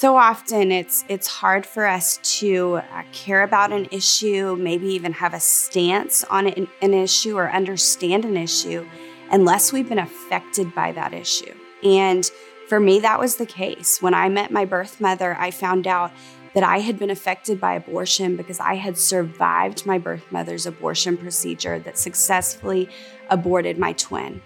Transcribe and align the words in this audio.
so 0.00 0.16
often 0.16 0.72
it's 0.72 1.04
it's 1.10 1.26
hard 1.26 1.66
for 1.66 1.86
us 1.86 2.18
to 2.38 2.76
uh, 2.76 3.02
care 3.12 3.42
about 3.42 3.70
an 3.70 3.86
issue, 3.90 4.56
maybe 4.58 4.86
even 4.86 5.12
have 5.12 5.34
a 5.34 5.40
stance 5.40 6.24
on 6.24 6.46
an, 6.46 6.68
an 6.80 6.94
issue 6.94 7.36
or 7.36 7.50
understand 7.50 8.24
an 8.24 8.34
issue 8.34 8.88
unless 9.30 9.74
we've 9.74 9.90
been 9.90 9.98
affected 9.98 10.74
by 10.74 10.90
that 10.90 11.12
issue. 11.12 11.52
And 11.84 12.24
for 12.66 12.80
me 12.80 12.98
that 13.00 13.20
was 13.20 13.36
the 13.36 13.44
case. 13.44 14.00
When 14.00 14.14
I 14.14 14.30
met 14.30 14.50
my 14.50 14.64
birth 14.64 15.02
mother, 15.02 15.36
I 15.38 15.50
found 15.50 15.86
out 15.86 16.12
that 16.54 16.64
I 16.64 16.78
had 16.78 16.98
been 16.98 17.10
affected 17.10 17.60
by 17.60 17.74
abortion 17.74 18.36
because 18.36 18.58
I 18.58 18.76
had 18.76 18.96
survived 18.96 19.84
my 19.84 19.98
birth 19.98 20.24
mother's 20.32 20.64
abortion 20.64 21.18
procedure 21.18 21.78
that 21.78 21.98
successfully 21.98 22.88
aborted 23.28 23.78
my 23.78 23.92
twin. 23.92 24.40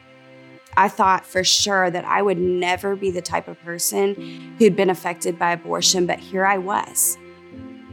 I 0.76 0.88
thought 0.88 1.24
for 1.24 1.44
sure 1.44 1.90
that 1.90 2.04
I 2.04 2.22
would 2.22 2.38
never 2.38 2.96
be 2.96 3.10
the 3.10 3.22
type 3.22 3.48
of 3.48 3.60
person 3.62 4.56
who'd 4.58 4.76
been 4.76 4.90
affected 4.90 5.38
by 5.38 5.52
abortion, 5.52 6.06
but 6.06 6.18
here 6.18 6.44
I 6.44 6.58
was. 6.58 7.16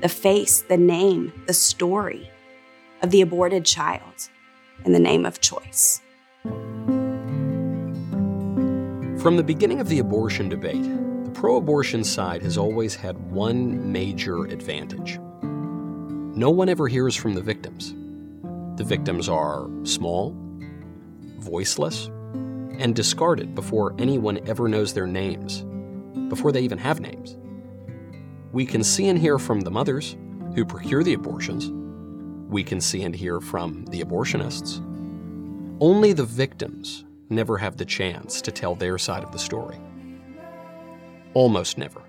The 0.01 0.09
face, 0.09 0.63
the 0.63 0.77
name, 0.77 1.31
the 1.45 1.53
story 1.53 2.29
of 3.01 3.11
the 3.11 3.21
aborted 3.21 3.65
child 3.65 4.29
in 4.83 4.93
the 4.93 4.99
name 4.99 5.25
of 5.25 5.41
choice. 5.41 6.01
From 9.21 9.37
the 9.37 9.43
beginning 9.43 9.79
of 9.79 9.87
the 9.87 9.99
abortion 9.99 10.49
debate, 10.49 10.83
the 10.83 11.31
pro 11.31 11.57
abortion 11.57 12.03
side 12.03 12.41
has 12.41 12.57
always 12.57 12.95
had 12.95 13.15
one 13.31 13.91
major 13.91 14.45
advantage. 14.45 15.19
No 16.35 16.49
one 16.49 16.69
ever 16.69 16.87
hears 16.87 17.15
from 17.15 17.35
the 17.35 17.41
victims. 17.41 17.93
The 18.77 18.83
victims 18.83 19.29
are 19.29 19.69
small, 19.83 20.35
voiceless, 21.37 22.09
and 22.79 22.95
discarded 22.95 23.55
before 23.55 23.95
anyone 23.99 24.39
ever 24.47 24.67
knows 24.67 24.93
their 24.93 25.07
names, 25.07 25.63
before 26.29 26.51
they 26.51 26.61
even 26.61 26.77
have 26.77 26.99
names. 26.99 27.37
We 28.51 28.65
can 28.65 28.83
see 28.83 29.07
and 29.07 29.17
hear 29.17 29.39
from 29.39 29.61
the 29.61 29.71
mothers 29.71 30.17
who 30.55 30.65
procure 30.65 31.03
the 31.03 31.13
abortions. 31.13 31.71
We 32.49 32.63
can 32.63 32.81
see 32.81 33.03
and 33.03 33.15
hear 33.15 33.39
from 33.39 33.85
the 33.85 34.01
abortionists. 34.01 34.79
Only 35.79 36.13
the 36.13 36.25
victims 36.25 37.05
never 37.29 37.57
have 37.57 37.77
the 37.77 37.85
chance 37.85 38.41
to 38.41 38.51
tell 38.51 38.75
their 38.75 38.97
side 38.97 39.23
of 39.23 39.31
the 39.31 39.39
story. 39.39 39.79
Almost 41.33 41.77
never. 41.77 42.01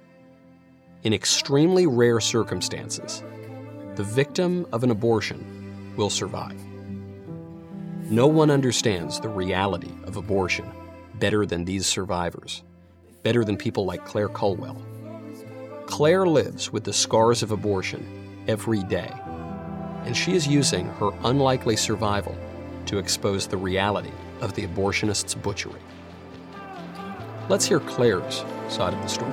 In 1.04 1.12
extremely 1.12 1.86
rare 1.86 2.20
circumstances, 2.20 3.22
the 3.94 4.02
victim 4.02 4.66
of 4.72 4.82
an 4.82 4.90
abortion 4.90 5.94
will 5.96 6.10
survive. 6.10 6.60
No 8.10 8.26
one 8.26 8.50
understands 8.50 9.20
the 9.20 9.28
reality 9.28 9.92
of 10.04 10.16
abortion 10.16 10.70
better 11.14 11.46
than 11.46 11.64
these 11.64 11.86
survivors, 11.86 12.62
better 13.22 13.44
than 13.44 13.56
people 13.56 13.86
like 13.86 14.04
Claire 14.04 14.28
Culwell. 14.28 14.80
Claire 15.86 16.26
lives 16.26 16.72
with 16.72 16.84
the 16.84 16.92
scars 16.92 17.42
of 17.42 17.52
abortion 17.52 18.44
every 18.48 18.82
day, 18.82 19.10
and 20.04 20.16
she 20.16 20.34
is 20.34 20.46
using 20.46 20.86
her 20.86 21.10
unlikely 21.24 21.76
survival 21.76 22.36
to 22.86 22.98
expose 22.98 23.46
the 23.46 23.56
reality 23.56 24.12
of 24.40 24.52
the 24.54 24.66
abortionist's 24.66 25.34
butchery. 25.34 25.80
Let's 27.48 27.66
hear 27.66 27.80
Claire's 27.80 28.44
side 28.68 28.94
of 28.94 29.00
the 29.00 29.08
story. 29.08 29.32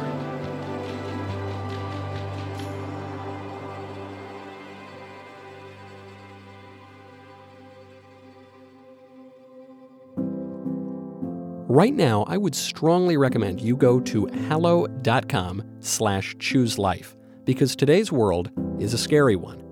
Right 11.71 11.93
now, 11.93 12.23
I 12.27 12.35
would 12.35 12.55
strongly 12.55 13.15
recommend 13.15 13.61
you 13.61 13.77
go 13.77 13.99
to 13.99 14.25
hallow.com 14.25 15.63
slash 15.81 16.35
choose 16.39 16.79
life 16.79 17.15
because 17.45 17.75
today's 17.75 18.11
world 18.11 18.49
is 18.79 18.95
a 18.95 18.97
scary 18.97 19.35
one. 19.35 19.63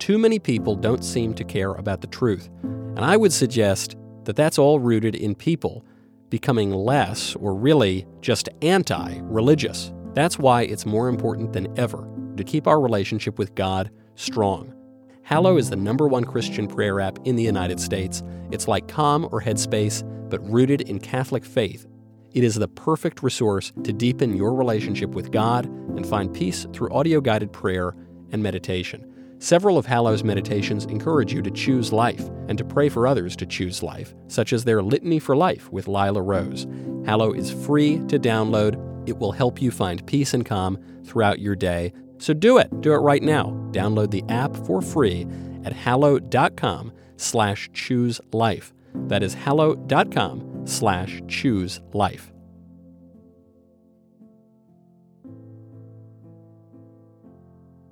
Too 0.00 0.18
many 0.18 0.40
people 0.40 0.74
don't 0.74 1.04
seem 1.04 1.32
to 1.34 1.44
care 1.44 1.70
about 1.74 2.00
the 2.00 2.08
truth, 2.08 2.50
and 2.64 3.04
I 3.04 3.16
would 3.16 3.32
suggest 3.32 3.94
that 4.24 4.34
that's 4.34 4.58
all 4.58 4.80
rooted 4.80 5.14
in 5.14 5.36
people 5.36 5.84
becoming 6.28 6.72
less 6.72 7.36
or 7.36 7.54
really 7.54 8.04
just 8.20 8.48
anti 8.60 9.20
religious. 9.22 9.92
That's 10.12 10.40
why 10.40 10.62
it's 10.62 10.84
more 10.84 11.06
important 11.06 11.52
than 11.52 11.72
ever 11.78 12.10
to 12.36 12.42
keep 12.42 12.66
our 12.66 12.80
relationship 12.80 13.38
with 13.38 13.54
God 13.54 13.92
strong. 14.16 14.74
Hallow 15.24 15.56
is 15.56 15.70
the 15.70 15.76
number 15.76 16.06
one 16.06 16.24
Christian 16.24 16.68
prayer 16.68 17.00
app 17.00 17.18
in 17.24 17.34
the 17.34 17.42
United 17.42 17.80
States. 17.80 18.22
It's 18.50 18.68
like 18.68 18.88
Calm 18.88 19.24
or 19.32 19.40
Headspace, 19.40 20.02
but 20.28 20.46
rooted 20.46 20.82
in 20.82 21.00
Catholic 21.00 21.46
faith. 21.46 21.86
It 22.32 22.44
is 22.44 22.56
the 22.56 22.68
perfect 22.68 23.22
resource 23.22 23.72
to 23.84 23.92
deepen 23.94 24.36
your 24.36 24.54
relationship 24.54 25.10
with 25.10 25.32
God 25.32 25.64
and 25.64 26.06
find 26.06 26.34
peace 26.34 26.66
through 26.74 26.92
audio 26.92 27.22
guided 27.22 27.54
prayer 27.54 27.96
and 28.32 28.42
meditation. 28.42 29.10
Several 29.38 29.78
of 29.78 29.86
Hallow's 29.86 30.22
meditations 30.22 30.84
encourage 30.84 31.32
you 31.32 31.40
to 31.40 31.50
choose 31.50 31.90
life 31.90 32.28
and 32.48 32.58
to 32.58 32.64
pray 32.64 32.90
for 32.90 33.06
others 33.06 33.34
to 33.36 33.46
choose 33.46 33.82
life, 33.82 34.14
such 34.28 34.52
as 34.52 34.64
their 34.64 34.82
Litany 34.82 35.18
for 35.18 35.34
Life 35.34 35.72
with 35.72 35.88
Lila 35.88 36.20
Rose. 36.20 36.66
Hallow 37.06 37.32
is 37.32 37.50
free 37.50 37.96
to 38.08 38.18
download. 38.18 39.08
It 39.08 39.16
will 39.16 39.32
help 39.32 39.62
you 39.62 39.70
find 39.70 40.06
peace 40.06 40.34
and 40.34 40.44
calm 40.44 40.78
throughout 41.02 41.38
your 41.38 41.56
day. 41.56 41.94
So 42.24 42.32
do 42.32 42.56
it. 42.56 42.80
Do 42.80 42.94
it 42.94 43.00
right 43.00 43.22
now. 43.22 43.50
Download 43.72 44.10
the 44.10 44.24
app 44.30 44.56
for 44.56 44.80
free 44.80 45.26
at 45.62 45.74
hallow.com 45.74 46.90
slash 47.18 47.68
choose 47.74 48.18
life. 48.32 48.72
That 48.94 49.22
is 49.22 49.34
hallow.com 49.34 50.62
slash 50.66 51.20
choose 51.28 51.82
life. 51.92 52.32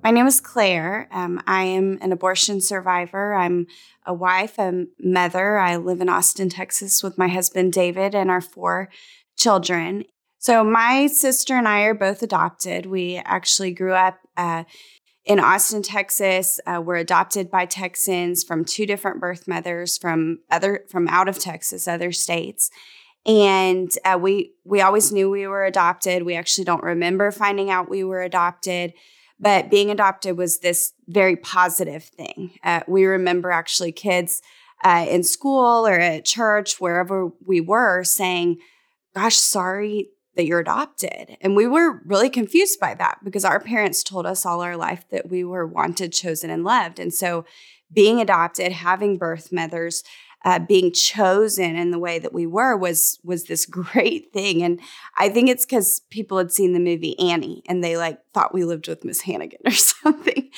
My 0.03 0.09
name 0.09 0.25
is 0.25 0.41
Claire. 0.41 1.07
Um, 1.11 1.39
I 1.45 1.65
am 1.65 1.99
an 2.01 2.11
abortion 2.11 2.59
survivor. 2.59 3.35
I'm 3.35 3.67
a 4.07 4.15
wife, 4.15 4.57
a 4.57 4.85
mother. 4.99 5.59
I 5.59 5.75
live 5.75 6.01
in 6.01 6.09
Austin, 6.09 6.49
Texas 6.49 7.03
with 7.03 7.19
my 7.19 7.27
husband, 7.27 7.71
David, 7.71 8.15
and 8.15 8.31
our 8.31 8.41
four 8.41 8.89
children. 9.37 10.05
So, 10.39 10.63
my 10.63 11.07
sister 11.07 11.55
and 11.55 11.67
I 11.67 11.83
are 11.83 11.93
both 11.93 12.21
adopted. 12.23 12.87
We 12.87 13.15
actually 13.23 13.71
grew 13.71 13.93
up 13.93 14.17
uh, 14.37 14.63
in 15.25 15.39
Austin, 15.39 15.81
Texas. 15.81 16.59
Uh, 16.65 16.81
we're 16.83 16.97
adopted 16.97 17.49
by 17.49 17.65
Texans 17.65 18.43
from 18.43 18.65
two 18.65 18.85
different 18.85 19.19
birth 19.19 19.47
mothers 19.47 19.97
from 19.97 20.39
other 20.51 20.85
from 20.89 21.07
out 21.07 21.27
of 21.27 21.39
Texas, 21.39 21.87
other 21.87 22.11
states. 22.11 22.69
And 23.25 23.89
uh, 24.03 24.17
we 24.21 24.53
we 24.65 24.81
always 24.81 25.11
knew 25.11 25.29
we 25.29 25.47
were 25.47 25.63
adopted. 25.63 26.23
We 26.23 26.35
actually 26.35 26.65
don't 26.65 26.83
remember 26.83 27.31
finding 27.31 27.69
out 27.69 27.89
we 27.89 28.03
were 28.03 28.21
adopted, 28.21 28.93
but 29.39 29.69
being 29.69 29.89
adopted 29.89 30.37
was 30.37 30.59
this 30.59 30.93
very 31.07 31.37
positive 31.37 32.03
thing. 32.03 32.57
Uh, 32.63 32.81
we 32.87 33.05
remember 33.05 33.49
actually 33.49 33.93
kids 33.93 34.41
uh, 34.83 35.05
in 35.09 35.23
school 35.23 35.87
or 35.87 35.97
at 35.97 36.25
church, 36.25 36.81
wherever 36.81 37.31
we 37.45 37.61
were, 37.61 38.03
saying, 38.03 38.57
"Gosh, 39.15 39.37
sorry 39.37 40.09
that 40.35 40.45
you're 40.45 40.59
adopted. 40.59 41.37
And 41.41 41.55
we 41.55 41.67
were 41.67 42.01
really 42.05 42.29
confused 42.29 42.79
by 42.79 42.95
that 42.95 43.19
because 43.23 43.45
our 43.45 43.59
parents 43.59 44.03
told 44.03 44.25
us 44.25 44.45
all 44.45 44.61
our 44.61 44.77
life 44.77 45.05
that 45.11 45.29
we 45.29 45.43
were 45.43 45.67
wanted, 45.67 46.11
chosen, 46.13 46.49
and 46.49 46.63
loved. 46.63 46.99
And 46.99 47.13
so 47.13 47.45
being 47.91 48.19
adopted, 48.19 48.71
having 48.71 49.17
birth 49.17 49.51
mothers, 49.51 50.03
uh, 50.45 50.59
being 50.59 50.91
chosen 50.91 51.75
in 51.75 51.91
the 51.91 51.99
way 51.99 52.19
that 52.19 52.33
we 52.33 52.45
were 52.45 52.75
was 52.75 53.19
was 53.23 53.45
this 53.45 53.65
great 53.67 54.31
thing 54.33 54.61
and 54.61 54.79
i 55.17 55.29
think 55.29 55.49
it's 55.49 55.65
because 55.65 56.01
people 56.09 56.37
had 56.37 56.51
seen 56.51 56.73
the 56.73 56.79
movie 56.79 57.17
annie 57.17 57.63
and 57.67 57.83
they 57.83 57.95
like 57.95 58.19
thought 58.33 58.53
we 58.53 58.65
lived 58.65 58.87
with 58.87 59.05
miss 59.05 59.21
hannigan 59.21 59.59
or 59.65 59.71
something 59.71 60.49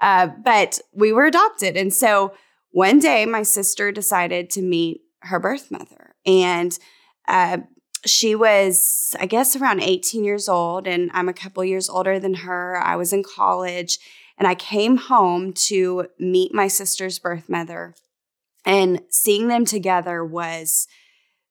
uh, 0.00 0.28
but 0.44 0.78
we 0.92 1.12
were 1.12 1.26
adopted 1.26 1.76
and 1.76 1.92
so 1.92 2.32
one 2.70 2.98
day 2.98 3.26
my 3.26 3.42
sister 3.42 3.90
decided 3.90 4.48
to 4.48 4.62
meet 4.62 5.02
her 5.22 5.40
birth 5.40 5.70
mother 5.70 6.14
and 6.24 6.78
uh, 7.28 7.58
she 8.04 8.34
was, 8.34 9.14
I 9.20 9.26
guess, 9.26 9.54
around 9.54 9.80
18 9.80 10.24
years 10.24 10.48
old, 10.48 10.86
and 10.86 11.10
I'm 11.14 11.28
a 11.28 11.34
couple 11.34 11.64
years 11.64 11.88
older 11.88 12.18
than 12.18 12.34
her. 12.34 12.76
I 12.76 12.96
was 12.96 13.12
in 13.12 13.22
college, 13.22 13.98
and 14.38 14.48
I 14.48 14.54
came 14.54 14.96
home 14.96 15.52
to 15.52 16.08
meet 16.18 16.52
my 16.52 16.68
sister's 16.68 17.18
birth 17.18 17.48
mother. 17.48 17.94
And 18.64 19.02
seeing 19.08 19.48
them 19.48 19.64
together 19.64 20.24
was 20.24 20.86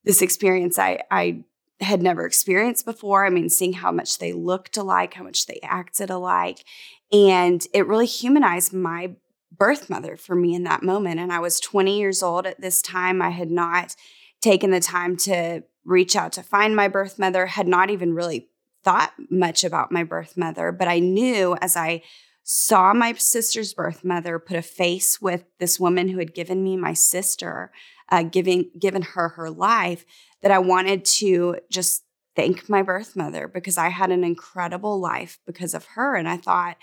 this 0.04 0.22
experience 0.22 0.80
I, 0.80 1.04
I 1.10 1.44
had 1.80 2.02
never 2.02 2.26
experienced 2.26 2.86
before. 2.86 3.26
I 3.26 3.30
mean, 3.30 3.50
seeing 3.50 3.74
how 3.74 3.92
much 3.92 4.18
they 4.18 4.34
looked 4.34 4.78
alike, 4.78 5.14
how 5.14 5.24
much 5.24 5.46
they 5.46 5.60
acted 5.64 6.10
alike. 6.10 6.64
And 7.12 7.66
it 7.74 7.88
really 7.88 8.06
humanized 8.06 8.74
my 8.74 9.16
birth 9.52 9.90
mother 9.90 10.16
for 10.16 10.36
me 10.36 10.56
in 10.56 10.64
that 10.64 10.84
moment. 10.84 11.20
And 11.20 11.32
I 11.32 11.40
was 11.40 11.60
20 11.60 11.98
years 12.00 12.24
old 12.24 12.46
at 12.46 12.62
this 12.62 12.82
time. 12.82 13.22
I 13.22 13.30
had 13.30 13.52
not 13.52 13.96
taken 14.42 14.72
the 14.72 14.80
time 14.80 15.18
to 15.18 15.64
reach 15.86 16.16
out 16.16 16.32
to 16.34 16.44
find 16.44 16.76
my 16.76 16.88
birth 16.88 17.18
mother, 17.18 17.48
had 17.48 17.68
not 17.68 17.90
even 17.90 18.14
really 18.14 18.50
thought 18.84 19.14
much 19.30 19.64
about 19.64 19.92
my 19.92 20.04
birth 20.04 20.38
mother, 20.38 20.72
but 20.72 20.88
I 20.88 21.00
knew 21.00 21.56
as 21.62 21.76
I 21.76 22.04
saw 22.44 22.94
my 22.94 23.14
sister's 23.14 23.74
birth 23.74 24.04
mother 24.04 24.40
put 24.40 24.58
a 24.58 24.62
face 24.62 25.22
with 25.22 25.46
this 25.60 25.80
woman 25.80 26.10
who 26.10 26.20
had 26.20 26.34
given 26.34 26.64
me 26.64 26.76
my 26.76 26.94
sister, 26.94 27.72
uh, 28.10 28.24
giving 28.24 28.72
given 28.78 29.04
her 29.04 29.30
her 29.30 29.50
life, 29.50 30.06
that 30.42 30.52
I 30.52 30.60
wanted 30.60 31.06
to 31.06 31.58
just 31.70 32.04
thank 32.36 32.68
my 32.70 32.82
birth 32.82 33.16
mother 33.16 33.48
because 33.48 33.78
I 33.78 33.90
had 33.90 34.12
an 34.12 34.24
incredible 34.24 35.00
life 35.00 35.40
because 35.46 35.74
of 35.74 35.86
her. 35.96 36.16
And 36.16 36.28
I 36.28 36.38
thought, 36.38 36.78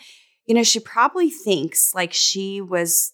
you 0.47 0.55
know, 0.55 0.62
she 0.62 0.81
probably 0.81 1.31
thinks 1.31 1.94
like 1.94 2.12
she 2.12 2.61
was 2.61 3.12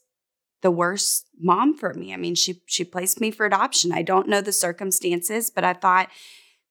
the 0.65 0.71
worst 0.71 1.27
mom 1.39 1.77
for 1.77 1.93
me. 1.93 2.15
I 2.15 2.17
mean, 2.17 2.35
she 2.35 2.63
she 2.67 2.85
placed 2.85 3.21
me 3.21 3.31
for 3.31 3.45
adoption. 3.45 3.93
I 3.93 4.01
don't 4.01 4.29
know 4.29 4.41
the 4.41 4.51
circumstances, 4.51 5.51
but 5.55 5.63
I 5.63 5.75
thought 5.75 6.09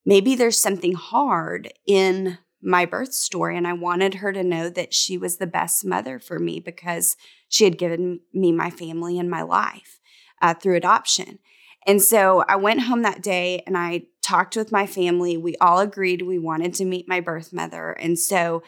maybe 0.04 0.36
there's 0.36 0.60
something 0.60 0.96
hard 0.96 1.72
in 1.86 2.40
my 2.60 2.86
birth 2.86 3.14
story 3.14 3.56
and 3.56 3.68
I 3.68 3.74
wanted 3.74 4.16
her 4.16 4.34
to 4.34 4.44
know 4.44 4.68
that 4.70 4.94
she 4.94 5.16
was 5.18 5.38
the 5.38 5.46
best 5.46 5.86
mother 5.86 6.18
for 6.18 6.40
me 6.40 6.60
because 6.60 7.16
she 7.50 7.66
had 7.66 7.78
given 7.78 8.22
me 8.34 8.52
my 8.52 8.72
family 8.72 9.20
and 9.20 9.30
my 9.30 9.44
life 9.44 10.00
uh, 10.42 10.56
through 10.56 10.78
adoption. 10.78 11.38
And 11.86 12.02
so 12.02 12.44
I 12.48 12.56
went 12.56 12.82
home 12.82 13.04
that 13.04 13.22
day 13.22 13.62
and 13.68 13.78
I 13.78 14.04
talked 14.24 14.56
with 14.56 14.72
my 14.72 14.88
family. 14.88 15.38
We 15.38 15.56
all 15.62 15.80
agreed 15.80 16.22
we 16.24 16.40
wanted 16.40 16.74
to 16.76 16.86
meet 16.86 17.08
my 17.08 17.20
birth 17.20 17.54
mother. 17.54 17.92
And 17.92 18.18
so 18.18 18.64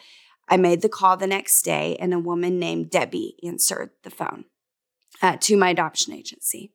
I 0.48 0.56
made 0.56 0.82
the 0.82 0.88
call 0.88 1.16
the 1.16 1.26
next 1.26 1.62
day, 1.62 1.96
and 1.96 2.14
a 2.14 2.20
woman 2.20 2.60
named 2.60 2.90
Debbie 2.90 3.34
answered 3.42 3.90
the 4.04 4.10
phone 4.10 4.44
uh, 5.22 5.36
to 5.40 5.56
my 5.56 5.70
adoption 5.70 6.12
agency. 6.12 6.70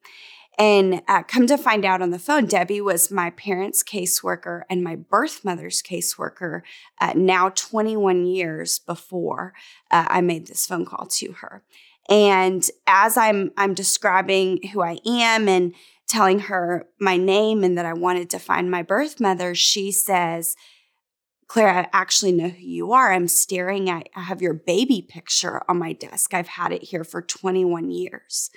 And 0.57 1.01
uh, 1.07 1.23
come 1.23 1.47
to 1.47 1.57
find 1.57 1.85
out 1.85 2.01
on 2.01 2.11
the 2.11 2.19
phone, 2.19 2.45
Debbie 2.45 2.81
was 2.81 3.09
my 3.09 3.31
parents' 3.31 3.83
caseworker 3.83 4.61
and 4.69 4.83
my 4.83 4.95
birth 4.95 5.43
mother's 5.43 5.81
caseworker 5.81 6.61
uh, 6.99 7.13
now 7.15 7.49
21 7.49 8.25
years 8.25 8.77
before 8.77 9.53
uh, 9.89 10.05
I 10.07 10.21
made 10.21 10.47
this 10.47 10.67
phone 10.67 10.85
call 10.85 11.07
to 11.07 11.31
her. 11.33 11.63
And 12.09 12.69
as 12.85 13.15
I'm 13.17 13.51
I'm 13.57 13.73
describing 13.73 14.67
who 14.67 14.81
I 14.81 14.97
am 15.05 15.47
and 15.47 15.73
telling 16.07 16.39
her 16.39 16.85
my 16.99 17.15
name 17.15 17.63
and 17.63 17.77
that 17.77 17.85
I 17.85 17.93
wanted 17.93 18.29
to 18.31 18.39
find 18.39 18.69
my 18.69 18.83
birth 18.83 19.21
mother, 19.21 19.55
she 19.55 19.91
says, 19.91 20.55
Claire, 21.51 21.80
I 21.80 21.89
actually 21.92 22.31
know 22.31 22.48
who 22.48 22.65
you 22.65 22.94
are. 22.94 23.12
I'm 23.12 23.27
staring 23.27 23.89
at, 23.89 24.07
I 24.15 24.21
have 24.21 24.42
your 24.42 24.53
baby 24.53 25.01
picture 25.01 25.62
on 25.68 25.80
my 25.80 25.92
desk. 25.92 26.33
I've 26.33 26.48
had 26.48 26.71
it 26.71 26.81
here 26.81 27.03
for 27.03 27.21
21 27.21 27.92
years. 27.92 28.50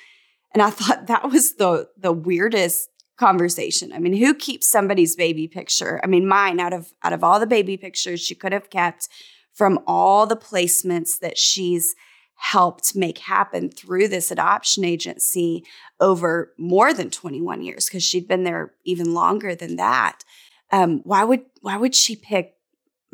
And 0.52 0.62
I 0.62 0.70
thought 0.70 1.06
that 1.08 1.28
was 1.28 1.54
the, 1.54 1.88
the 1.98 2.12
weirdest 2.12 2.88
conversation. 3.16 3.92
I 3.92 3.98
mean, 3.98 4.16
who 4.16 4.32
keeps 4.32 4.68
somebody's 4.68 5.16
baby 5.16 5.48
picture? 5.48 6.00
I 6.04 6.06
mean, 6.06 6.28
mine 6.28 6.60
out 6.60 6.72
of, 6.72 6.92
out 7.02 7.12
of 7.12 7.24
all 7.24 7.40
the 7.40 7.48
baby 7.48 7.76
pictures 7.76 8.20
she 8.20 8.36
could 8.36 8.52
have 8.52 8.70
kept 8.70 9.08
from 9.52 9.80
all 9.88 10.24
the 10.24 10.36
placements 10.36 11.18
that 11.18 11.36
she's 11.36 11.96
helped 12.36 12.94
make 12.94 13.18
happen 13.18 13.70
through 13.70 14.06
this 14.06 14.30
adoption 14.30 14.84
agency 14.84 15.64
over 15.98 16.52
more 16.58 16.94
than 16.94 17.10
21 17.10 17.60
years 17.60 17.86
because 17.86 18.04
she'd 18.04 18.28
been 18.28 18.44
there 18.44 18.72
even 18.84 19.14
longer 19.14 19.52
than 19.56 19.74
that. 19.74 20.22
Um, 20.70 21.00
why 21.02 21.24
would 21.24 21.42
why 21.60 21.76
would 21.76 21.96
she 21.96 22.14
pick 22.14 22.54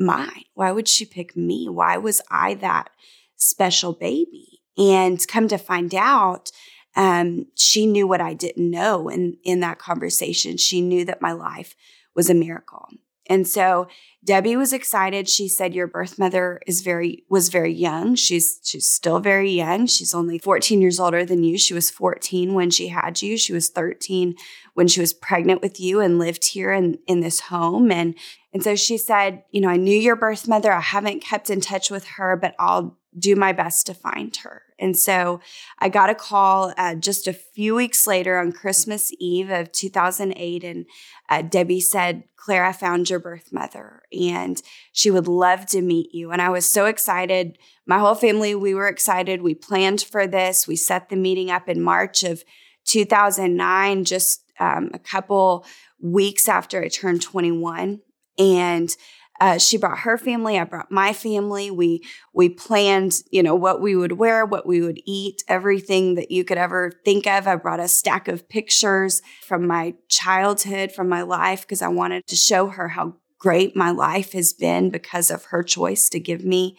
mine? 0.01 0.43
Why 0.53 0.71
would 0.71 0.87
she 0.87 1.05
pick 1.05 1.35
me? 1.35 1.69
Why 1.69 1.97
was 1.97 2.21
I 2.29 2.55
that 2.55 2.89
special 3.35 3.93
baby? 3.93 4.61
And 4.77 5.25
come 5.27 5.47
to 5.47 5.57
find 5.57 5.93
out, 5.93 6.51
um, 6.95 7.47
she 7.55 7.85
knew 7.85 8.07
what 8.07 8.21
I 8.21 8.33
didn't 8.33 8.69
know. 8.69 9.09
And 9.09 9.37
in 9.43 9.59
that 9.61 9.79
conversation, 9.79 10.57
she 10.57 10.81
knew 10.81 11.05
that 11.05 11.21
my 11.21 11.31
life 11.31 11.75
was 12.15 12.29
a 12.29 12.33
miracle. 12.33 12.89
And 13.27 13.47
so 13.47 13.87
Debbie 14.25 14.57
was 14.57 14.73
excited. 14.73 15.29
She 15.29 15.47
said, 15.47 15.73
"Your 15.73 15.87
birth 15.87 16.19
mother 16.19 16.59
is 16.67 16.81
very 16.81 17.23
was 17.29 17.49
very 17.49 17.73
young. 17.73 18.15
She's 18.15 18.59
she's 18.63 18.89
still 18.89 19.19
very 19.19 19.51
young. 19.51 19.85
She's 19.85 20.13
only 20.13 20.37
14 20.37 20.81
years 20.81 20.99
older 20.99 21.23
than 21.23 21.43
you. 21.43 21.57
She 21.57 21.73
was 21.73 21.89
14 21.89 22.53
when 22.53 22.71
she 22.71 22.89
had 22.89 23.21
you. 23.21 23.37
She 23.37 23.53
was 23.53 23.69
13 23.69 24.35
when 24.73 24.87
she 24.87 24.99
was 24.99 25.13
pregnant 25.13 25.61
with 25.61 25.79
you 25.79 26.01
and 26.01 26.19
lived 26.19 26.45
here 26.47 26.71
in 26.71 26.99
in 27.07 27.21
this 27.21 27.39
home. 27.39 27.91
And 27.91 28.15
and 28.53 28.63
so 28.63 28.75
she 28.75 28.97
said, 28.97 29.43
you 29.51 29.61
know, 29.61 29.69
I 29.69 29.77
knew 29.77 29.97
your 29.97 30.15
birth 30.15 30.47
mother. 30.47 30.71
I 30.71 30.81
haven't 30.81 31.21
kept 31.21 31.49
in 31.49 31.61
touch 31.61 31.89
with 31.89 32.05
her, 32.05 32.35
but 32.35 32.53
I'll 32.59 32.97
do 33.17 33.35
my 33.35 33.51
best 33.51 33.85
to 33.87 33.93
find 33.93 34.35
her. 34.37 34.63
And 34.79 34.97
so 34.97 35.41
I 35.79 35.89
got 35.89 36.09
a 36.09 36.15
call 36.15 36.73
uh, 36.77 36.95
just 36.95 37.27
a 37.27 37.33
few 37.33 37.75
weeks 37.75 38.07
later 38.07 38.39
on 38.39 38.51
Christmas 38.51 39.11
Eve 39.19 39.49
of 39.49 39.71
2008. 39.71 40.63
And 40.63 40.85
uh, 41.29 41.43
Debbie 41.43 41.81
said, 41.81 42.23
Claire, 42.35 42.65
I 42.65 42.71
found 42.71 43.09
your 43.09 43.19
birth 43.19 43.53
mother 43.53 44.01
and 44.17 44.61
she 44.91 45.11
would 45.11 45.27
love 45.27 45.65
to 45.67 45.81
meet 45.81 46.13
you. 46.13 46.31
And 46.31 46.41
I 46.41 46.49
was 46.49 46.67
so 46.67 46.85
excited. 46.85 47.57
My 47.85 47.99
whole 47.99 48.15
family, 48.15 48.55
we 48.55 48.73
were 48.73 48.87
excited. 48.87 49.41
We 49.41 49.55
planned 49.55 50.01
for 50.01 50.25
this. 50.25 50.67
We 50.67 50.75
set 50.75 51.09
the 51.09 51.15
meeting 51.15 51.51
up 51.51 51.69
in 51.69 51.81
March 51.81 52.23
of 52.23 52.43
2009, 52.85 54.05
just 54.05 54.43
um, 54.59 54.89
a 54.93 54.99
couple 54.99 55.65
weeks 55.99 56.49
after 56.49 56.81
I 56.81 56.87
turned 56.87 57.21
21. 57.21 57.99
And 58.37 58.95
uh, 59.41 59.57
she 59.57 59.75
brought 59.75 59.99
her 59.99 60.19
family. 60.19 60.59
I 60.59 60.65
brought 60.65 60.91
my 60.91 61.13
family. 61.13 61.71
We 61.71 62.03
we 62.31 62.47
planned, 62.47 63.13
you 63.31 63.41
know, 63.41 63.55
what 63.55 63.81
we 63.81 63.95
would 63.95 64.13
wear, 64.13 64.45
what 64.45 64.67
we 64.67 64.81
would 64.81 65.01
eat, 65.03 65.43
everything 65.47 66.13
that 66.13 66.29
you 66.29 66.43
could 66.43 66.59
ever 66.59 66.91
think 67.03 67.25
of. 67.25 67.47
I 67.47 67.55
brought 67.55 67.79
a 67.79 67.87
stack 67.87 68.27
of 68.27 68.47
pictures 68.47 69.23
from 69.43 69.65
my 69.65 69.95
childhood, 70.09 70.91
from 70.91 71.09
my 71.09 71.23
life, 71.23 71.61
because 71.61 71.81
I 71.81 71.87
wanted 71.87 72.27
to 72.27 72.35
show 72.35 72.67
her 72.67 72.89
how 72.89 73.15
great 73.39 73.75
my 73.75 73.89
life 73.89 74.33
has 74.33 74.53
been 74.53 74.91
because 74.91 75.31
of 75.31 75.45
her 75.45 75.63
choice 75.63 76.07
to 76.09 76.19
give 76.19 76.45
me 76.45 76.77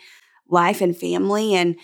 life 0.48 0.80
and 0.80 0.96
family. 0.96 1.54
And 1.54 1.74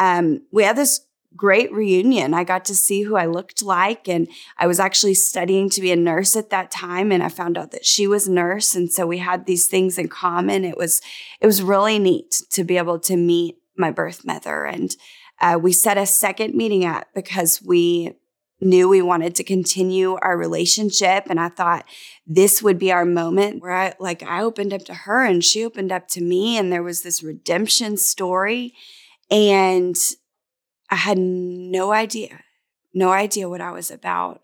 um, 0.00 0.40
we 0.50 0.64
had 0.64 0.76
this 0.76 1.06
great 1.36 1.72
reunion. 1.72 2.34
I 2.34 2.44
got 2.44 2.64
to 2.66 2.74
see 2.74 3.02
who 3.02 3.16
I 3.16 3.26
looked 3.26 3.62
like. 3.62 4.08
And 4.08 4.28
I 4.58 4.66
was 4.66 4.80
actually 4.80 5.14
studying 5.14 5.68
to 5.70 5.80
be 5.80 5.90
a 5.90 5.96
nurse 5.96 6.36
at 6.36 6.50
that 6.50 6.70
time. 6.70 7.10
And 7.10 7.22
I 7.22 7.28
found 7.28 7.58
out 7.58 7.70
that 7.72 7.84
she 7.84 8.06
was 8.06 8.28
nurse. 8.28 8.74
And 8.74 8.92
so 8.92 9.06
we 9.06 9.18
had 9.18 9.46
these 9.46 9.66
things 9.66 9.98
in 9.98 10.08
common. 10.08 10.64
It 10.64 10.76
was, 10.76 11.00
it 11.40 11.46
was 11.46 11.62
really 11.62 11.98
neat 11.98 12.42
to 12.50 12.64
be 12.64 12.76
able 12.76 12.98
to 13.00 13.16
meet 13.16 13.56
my 13.76 13.90
birth 13.90 14.24
mother. 14.24 14.64
And 14.64 14.94
uh, 15.40 15.58
we 15.60 15.72
set 15.72 15.98
a 15.98 16.06
second 16.06 16.54
meeting 16.54 16.84
up 16.84 17.08
because 17.14 17.60
we 17.60 18.12
knew 18.60 18.88
we 18.88 19.02
wanted 19.02 19.34
to 19.34 19.44
continue 19.44 20.16
our 20.22 20.38
relationship. 20.38 21.24
And 21.28 21.40
I 21.40 21.48
thought 21.48 21.84
this 22.26 22.62
would 22.62 22.78
be 22.78 22.92
our 22.92 23.04
moment 23.04 23.60
where 23.60 23.72
I, 23.72 23.94
like, 23.98 24.22
I 24.22 24.42
opened 24.42 24.72
up 24.72 24.84
to 24.84 24.94
her 24.94 25.24
and 25.24 25.42
she 25.44 25.64
opened 25.64 25.90
up 25.90 26.06
to 26.08 26.22
me. 26.22 26.56
And 26.56 26.72
there 26.72 26.82
was 26.82 27.02
this 27.02 27.22
redemption 27.22 27.96
story. 27.96 28.74
And 29.30 29.96
I 30.94 30.98
had 30.98 31.18
no 31.18 31.90
idea, 31.90 32.44
no 32.94 33.10
idea 33.10 33.48
what 33.48 33.60
I 33.60 33.72
was 33.72 33.90
about 33.90 34.42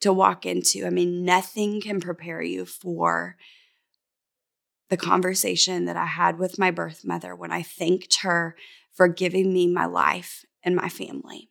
to 0.00 0.12
walk 0.12 0.46
into. 0.46 0.86
I 0.86 0.90
mean, 0.90 1.24
nothing 1.24 1.80
can 1.80 2.00
prepare 2.00 2.40
you 2.40 2.66
for 2.66 3.36
the 4.90 4.96
conversation 4.96 5.86
that 5.86 5.96
I 5.96 6.06
had 6.06 6.38
with 6.38 6.56
my 6.56 6.70
birth 6.70 7.04
mother 7.04 7.34
when 7.34 7.50
I 7.50 7.62
thanked 7.62 8.20
her 8.20 8.54
for 8.92 9.08
giving 9.08 9.52
me 9.52 9.66
my 9.66 9.86
life 9.86 10.44
and 10.62 10.76
my 10.76 10.88
family. 10.88 11.50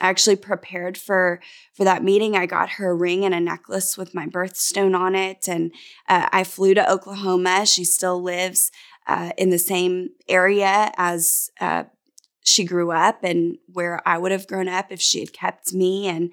I 0.00 0.08
actually 0.08 0.36
prepared 0.36 0.96
for 0.96 1.38
for 1.74 1.84
that 1.84 2.02
meeting. 2.02 2.38
I 2.38 2.46
got 2.46 2.70
her 2.70 2.88
a 2.92 2.94
ring 2.94 3.22
and 3.26 3.34
a 3.34 3.40
necklace 3.40 3.98
with 3.98 4.14
my 4.14 4.24
birthstone 4.24 4.98
on 4.98 5.14
it, 5.14 5.46
and 5.46 5.72
uh, 6.08 6.30
I 6.32 6.42
flew 6.42 6.72
to 6.72 6.90
Oklahoma. 6.90 7.66
She 7.66 7.84
still 7.84 8.22
lives 8.22 8.70
uh, 9.06 9.32
in 9.36 9.50
the 9.50 9.58
same 9.58 10.10
area 10.26 10.90
as 10.96 11.50
uh, 11.60 11.84
she 12.48 12.64
grew 12.64 12.90
up 12.90 13.22
and 13.22 13.58
where 13.72 14.00
I 14.08 14.16
would 14.18 14.32
have 14.32 14.46
grown 14.46 14.68
up 14.68 14.86
if 14.90 15.00
she 15.00 15.20
had 15.20 15.32
kept 15.32 15.72
me. 15.72 16.06
And 16.06 16.32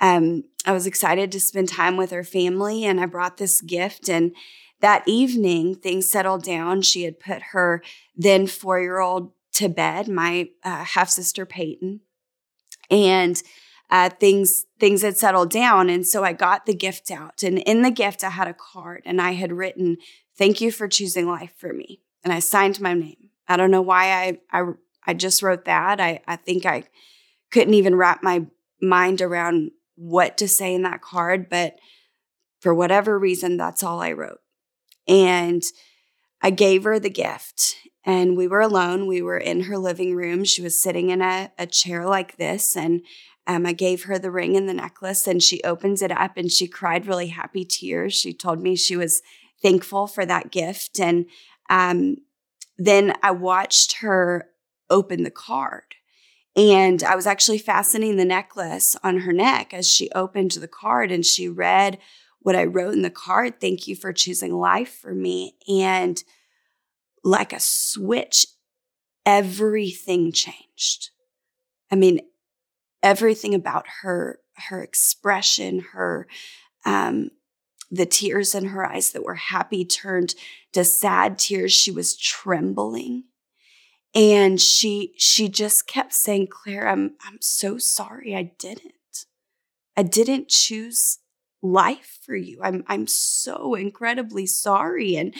um, 0.00 0.44
I 0.64 0.72
was 0.72 0.86
excited 0.86 1.32
to 1.32 1.40
spend 1.40 1.68
time 1.68 1.96
with 1.96 2.10
her 2.12 2.24
family. 2.24 2.84
And 2.84 3.00
I 3.00 3.06
brought 3.06 3.36
this 3.36 3.60
gift. 3.60 4.08
And 4.08 4.34
that 4.80 5.02
evening, 5.06 5.74
things 5.74 6.08
settled 6.08 6.44
down. 6.44 6.82
She 6.82 7.02
had 7.02 7.18
put 7.18 7.42
her 7.52 7.82
then 8.14 8.46
four 8.46 8.80
year 8.80 9.00
old 9.00 9.32
to 9.54 9.68
bed, 9.68 10.06
my 10.06 10.50
uh, 10.62 10.84
half 10.84 11.08
sister 11.08 11.44
Peyton. 11.44 12.00
And 12.90 13.42
uh, 13.90 14.10
things 14.10 14.66
things 14.80 15.02
had 15.02 15.16
settled 15.16 15.50
down, 15.50 15.88
and 15.88 16.04
so 16.06 16.24
I 16.24 16.32
got 16.32 16.66
the 16.66 16.74
gift 16.74 17.10
out. 17.10 17.44
And 17.44 17.58
in 17.58 17.82
the 17.82 17.90
gift, 17.90 18.24
I 18.24 18.30
had 18.30 18.48
a 18.48 18.54
card, 18.54 19.02
and 19.04 19.22
I 19.22 19.32
had 19.32 19.52
written, 19.52 19.98
"Thank 20.36 20.60
you 20.60 20.72
for 20.72 20.88
choosing 20.88 21.28
life 21.28 21.52
for 21.56 21.72
me," 21.72 22.00
and 22.24 22.32
I 22.32 22.40
signed 22.40 22.80
my 22.80 22.94
name. 22.94 23.30
I 23.48 23.56
don't 23.56 23.70
know 23.70 23.82
why 23.82 24.12
I 24.12 24.38
I 24.50 24.72
I 25.06 25.14
just 25.14 25.42
wrote 25.42 25.64
that. 25.64 26.00
I, 26.00 26.20
I 26.26 26.36
think 26.36 26.66
I 26.66 26.84
couldn't 27.50 27.74
even 27.74 27.94
wrap 27.94 28.22
my 28.22 28.46
mind 28.80 29.22
around 29.22 29.70
what 29.94 30.36
to 30.38 30.48
say 30.48 30.74
in 30.74 30.82
that 30.82 31.00
card, 31.00 31.48
but 31.48 31.76
for 32.60 32.74
whatever 32.74 33.18
reason, 33.18 33.56
that's 33.56 33.82
all 33.82 34.00
I 34.00 34.12
wrote. 34.12 34.40
And 35.08 35.62
I 36.42 36.50
gave 36.50 36.84
her 36.84 36.98
the 36.98 37.10
gift, 37.10 37.76
and 38.04 38.36
we 38.36 38.46
were 38.46 38.60
alone. 38.60 39.06
We 39.06 39.22
were 39.22 39.38
in 39.38 39.62
her 39.62 39.78
living 39.78 40.14
room. 40.14 40.44
She 40.44 40.62
was 40.62 40.80
sitting 40.80 41.10
in 41.10 41.22
a, 41.22 41.50
a 41.58 41.66
chair 41.66 42.06
like 42.06 42.36
this, 42.36 42.76
and 42.76 43.02
um, 43.46 43.64
I 43.64 43.72
gave 43.72 44.04
her 44.04 44.18
the 44.18 44.30
ring 44.30 44.56
and 44.56 44.68
the 44.68 44.74
necklace, 44.74 45.26
and 45.26 45.42
she 45.42 45.62
opens 45.62 46.02
it 46.02 46.10
up 46.10 46.36
and 46.36 46.50
she 46.50 46.66
cried 46.66 47.06
really 47.06 47.28
happy 47.28 47.64
tears. 47.64 48.14
She 48.14 48.34
told 48.34 48.60
me 48.60 48.74
she 48.74 48.96
was 48.96 49.22
thankful 49.62 50.06
for 50.06 50.26
that 50.26 50.50
gift. 50.50 50.98
And 50.98 51.26
um, 51.70 52.16
then 52.76 53.14
I 53.22 53.30
watched 53.30 53.98
her 53.98 54.48
open 54.90 55.22
the 55.22 55.30
card. 55.30 55.96
And 56.56 57.02
I 57.02 57.14
was 57.14 57.26
actually 57.26 57.58
fastening 57.58 58.16
the 58.16 58.24
necklace 58.24 58.96
on 59.04 59.18
her 59.18 59.32
neck 59.32 59.74
as 59.74 59.86
she 59.86 60.10
opened 60.12 60.52
the 60.52 60.68
card 60.68 61.12
and 61.12 61.24
she 61.24 61.48
read 61.48 61.98
what 62.40 62.56
I 62.56 62.64
wrote 62.64 62.94
in 62.94 63.02
the 63.02 63.10
card. 63.10 63.60
Thank 63.60 63.86
you 63.86 63.94
for 63.94 64.12
choosing 64.12 64.54
life 64.54 64.98
for 65.00 65.12
me. 65.12 65.56
And 65.68 66.22
like 67.22 67.52
a 67.52 67.60
switch, 67.60 68.46
everything 69.26 70.32
changed. 70.32 71.10
I 71.90 71.96
mean, 71.96 72.20
everything 73.02 73.54
about 73.54 73.86
her, 74.02 74.40
her 74.68 74.82
expression, 74.82 75.80
her, 75.92 76.26
um, 76.84 77.30
the 77.90 78.06
tears 78.06 78.54
in 78.54 78.66
her 78.66 78.84
eyes 78.84 79.10
that 79.10 79.24
were 79.24 79.34
happy 79.34 79.84
turned 79.84 80.34
to 80.72 80.84
sad 80.84 81.38
tears. 81.38 81.72
She 81.72 81.90
was 81.90 82.16
trembling. 82.16 83.24
And 84.16 84.58
she 84.58 85.12
she 85.18 85.46
just 85.50 85.86
kept 85.86 86.14
saying, 86.14 86.48
Claire, 86.50 86.88
I'm 86.88 87.16
I'm 87.22 87.36
so 87.42 87.76
sorry 87.76 88.34
I 88.34 88.54
didn't. 88.58 88.94
I 89.94 90.02
didn't 90.02 90.48
choose 90.48 91.18
life 91.62 92.18
for 92.24 92.34
you. 92.34 92.58
I'm 92.62 92.82
I'm 92.88 93.06
so 93.06 93.74
incredibly 93.74 94.46
sorry. 94.46 95.16
And 95.16 95.34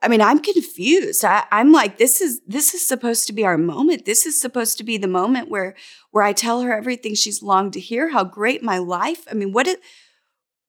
I 0.00 0.06
mean, 0.06 0.20
I'm 0.20 0.38
confused. 0.38 1.24
I, 1.24 1.44
i'm 1.50 1.72
like, 1.72 1.98
this 1.98 2.20
is 2.20 2.40
this 2.46 2.72
is 2.72 2.86
supposed 2.86 3.26
to 3.26 3.32
be 3.32 3.44
our 3.44 3.58
moment. 3.58 4.04
This 4.04 4.26
is 4.26 4.40
supposed 4.40 4.78
to 4.78 4.84
be 4.84 4.96
the 4.96 5.08
moment 5.08 5.50
where 5.50 5.74
where 6.12 6.22
I 6.22 6.32
tell 6.32 6.62
her 6.62 6.72
everything 6.72 7.16
she's 7.16 7.42
longed 7.42 7.72
to 7.72 7.80
hear, 7.80 8.10
how 8.10 8.22
great 8.22 8.62
my 8.62 8.78
life. 8.78 9.26
I 9.28 9.34
mean, 9.34 9.52
what 9.52 9.66
is 9.66 9.76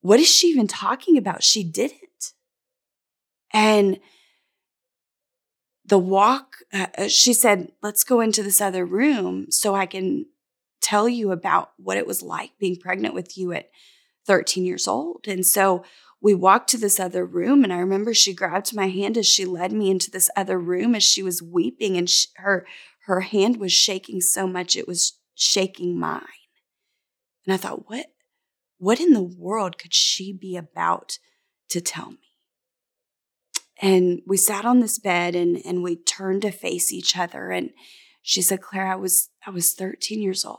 what 0.00 0.18
is 0.18 0.28
she 0.28 0.48
even 0.48 0.66
talking 0.66 1.16
about? 1.16 1.44
She 1.44 1.62
didn't. 1.62 2.32
And 3.52 4.00
the 5.90 5.98
walk, 5.98 6.58
uh, 6.72 6.86
uh, 6.96 7.08
she 7.08 7.34
said, 7.34 7.72
let's 7.82 8.04
go 8.04 8.20
into 8.20 8.44
this 8.44 8.60
other 8.60 8.86
room 8.86 9.50
so 9.50 9.74
I 9.74 9.86
can 9.86 10.26
tell 10.80 11.08
you 11.08 11.32
about 11.32 11.72
what 11.76 11.96
it 11.96 12.06
was 12.06 12.22
like 12.22 12.52
being 12.60 12.76
pregnant 12.76 13.12
with 13.12 13.36
you 13.36 13.52
at 13.52 13.70
13 14.26 14.64
years 14.64 14.86
old. 14.86 15.26
And 15.26 15.44
so 15.44 15.84
we 16.20 16.32
walked 16.32 16.70
to 16.70 16.78
this 16.78 17.00
other 17.00 17.26
room, 17.26 17.64
and 17.64 17.72
I 17.72 17.78
remember 17.78 18.14
she 18.14 18.32
grabbed 18.32 18.74
my 18.74 18.88
hand 18.88 19.18
as 19.18 19.26
she 19.26 19.44
led 19.44 19.72
me 19.72 19.90
into 19.90 20.12
this 20.12 20.30
other 20.36 20.60
room 20.60 20.94
as 20.94 21.02
she 21.02 21.24
was 21.24 21.42
weeping, 21.42 21.96
and 21.96 22.08
she, 22.08 22.28
her 22.36 22.66
her 23.06 23.22
hand 23.22 23.56
was 23.56 23.72
shaking 23.72 24.20
so 24.20 24.46
much 24.46 24.76
it 24.76 24.86
was 24.86 25.18
shaking 25.34 25.98
mine. 25.98 26.22
And 27.46 27.54
I 27.54 27.56
thought, 27.56 27.88
what 27.88 28.06
what 28.76 29.00
in 29.00 29.12
the 29.12 29.22
world 29.22 29.78
could 29.78 29.94
she 29.94 30.32
be 30.32 30.56
about 30.56 31.18
to 31.70 31.80
tell 31.80 32.10
me? 32.10 32.29
And 33.80 34.20
we 34.26 34.36
sat 34.36 34.64
on 34.64 34.80
this 34.80 34.98
bed 34.98 35.34
and, 35.34 35.60
and 35.64 35.82
we 35.82 35.96
turned 35.96 36.42
to 36.42 36.50
face 36.50 36.92
each 36.92 37.16
other. 37.16 37.50
And 37.50 37.70
she 38.22 38.42
said, 38.42 38.60
Claire, 38.60 38.86
I 38.86 38.96
was, 38.96 39.30
I 39.46 39.50
was 39.50 39.72
13 39.72 40.20
years 40.20 40.44
old. 40.44 40.58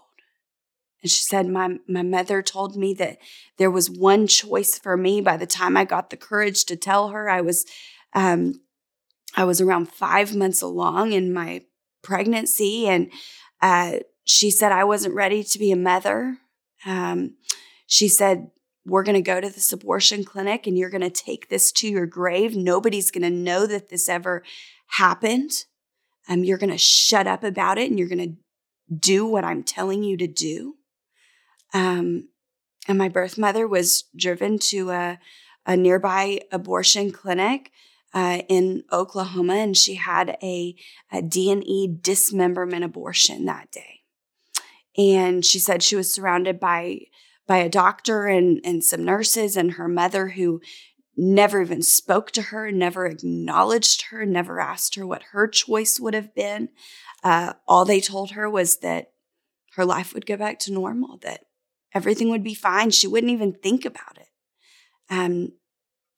And 1.04 1.12
she 1.12 1.22
said, 1.24 1.48
my, 1.48 1.78
my 1.88 2.02
mother 2.02 2.42
told 2.42 2.76
me 2.76 2.94
that 2.96 3.18
there 3.58 3.72
was 3.72 3.90
one 3.90 4.28
choice 4.28 4.78
for 4.78 4.98
me. 4.98 5.22
By 5.22 5.38
the 5.38 5.48
time 5.48 5.78
I 5.78 5.86
got 5.86 6.10
the 6.10 6.18
courage 6.18 6.66
to 6.66 6.76
tell 6.76 7.10
her, 7.10 7.30
I 7.30 7.42
was, 7.42 7.66
um, 8.14 8.62
I 9.36 9.44
was 9.46 9.62
around 9.62 9.90
five 9.90 10.36
months 10.36 10.62
along 10.62 11.14
in 11.14 11.34
my 11.34 11.62
pregnancy. 12.04 12.88
And 12.88 13.12
uh, 13.62 14.00
she 14.26 14.52
said 14.52 14.72
I 14.72 14.84
wasn't 14.84 15.16
ready 15.16 15.44
to 15.44 15.60
be 15.60 15.72
a 15.72 15.76
mother. 15.76 16.38
Um, 16.86 17.36
she 17.86 18.08
said, 18.08 18.50
we're 18.86 19.04
going 19.04 19.16
to 19.16 19.22
go 19.22 19.40
to 19.40 19.50
this 19.50 19.72
abortion 19.72 20.24
clinic 20.24 20.66
and 20.66 20.78
you're 20.78 20.90
going 20.90 21.02
to 21.02 21.10
take 21.10 21.50
this 21.50 21.72
to 21.72 21.88
your 21.88 22.06
grave. 22.06 22.56
Nobody's 22.56 23.12
going 23.12 23.24
to 23.24 23.30
know 23.30 23.68
that 23.68 23.90
this 23.90 24.10
ever 24.10 24.44
happened. 24.88 25.52
Um, 26.28 26.44
you're 26.44 26.58
going 26.58 26.72
to 26.72 26.78
shut 26.78 27.28
up 27.28 27.44
about 27.44 27.78
it 27.78 27.90
and 27.90 28.00
you're 28.00 28.08
going 28.08 28.38
to 28.90 28.96
do 28.96 29.26
what 29.26 29.44
I'm 29.44 29.64
telling 29.64 30.04
you 30.04 30.18
to 30.18 30.28
do. 30.28 30.76
Um, 31.74 32.30
and 32.88 32.98
my 32.98 33.10
birth 33.10 33.38
mother 33.38 33.68
was 33.68 34.06
driven 34.16 34.58
to 34.60 34.90
a, 34.92 35.20
a 35.66 35.78
nearby 35.78 36.42
abortion 36.52 37.12
clinic 37.12 37.72
uh, 38.14 38.42
in 38.50 38.84
Oklahoma, 38.92 39.54
and 39.54 39.78
she 39.78 39.96
had 39.96 40.38
a, 40.44 40.76
a 41.12 41.22
D&E 41.22 41.98
dismemberment 42.02 42.84
abortion 42.84 43.46
that 43.46 43.72
day. 43.72 44.02
And 44.98 45.46
she 45.46 45.60
said 45.60 45.82
she 45.82 45.96
was 45.96 46.14
surrounded 46.14 46.60
by 46.60 47.06
by 47.52 47.58
a 47.58 47.68
doctor 47.68 48.28
and, 48.28 48.62
and 48.64 48.82
some 48.82 49.04
nurses 49.04 49.58
and 49.58 49.74
her 49.74 49.90
mother 49.90 50.30
who 50.30 50.62
never 51.18 51.62
even 51.62 51.82
spoke 51.82 52.32
to 52.32 52.44
her, 52.44 52.72
never 52.72 53.06
acknowledged 53.06 54.04
her, 54.04 54.26
never 54.26 54.62
asked 54.62 54.96
her 54.96 55.06
what 55.06 55.24
her 55.34 55.50
choice 55.50 56.00
would 56.00 56.14
have 56.14 56.34
been. 56.34 56.70
Uh, 57.26 57.52
all 57.68 57.84
they 57.84 58.00
told 58.00 58.32
her 58.32 58.50
was 58.50 58.78
that 58.78 59.12
her 59.76 59.84
life 59.84 60.14
would 60.14 60.26
go 60.26 60.38
back 60.38 60.60
to 60.60 60.72
normal, 60.72 61.18
that 61.24 61.42
everything 61.94 62.30
would 62.30 62.42
be 62.42 62.54
fine. 62.54 62.90
She 62.90 63.06
wouldn't 63.06 63.34
even 63.34 63.52
think 63.52 63.84
about 63.84 64.18
it. 64.18 64.30
Um, 65.10 65.52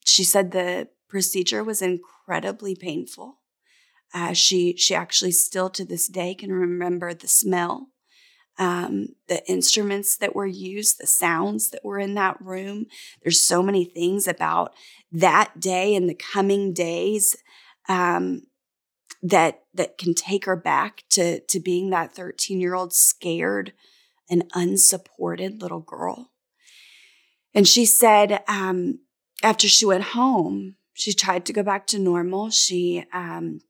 she 0.04 0.22
said 0.22 0.52
the 0.52 0.86
procedure 1.08 1.64
was 1.64 1.82
incredibly 1.82 2.76
painful. 2.76 3.40
Uh, 4.14 4.34
she 4.34 4.76
she 4.76 4.94
actually 4.94 5.32
still 5.32 5.68
to 5.70 5.84
this 5.84 6.06
day 6.06 6.36
can 6.36 6.52
remember 6.52 7.12
the 7.12 7.26
smell 7.26 7.88
um, 8.58 9.08
the 9.28 9.44
instruments 9.50 10.16
that 10.18 10.34
were 10.34 10.46
used, 10.46 10.98
the 10.98 11.06
sounds 11.06 11.70
that 11.70 11.84
were 11.84 11.98
in 11.98 12.14
that 12.14 12.40
room. 12.40 12.86
There's 13.22 13.42
so 13.42 13.62
many 13.62 13.84
things 13.84 14.28
about 14.28 14.74
that 15.12 15.58
day 15.58 15.94
and 15.94 16.08
the 16.08 16.14
coming 16.14 16.72
days 16.72 17.36
um, 17.88 18.42
that 19.22 19.62
that 19.72 19.98
can 19.98 20.14
take 20.14 20.44
her 20.44 20.56
back 20.56 21.04
to 21.10 21.40
to 21.40 21.60
being 21.60 21.90
that 21.90 22.14
13 22.14 22.60
year 22.60 22.74
old 22.74 22.92
scared 22.92 23.72
and 24.30 24.44
unsupported 24.54 25.60
little 25.60 25.80
girl. 25.80 26.30
And 27.54 27.68
she 27.68 27.86
said 27.86 28.42
um, 28.48 29.00
after 29.42 29.68
she 29.68 29.86
went 29.86 30.04
home, 30.04 30.76
she 30.92 31.12
tried 31.12 31.44
to 31.46 31.52
go 31.52 31.62
back 31.62 31.86
to 31.88 31.98
normal. 31.98 32.50
She 32.50 33.04
um, 33.12 33.60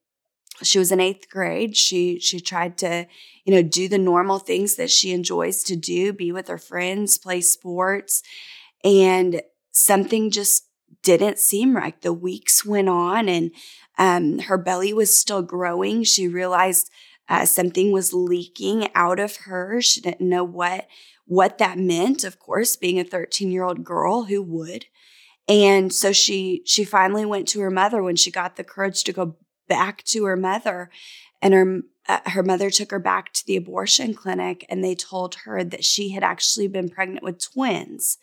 she 0.62 0.78
was 0.78 0.92
in 0.92 1.00
eighth 1.00 1.28
grade. 1.28 1.76
She 1.76 2.18
she 2.20 2.40
tried 2.40 2.78
to, 2.78 3.06
you 3.44 3.54
know, 3.54 3.62
do 3.62 3.88
the 3.88 3.98
normal 3.98 4.38
things 4.38 4.76
that 4.76 4.90
she 4.90 5.12
enjoys 5.12 5.62
to 5.64 5.76
do, 5.76 6.12
be 6.12 6.32
with 6.32 6.48
her 6.48 6.58
friends, 6.58 7.18
play 7.18 7.40
sports, 7.40 8.22
and 8.84 9.42
something 9.72 10.30
just 10.30 10.68
didn't 11.02 11.38
seem 11.38 11.76
right. 11.76 12.00
The 12.00 12.12
weeks 12.12 12.64
went 12.64 12.88
on, 12.88 13.28
and 13.28 13.50
um, 13.98 14.38
her 14.40 14.58
belly 14.58 14.92
was 14.92 15.16
still 15.16 15.42
growing. 15.42 16.04
She 16.04 16.28
realized 16.28 16.90
uh, 17.28 17.46
something 17.46 17.92
was 17.92 18.12
leaking 18.12 18.88
out 18.94 19.18
of 19.18 19.36
her. 19.44 19.80
She 19.80 20.00
didn't 20.00 20.28
know 20.28 20.44
what 20.44 20.86
what 21.26 21.58
that 21.58 21.78
meant. 21.78 22.22
Of 22.24 22.38
course, 22.38 22.76
being 22.76 23.00
a 23.00 23.04
13 23.04 23.50
year 23.50 23.64
old 23.64 23.84
girl, 23.84 24.24
who 24.24 24.42
would? 24.42 24.86
And 25.48 25.92
so 25.92 26.12
she 26.12 26.62
she 26.64 26.84
finally 26.84 27.24
went 27.24 27.48
to 27.48 27.60
her 27.60 27.70
mother 27.70 28.02
when 28.02 28.16
she 28.16 28.30
got 28.30 28.56
the 28.56 28.64
courage 28.64 29.04
to 29.04 29.12
go 29.12 29.36
back 29.68 30.02
to 30.04 30.24
her 30.24 30.36
mother 30.36 30.90
and 31.40 31.54
her 31.54 31.80
uh, 32.06 32.20
her 32.26 32.42
mother 32.42 32.68
took 32.68 32.90
her 32.90 32.98
back 32.98 33.32
to 33.32 33.46
the 33.46 33.56
abortion 33.56 34.12
clinic 34.12 34.66
and 34.68 34.84
they 34.84 34.94
told 34.94 35.36
her 35.44 35.64
that 35.64 35.84
she 35.84 36.10
had 36.10 36.22
actually 36.22 36.68
been 36.68 36.90
pregnant 36.90 37.24
with 37.24 37.42
twins 37.42 38.18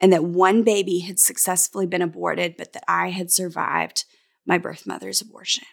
and 0.00 0.12
that 0.12 0.24
one 0.24 0.62
baby 0.62 1.00
had 1.00 1.18
successfully 1.18 1.86
been 1.86 2.02
aborted 2.02 2.56
but 2.56 2.72
that 2.72 2.84
I 2.86 3.10
had 3.10 3.30
survived 3.30 4.04
my 4.46 4.58
birth 4.58 4.86
mother's 4.86 5.20
abortion. 5.20 5.64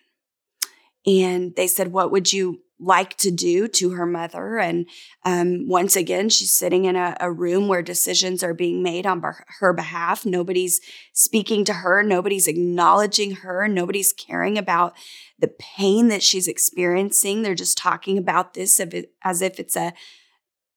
And 1.06 1.56
they 1.56 1.68
said, 1.68 1.92
What 1.92 2.12
would 2.12 2.32
you 2.32 2.62
like 2.80 3.18
to 3.18 3.32
do 3.32 3.68
to 3.68 3.92
her 3.92 4.06
mother. 4.06 4.60
And 4.60 4.88
um, 5.26 5.68
once 5.68 5.96
again, 5.96 6.30
she's 6.30 6.52
sitting 6.52 6.86
in 6.86 6.96
a, 6.96 7.18
a, 7.20 7.32
room 7.32 7.68
where 7.68 7.82
decisions 7.82 8.44
are 8.44 8.54
being 8.54 8.84
made 8.84 9.08
on 9.08 9.24
her 9.60 9.74
behalf. 9.74 10.26
Nobody's 10.26 10.80
speaking 11.14 11.66
to 11.66 11.74
her. 11.74 12.04
Nobody's 12.04 12.48
acknowledging 12.48 13.38
her. 13.38 13.68
Nobody's 13.68 14.14
caring 14.14 14.58
about 14.60 14.94
the 15.40 15.48
pain 15.48 16.10
that 16.10 16.22
she's 16.22 16.48
experiencing. 16.48 17.42
They're 17.42 17.56
just 17.56 17.78
talking 17.78 18.18
about 18.18 18.54
this 18.54 18.80
as 19.24 19.42
if 19.42 19.60
it's 19.60 19.76
a 19.76 19.94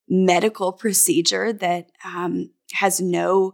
medical 0.08 0.72
procedure 0.72 1.52
that 1.52 1.90
um, 2.04 2.50
has 2.72 3.00
no 3.00 3.52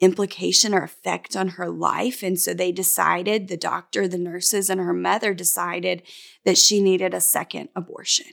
implication 0.00 0.74
or 0.74 0.82
effect 0.82 1.36
on 1.36 1.48
her 1.48 1.68
life. 1.68 2.22
And 2.22 2.40
so 2.40 2.54
they 2.54 2.72
decided, 2.72 3.48
the 3.48 3.56
doctor, 3.56 4.08
the 4.08 4.18
nurses, 4.18 4.70
and 4.70 4.80
her 4.80 4.94
mother 4.94 5.34
decided 5.34 6.02
that 6.44 6.58
she 6.58 6.80
needed 6.80 7.14
a 7.14 7.20
second 7.20 7.68
abortion. 7.76 8.26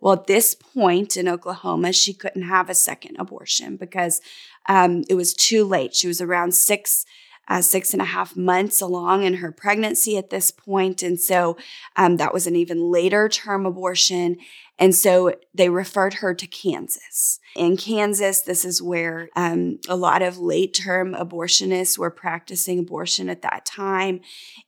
Well, 0.00 0.14
at 0.14 0.26
this 0.26 0.54
point 0.54 1.16
in 1.16 1.28
Oklahoma, 1.28 1.92
she 1.92 2.14
couldn't 2.14 2.48
have 2.48 2.70
a 2.70 2.74
second 2.74 3.16
abortion 3.18 3.76
because 3.76 4.20
um, 4.68 5.04
it 5.08 5.14
was 5.14 5.34
too 5.34 5.64
late. 5.64 5.94
She 5.94 6.08
was 6.08 6.20
around 6.20 6.54
six, 6.54 7.04
uh, 7.48 7.60
six 7.60 7.92
and 7.92 8.00
a 8.00 8.06
half 8.06 8.34
months 8.34 8.80
along 8.80 9.24
in 9.24 9.34
her 9.34 9.52
pregnancy 9.52 10.16
at 10.16 10.30
this 10.30 10.50
point, 10.50 11.02
and 11.02 11.20
so 11.20 11.56
um, 11.96 12.16
that 12.16 12.32
was 12.32 12.46
an 12.46 12.56
even 12.56 12.90
later 12.90 13.28
term 13.28 13.66
abortion. 13.66 14.38
And 14.80 14.94
so 14.94 15.34
they 15.54 15.68
referred 15.68 16.14
her 16.14 16.34
to 16.34 16.46
Kansas. 16.46 17.38
In 17.54 17.76
Kansas, 17.76 18.40
this 18.40 18.64
is 18.64 18.80
where 18.80 19.28
um, 19.36 19.78
a 19.88 19.94
lot 19.94 20.22
of 20.22 20.38
late 20.38 20.74
term 20.74 21.14
abortionists 21.14 21.98
were 21.98 22.10
practicing 22.10 22.78
abortion 22.78 23.28
at 23.28 23.42
that 23.42 23.66
time. 23.66 24.20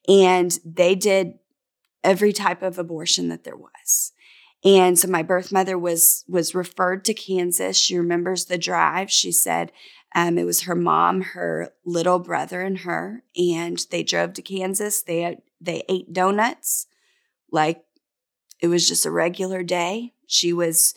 And 0.07 0.57
they 0.64 0.95
did 0.95 1.38
every 2.04 2.33
type 2.33 2.62
of 2.62 2.78
abortion 2.78 3.28
that 3.31 3.45
there 3.45 3.57
was. 3.57 4.12
And 4.64 4.99
so 4.99 5.09
my 5.09 5.23
birth 5.23 5.50
mother 5.50 5.78
was 5.78 6.25
was 6.28 6.54
referred 6.54 7.04
to 7.07 7.14
Kansas. 7.14 7.76
She 7.76 7.97
remembers 7.97 8.45
the 8.45 8.59
drive. 8.59 9.11
She 9.11 9.33
said 9.33 9.73
Um, 10.14 10.37
it 10.37 10.45
was 10.45 10.62
her 10.62 10.75
mom, 10.76 11.23
her 11.23 11.73
little 11.87 12.19
brother, 12.19 12.61
and 12.61 12.78
her, 12.81 13.25
and 13.35 13.78
they 13.90 14.02
drove 14.02 14.35
to 14.35 14.42
Kansas. 14.42 15.02
They 15.02 15.38
they 15.59 15.83
ate 15.88 16.12
donuts, 16.12 16.87
like 17.50 17.83
it 18.62 18.69
was 18.69 18.88
just 18.88 19.04
a 19.04 19.11
regular 19.11 19.62
day. 19.62 20.14
She 20.26 20.54
was 20.54 20.95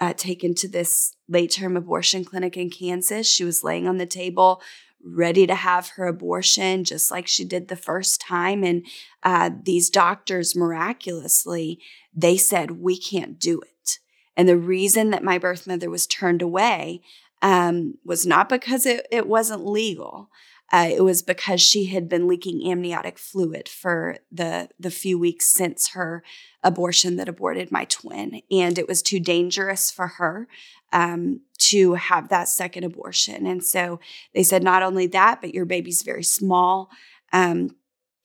uh, 0.00 0.14
taken 0.14 0.54
to 0.54 0.68
this 0.68 1.14
late 1.28 1.50
term 1.50 1.76
abortion 1.76 2.24
clinic 2.24 2.56
in 2.56 2.70
Kansas. 2.70 3.28
She 3.28 3.44
was 3.44 3.62
laying 3.62 3.86
on 3.86 3.98
the 3.98 4.06
table, 4.06 4.62
ready 5.04 5.46
to 5.46 5.54
have 5.54 5.90
her 5.90 6.06
abortion, 6.06 6.84
just 6.84 7.10
like 7.10 7.26
she 7.26 7.44
did 7.44 7.68
the 7.68 7.76
first 7.76 8.20
time. 8.20 8.64
And 8.64 8.86
uh, 9.22 9.50
these 9.62 9.90
doctors 9.90 10.56
miraculously 10.56 11.80
they 12.14 12.36
said 12.36 12.70
we 12.70 12.96
can't 12.96 13.38
do 13.38 13.60
it. 13.60 13.98
And 14.36 14.48
the 14.48 14.56
reason 14.56 15.10
that 15.10 15.24
my 15.24 15.38
birth 15.38 15.66
mother 15.66 15.90
was 15.90 16.06
turned 16.06 16.42
away 16.42 17.02
um, 17.42 17.94
was 18.04 18.26
not 18.26 18.48
because 18.48 18.86
it, 18.86 19.06
it 19.10 19.26
wasn't 19.26 19.66
legal. 19.66 20.30
Uh, 20.74 20.88
it 20.90 21.02
was 21.02 21.22
because 21.22 21.60
she 21.60 21.84
had 21.84 22.08
been 22.08 22.26
leaking 22.26 22.68
amniotic 22.68 23.16
fluid 23.16 23.68
for 23.68 24.16
the 24.32 24.68
the 24.76 24.90
few 24.90 25.16
weeks 25.16 25.46
since 25.46 25.90
her 25.90 26.24
abortion 26.64 27.14
that 27.14 27.28
aborted 27.28 27.70
my 27.70 27.84
twin, 27.84 28.42
and 28.50 28.76
it 28.76 28.88
was 28.88 29.00
too 29.00 29.20
dangerous 29.20 29.92
for 29.92 30.08
her 30.18 30.48
um, 30.92 31.40
to 31.58 31.94
have 31.94 32.28
that 32.28 32.48
second 32.48 32.82
abortion. 32.82 33.46
And 33.46 33.62
so 33.64 34.00
they 34.34 34.42
said, 34.42 34.64
not 34.64 34.82
only 34.82 35.06
that, 35.08 35.40
but 35.40 35.54
your 35.54 35.64
baby's 35.64 36.02
very 36.02 36.24
small. 36.24 36.90
Um, 37.32 37.76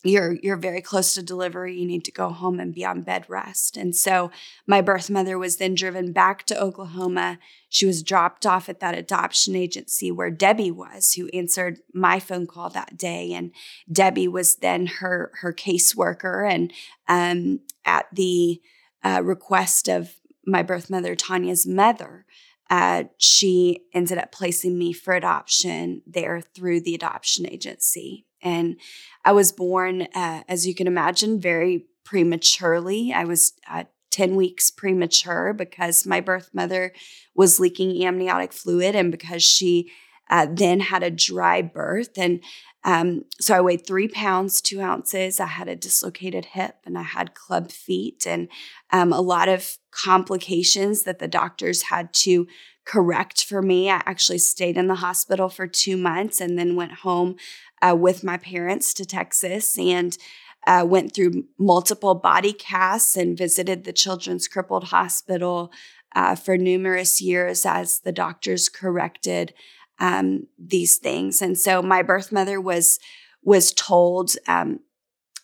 you're 0.04 0.38
you're 0.42 0.58
very 0.58 0.82
close 0.82 1.14
to 1.14 1.24
delivery 1.24 1.78
you 1.78 1.86
need 1.86 2.06
to 2.06 2.12
go 2.12 2.30
home 2.30 2.60
and 2.60 2.74
be 2.74 2.86
on 2.86 3.02
bed 3.02 3.26
rest. 3.28 3.76
And 3.76 3.94
so 3.94 4.32
my 4.66 4.80
birth 4.80 5.10
mother 5.10 5.38
was 5.38 5.58
then 5.58 5.76
driven 5.76 6.14
back 6.14 6.46
to 6.46 6.62
oklahoma. 6.62 7.38
She 7.68 7.86
was 7.86 8.02
dropped 8.02 8.46
off 8.46 8.70
at 8.70 8.80
that 8.80 8.98
adoption 8.98 9.56
agency 9.56 10.10
where 10.10 10.32
debbie 10.32 10.72
was 10.72 11.14
who 11.14 11.28
answered 11.30 11.80
my 11.94 12.20
phone 12.20 12.48
call 12.48 12.70
that 12.70 12.98
day. 12.98 13.34
And 13.34 13.52
debbie 13.92 14.28
was 14.28 14.58
then 14.58 14.86
her 14.88 15.32
her 15.42 15.52
caseworker. 15.52 16.50
And 16.50 16.72
um, 17.10 17.60
at 17.84 18.06
the 18.14 18.62
uh, 19.04 19.22
request 19.24 19.90
of 19.90 20.16
my 20.46 20.64
birth 20.64 20.90
mother 20.90 21.16
tanya's 21.16 21.68
mother 21.68 22.26
uh, 22.70 23.06
she 23.18 23.82
ended 23.94 24.18
up 24.20 24.32
placing 24.32 24.78
me 24.78 24.94
for 24.94 25.14
adoption 25.14 26.04
there 26.06 26.40
through 26.40 26.80
the 26.80 26.94
adoption 26.94 27.50
agency 27.50 28.26
and 28.42 28.78
I 29.26 29.32
was 29.32 29.52
born, 29.52 30.04
uh, 30.14 30.44
as 30.48 30.66
you 30.68 30.74
can 30.76 30.88
imagine, 30.88 31.40
very 31.40 31.86
prematurely. 32.04 33.14
I 33.14 33.26
was 33.26 33.54
uh, 33.70 33.84
10 34.12 34.36
weeks 34.36 34.72
premature 34.72 35.54
because 35.54 36.06
my 36.06 36.20
birth 36.20 36.50
mother 36.54 36.92
was 37.36 37.60
leaking 37.60 38.04
amniotic 38.04 38.54
fluid 38.54 38.96
and 38.96 39.12
because 39.12 39.44
she 39.44 39.92
uh, 40.30 40.48
then 40.50 40.80
had 40.80 41.04
a 41.04 41.12
dry 41.12 41.62
birth. 41.62 42.18
And 42.18 42.42
um, 42.84 43.26
so 43.40 43.56
I 43.56 43.62
weighed 43.62 43.86
three 43.86 44.08
pounds, 44.08 44.62
two 44.62 44.82
ounces. 44.82 45.40
I 45.40 45.48
had 45.48 45.68
a 45.68 45.76
dislocated 45.76 46.46
hip 46.46 46.78
and 46.86 46.98
I 46.98 47.04
had 47.04 47.34
club 47.34 47.72
feet 47.72 48.26
and 48.26 48.48
um, 48.92 49.12
a 49.12 49.22
lot 49.22 49.50
of 49.50 49.78
complications 49.92 51.04
that 51.04 51.20
the 51.20 51.28
doctors 51.28 51.84
had 51.84 52.14
to 52.14 52.48
correct 52.90 53.46
for 53.46 53.62
me. 53.62 53.88
I 53.88 54.02
actually 54.08 54.40
stayed 54.40 54.76
in 54.76 54.88
the 54.88 54.96
hospital 54.96 55.48
for 55.48 55.68
two 55.68 55.96
months 55.96 56.42
and 56.42 56.58
then 56.58 56.76
went 56.76 56.92
home 56.92 57.36
uh, 57.84 57.96
with 57.96 58.24
my 58.24 58.38
parents 58.38 58.96
to 58.96 59.06
Texas 59.06 59.78
and 59.78 60.18
uh, 60.66 60.84
went 60.88 61.14
through 61.14 61.46
multiple 61.60 62.16
body 62.16 62.52
casts 62.52 63.16
and 63.16 63.38
visited 63.38 63.84
the 63.84 63.94
Children's 63.94 64.48
Crippled 64.48 64.86
Hospital 64.86 65.72
uh, 66.16 66.34
for 66.36 66.58
numerous 66.58 67.22
years 67.22 67.64
as 67.64 68.00
the 68.00 68.12
doctors 68.12 68.70
corrected 68.70 69.54
um, 70.00 70.48
these 70.58 70.98
things. 70.98 71.44
And 71.44 71.60
so 71.60 71.84
my 71.84 72.02
birth 72.02 72.32
mother 72.32 72.60
was 72.60 73.00
was 73.44 73.72
told 73.72 74.32
um, 74.48 74.80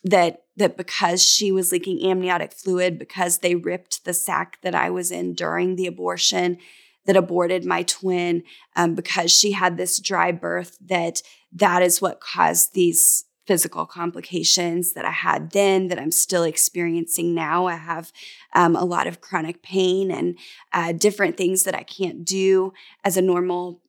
that 0.02 0.42
that 0.56 0.76
because 0.76 1.22
she 1.22 1.52
was 1.52 1.70
leaking 1.70 2.04
amniotic 2.10 2.52
fluid, 2.52 2.98
because 2.98 3.38
they 3.38 3.54
ripped 3.54 4.04
the 4.04 4.14
sac 4.14 4.58
that 4.62 4.74
I 4.74 4.90
was 4.90 5.12
in 5.12 5.34
during 5.34 5.76
the 5.76 5.86
abortion, 5.86 6.58
that 7.06 7.16
aborted 7.16 7.64
my 7.64 7.82
twin, 7.82 8.42
um, 8.74 8.94
because 8.94 9.32
she 9.32 9.52
had 9.52 9.76
this 9.76 9.98
dry 9.98 10.32
birth, 10.32 10.76
that 10.80 11.22
that 11.52 11.82
is 11.82 12.02
what 12.02 12.20
caused 12.20 12.74
these 12.74 13.24
physical 13.46 13.86
complications 13.86 14.92
that 14.94 15.04
I 15.04 15.12
had 15.12 15.52
then 15.52 15.88
that 15.88 16.00
I'm 16.00 16.10
still 16.10 16.42
experiencing 16.42 17.34
now. 17.34 17.66
I 17.66 17.76
have 17.76 18.12
um, 18.54 18.74
a 18.74 18.84
lot 18.84 19.06
of 19.06 19.20
chronic 19.20 19.62
pain 19.62 20.10
and 20.10 20.36
uh, 20.72 20.92
different 20.92 21.36
things 21.36 21.62
that 21.62 21.74
I 21.74 21.84
can't 21.84 22.24
do 22.24 22.72
as 23.04 23.16
a 23.16 23.22
normal 23.22 23.82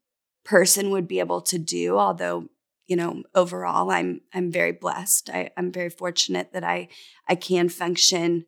person 0.45 0.91
would 0.91 1.07
be 1.07 1.19
able 1.19 1.41
to 1.41 1.57
do. 1.57 1.97
Although, 1.97 2.49
you 2.85 2.95
know, 2.95 3.23
overall, 3.33 3.89
I'm 3.89 4.21
I'm 4.33 4.51
very 4.51 4.71
blessed. 4.71 5.29
I, 5.31 5.49
I'm 5.57 5.71
very 5.71 5.89
fortunate 5.89 6.53
that 6.53 6.63
I 6.63 6.87
I 7.27 7.35
can 7.35 7.67
function 7.67 8.45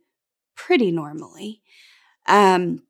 pretty 0.56 0.92
normally. 0.92 1.62
Um, 2.28 2.84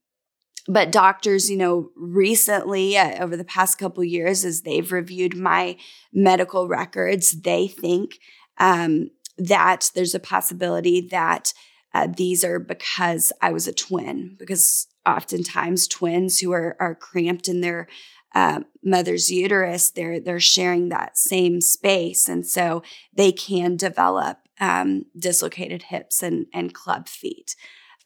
but 0.70 0.92
doctors 0.92 1.50
you 1.50 1.58
know 1.58 1.90
recently 1.98 2.96
uh, 2.96 3.22
over 3.22 3.36
the 3.36 3.44
past 3.44 3.78
couple 3.78 4.04
years 4.04 4.46
as 4.46 4.62
they've 4.62 4.92
reviewed 4.92 5.36
my 5.36 5.76
medical 6.14 6.68
records 6.68 7.42
they 7.42 7.68
think 7.68 8.20
um, 8.60 9.10
that 9.38 9.92
there's 9.96 10.16
a 10.16 10.20
possibility 10.20 11.02
that 11.02 11.54
uh, 11.94 12.08
these 12.16 12.44
are 12.44 12.60
because 12.60 13.34
i 13.42 13.52
was 13.52 13.68
a 13.68 13.74
twin 13.74 14.36
because 14.38 14.88
oftentimes 15.06 15.88
twins 15.88 16.40
who 16.40 16.52
are, 16.52 16.78
are 16.80 16.96
cramped 16.96 17.48
in 17.48 17.62
their 17.62 17.88
uh, 18.36 18.60
mother's 18.84 19.32
uterus 19.32 19.90
they're 19.90 20.20
they're 20.20 20.40
sharing 20.40 20.90
that 20.90 21.18
same 21.18 21.62
space. 21.62 22.30
And 22.30 22.46
so 22.46 22.84
they 23.14 23.32
can 23.32 23.76
develop 23.76 24.38
um, 24.60 25.06
dislocated 25.18 25.84
hips 25.84 26.22
and 26.22 26.46
and 26.54 26.74
club 26.74 27.08
feet 27.08 27.56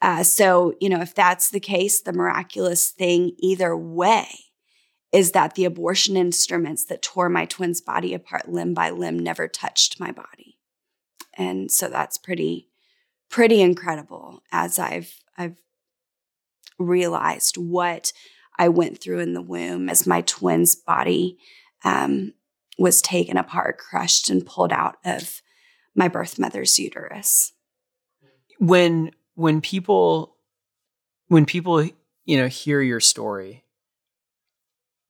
uh, 0.03 0.21
so, 0.21 0.73
you 0.81 0.89
know, 0.89 0.99
if 0.99 1.15
that's 1.15 1.49
the 1.49 1.61
case, 1.61 2.01
the 2.01 2.11
miraculous 2.11 2.91
thing 2.91 3.31
either 3.39 3.75
way 3.75 4.27
is 5.13 5.31
that 5.31 5.55
the 5.55 5.63
abortion 5.63 6.17
instruments 6.17 6.83
that 6.83 7.01
tore 7.01 7.29
my 7.29 7.45
twin's 7.45 7.79
body 7.79 8.13
apart 8.13 8.49
limb 8.49 8.73
by 8.73 8.89
limb 8.89 9.17
never 9.17 9.47
touched 9.47 10.01
my 10.01 10.11
body. 10.11 10.57
And 11.37 11.71
so 11.71 11.87
that's 11.87 12.17
pretty, 12.17 12.67
pretty 13.29 13.61
incredible 13.61 14.43
as 14.51 14.77
I've, 14.77 15.15
I've 15.37 15.55
realized 16.77 17.55
what 17.55 18.11
I 18.59 18.67
went 18.67 18.99
through 18.99 19.19
in 19.19 19.33
the 19.33 19.41
womb 19.41 19.87
as 19.87 20.05
my 20.05 20.19
twin's 20.21 20.75
body 20.75 21.37
um, 21.85 22.33
was 22.77 23.01
taken 23.01 23.37
apart, 23.37 23.77
crushed, 23.77 24.29
and 24.29 24.45
pulled 24.45 24.73
out 24.73 24.97
of 25.05 25.41
my 25.95 26.09
birth 26.09 26.37
mother's 26.37 26.77
uterus. 26.77 27.53
When 28.59 29.11
when 29.35 29.61
people 29.61 30.35
when 31.27 31.45
people 31.45 31.83
you 32.25 32.37
know 32.37 32.47
hear 32.47 32.81
your 32.81 32.99
story 32.99 33.63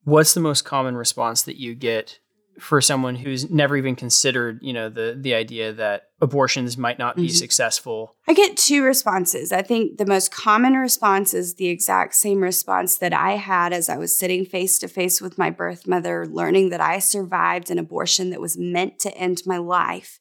what's 0.04 0.34
the 0.34 0.40
most 0.40 0.64
common 0.64 0.96
response 0.96 1.42
that 1.42 1.56
you 1.56 1.74
get 1.74 2.18
for 2.58 2.80
someone 2.80 3.16
who's 3.16 3.50
never 3.50 3.76
even 3.76 3.96
considered 3.96 4.60
you 4.62 4.72
know 4.72 4.88
the 4.88 5.16
the 5.20 5.34
idea 5.34 5.72
that 5.72 6.10
abortions 6.20 6.78
might 6.78 6.98
not 6.98 7.16
be 7.16 7.24
mm-hmm. 7.24 7.34
successful? 7.34 8.14
I 8.28 8.32
get 8.32 8.56
two 8.56 8.84
responses. 8.84 9.52
I 9.52 9.62
think 9.62 9.98
the 9.98 10.06
most 10.06 10.30
common 10.30 10.74
response 10.74 11.34
is 11.34 11.54
the 11.54 11.66
exact 11.66 12.14
same 12.14 12.40
response 12.40 12.98
that 12.98 13.12
i 13.12 13.32
had 13.32 13.72
as 13.72 13.88
i 13.88 13.96
was 13.96 14.16
sitting 14.16 14.44
face 14.44 14.78
to 14.78 14.88
face 14.88 15.20
with 15.20 15.38
my 15.38 15.50
birth 15.50 15.86
mother 15.86 16.26
learning 16.26 16.70
that 16.70 16.80
i 16.80 16.98
survived 16.98 17.70
an 17.70 17.78
abortion 17.78 18.30
that 18.30 18.40
was 18.40 18.56
meant 18.56 18.98
to 19.00 19.16
end 19.16 19.42
my 19.46 19.58
life. 19.58 20.20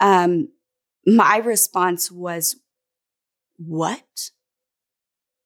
Um, 0.00 0.48
my 1.06 1.38
response 1.38 2.10
was 2.10 2.56
what? 3.58 4.30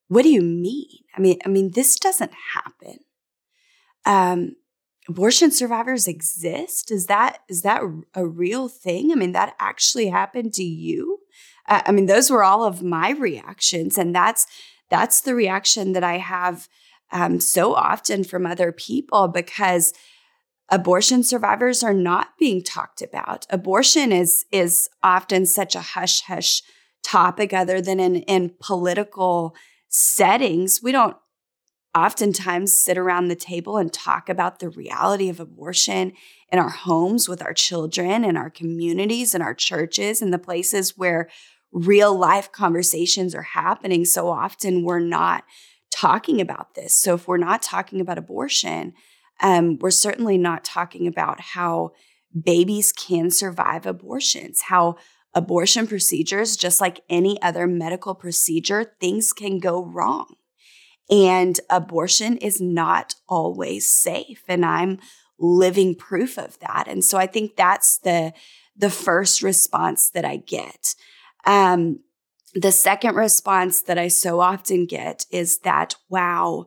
What 0.09 0.23
do 0.23 0.29
you 0.29 0.43
mean? 0.43 0.89
I 1.17 1.21
mean, 1.21 1.39
I 1.45 1.49
mean, 1.49 1.73
this 1.73 1.99
doesn't 1.99 2.33
happen. 2.55 2.99
Um, 4.05 4.57
abortion 5.09 5.51
survivors 5.51 6.07
exist. 6.07 6.91
Is 6.91 7.07
that 7.07 7.39
is 7.49 7.63
that 7.63 7.83
a 8.15 8.27
real 8.27 8.69
thing? 8.69 9.11
I 9.11 9.15
mean, 9.15 9.33
that 9.33 9.55
actually 9.59 10.09
happened 10.09 10.53
to 10.55 10.65
you. 10.65 11.19
Uh, 11.69 11.83
I 11.87 11.93
mean, 11.93 12.07
those 12.07 12.31
were 12.31 12.45
all 12.45 12.65
of 12.65 12.83
my 12.83 13.11
reactions, 13.11 13.97
and 13.99 14.15
that's 14.15 14.47
that's 14.91 15.23
the 15.23 15.35
reaction 15.35 15.93
that 15.93 16.05
I 16.05 16.19
have 16.19 16.69
um, 17.11 17.41
so 17.41 17.75
often 17.75 18.25
from 18.25 18.47
other 18.47 18.73
people 18.73 19.29
because 19.29 19.93
abortion 20.71 21.23
survivors 21.23 21.83
are 21.83 21.95
not 21.95 22.39
being 22.39 22.63
talked 22.63 23.03
about. 23.03 23.47
Abortion 23.51 24.13
is 24.13 24.45
is 24.53 24.89
often 25.03 25.47
such 25.47 25.75
a 25.75 25.81
hush 25.81 26.23
hush 26.23 26.63
topic 27.03 27.53
other 27.53 27.81
than 27.81 28.01
in, 28.01 28.17
in 28.17 28.55
political 28.61 29.55
settings. 29.89 30.81
We 30.83 30.93
don't 30.93 31.17
oftentimes 31.95 32.77
sit 32.77 32.97
around 32.97 33.29
the 33.29 33.37
table 33.37 33.77
and 33.77 33.93
talk 33.93 34.29
about 34.29 34.59
the 34.59 34.71
reality 34.71 35.29
of 35.29 35.41
abortion 35.41 36.13
in 36.51 36.59
our 36.59 36.71
homes 36.71 37.29
with 37.29 37.43
our 37.43 37.55
children, 37.55 38.25
in 38.25 38.37
our 38.37 38.51
communities, 38.51 39.35
in 39.35 39.43
our 39.43 39.55
churches, 39.55 40.23
in 40.23 40.31
the 40.31 40.39
places 40.39 40.97
where 40.97 41.29
real 41.71 42.15
life 42.15 42.51
conversations 42.53 43.35
are 43.35 43.43
happening. 43.43 44.05
So 44.05 44.29
often 44.29 44.85
we're 44.85 44.99
not 44.99 45.45
talking 45.91 46.41
about 46.41 46.75
this. 46.75 46.97
So 46.97 47.15
if 47.15 47.29
we're 47.29 47.37
not 47.37 47.63
talking 47.63 48.01
about 48.01 48.19
abortion, 48.19 48.95
Um, 49.41 49.79
we're 49.81 49.91
certainly 49.91 50.39
not 50.39 50.65
talking 50.65 51.07
about 51.09 51.41
how 51.41 51.91
babies 52.33 52.93
can 52.93 53.31
survive 53.31 53.87
abortions, 53.87 54.63
how 54.69 54.97
abortion 55.35 55.87
procedures, 55.87 56.57
just 56.57 56.81
like 56.81 57.01
any 57.09 57.41
other 57.43 57.67
medical 57.67 58.15
procedure, 58.15 58.95
things 59.01 59.33
can 59.33 59.59
go 59.59 59.85
wrong. 59.85 60.35
And 61.11 61.59
abortion 61.69 62.37
is 62.39 62.61
not 62.61 63.15
always 63.29 63.91
safe. 63.91 64.43
And 64.49 64.65
I'm 64.65 64.99
living 65.39 65.95
proof 65.95 66.39
of 66.39 66.59
that. 66.61 66.87
And 66.87 67.05
so 67.05 67.19
I 67.19 67.27
think 67.27 67.57
that's 67.57 67.99
the, 67.99 68.33
the 68.77 68.91
first 68.91 69.43
response 69.43 70.11
that 70.11 70.25
I 70.25 70.37
get. 70.37 70.95
Um, 71.45 72.01
the 72.55 72.73
second 72.73 73.17
response 73.17 73.83
that 73.83 73.99
I 73.99 74.09
so 74.09 74.41
often 74.41 74.87
get 74.87 75.27
is 75.31 75.59
that, 75.61 75.97
wow, 76.09 76.67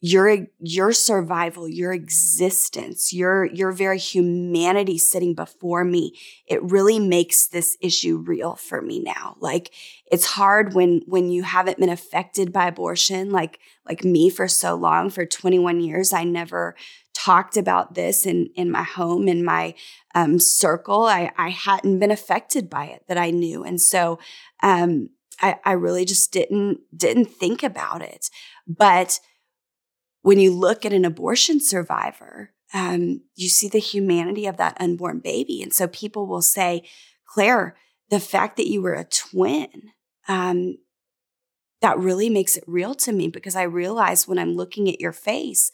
your 0.00 0.46
your 0.60 0.92
survival 0.92 1.68
your 1.68 1.92
existence 1.92 3.12
your 3.12 3.46
your 3.46 3.72
very 3.72 3.98
humanity 3.98 4.96
sitting 4.96 5.34
before 5.34 5.84
me 5.84 6.16
it 6.46 6.62
really 6.62 7.00
makes 7.00 7.48
this 7.48 7.76
issue 7.80 8.18
real 8.18 8.54
for 8.54 8.80
me 8.80 9.00
now. 9.00 9.36
Like 9.40 9.72
it's 10.10 10.24
hard 10.24 10.74
when 10.74 11.02
when 11.06 11.30
you 11.30 11.42
haven't 11.42 11.78
been 11.78 11.88
affected 11.88 12.52
by 12.52 12.68
abortion 12.68 13.30
like 13.30 13.58
like 13.86 14.04
me 14.04 14.30
for 14.30 14.48
so 14.48 14.74
long 14.74 15.10
for 15.10 15.26
21 15.26 15.80
years 15.80 16.12
i 16.12 16.24
never 16.24 16.74
talked 17.14 17.56
about 17.56 17.94
this 17.94 18.24
in 18.24 18.48
in 18.54 18.70
my 18.70 18.82
home 18.82 19.28
in 19.28 19.44
my 19.44 19.74
um, 20.14 20.38
circle. 20.38 21.04
I 21.04 21.32
i 21.36 21.50
hadn't 21.50 21.98
been 21.98 22.10
affected 22.10 22.70
by 22.70 22.86
it 22.86 23.02
that 23.08 23.18
i 23.18 23.30
knew. 23.30 23.64
And 23.64 23.80
so 23.80 24.18
um 24.62 25.10
i 25.40 25.56
i 25.64 25.72
really 25.72 26.04
just 26.04 26.32
didn't 26.32 26.80
didn't 26.96 27.26
think 27.26 27.62
about 27.62 28.02
it. 28.02 28.30
But 28.66 29.20
when 30.22 30.38
you 30.38 30.52
look 30.52 30.84
at 30.84 30.92
an 30.92 31.04
abortion 31.04 31.60
survivor, 31.60 32.52
um, 32.74 33.22
you 33.34 33.48
see 33.48 33.68
the 33.68 33.78
humanity 33.78 34.46
of 34.46 34.56
that 34.58 34.76
unborn 34.80 35.20
baby. 35.20 35.62
And 35.62 35.72
so 35.72 35.86
people 35.86 36.26
will 36.26 36.42
say, 36.42 36.82
Claire, 37.26 37.76
the 38.10 38.20
fact 38.20 38.56
that 38.56 38.68
you 38.68 38.82
were 38.82 38.94
a 38.94 39.04
twin, 39.04 39.92
um, 40.28 40.76
that 41.80 41.98
really 41.98 42.28
makes 42.28 42.56
it 42.56 42.64
real 42.66 42.94
to 42.96 43.12
me 43.12 43.28
because 43.28 43.54
I 43.54 43.62
realize 43.62 44.26
when 44.26 44.38
I'm 44.38 44.54
looking 44.56 44.88
at 44.88 45.00
your 45.00 45.12
face, 45.12 45.70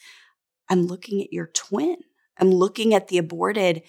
I'm 0.69 0.87
looking 0.87 1.23
at 1.23 1.33
your 1.33 1.47
twin. 1.47 1.97
I'm 2.39 2.51
looking 2.51 2.95
at 2.95 3.09
the 3.09 3.19
aborted 3.19 3.83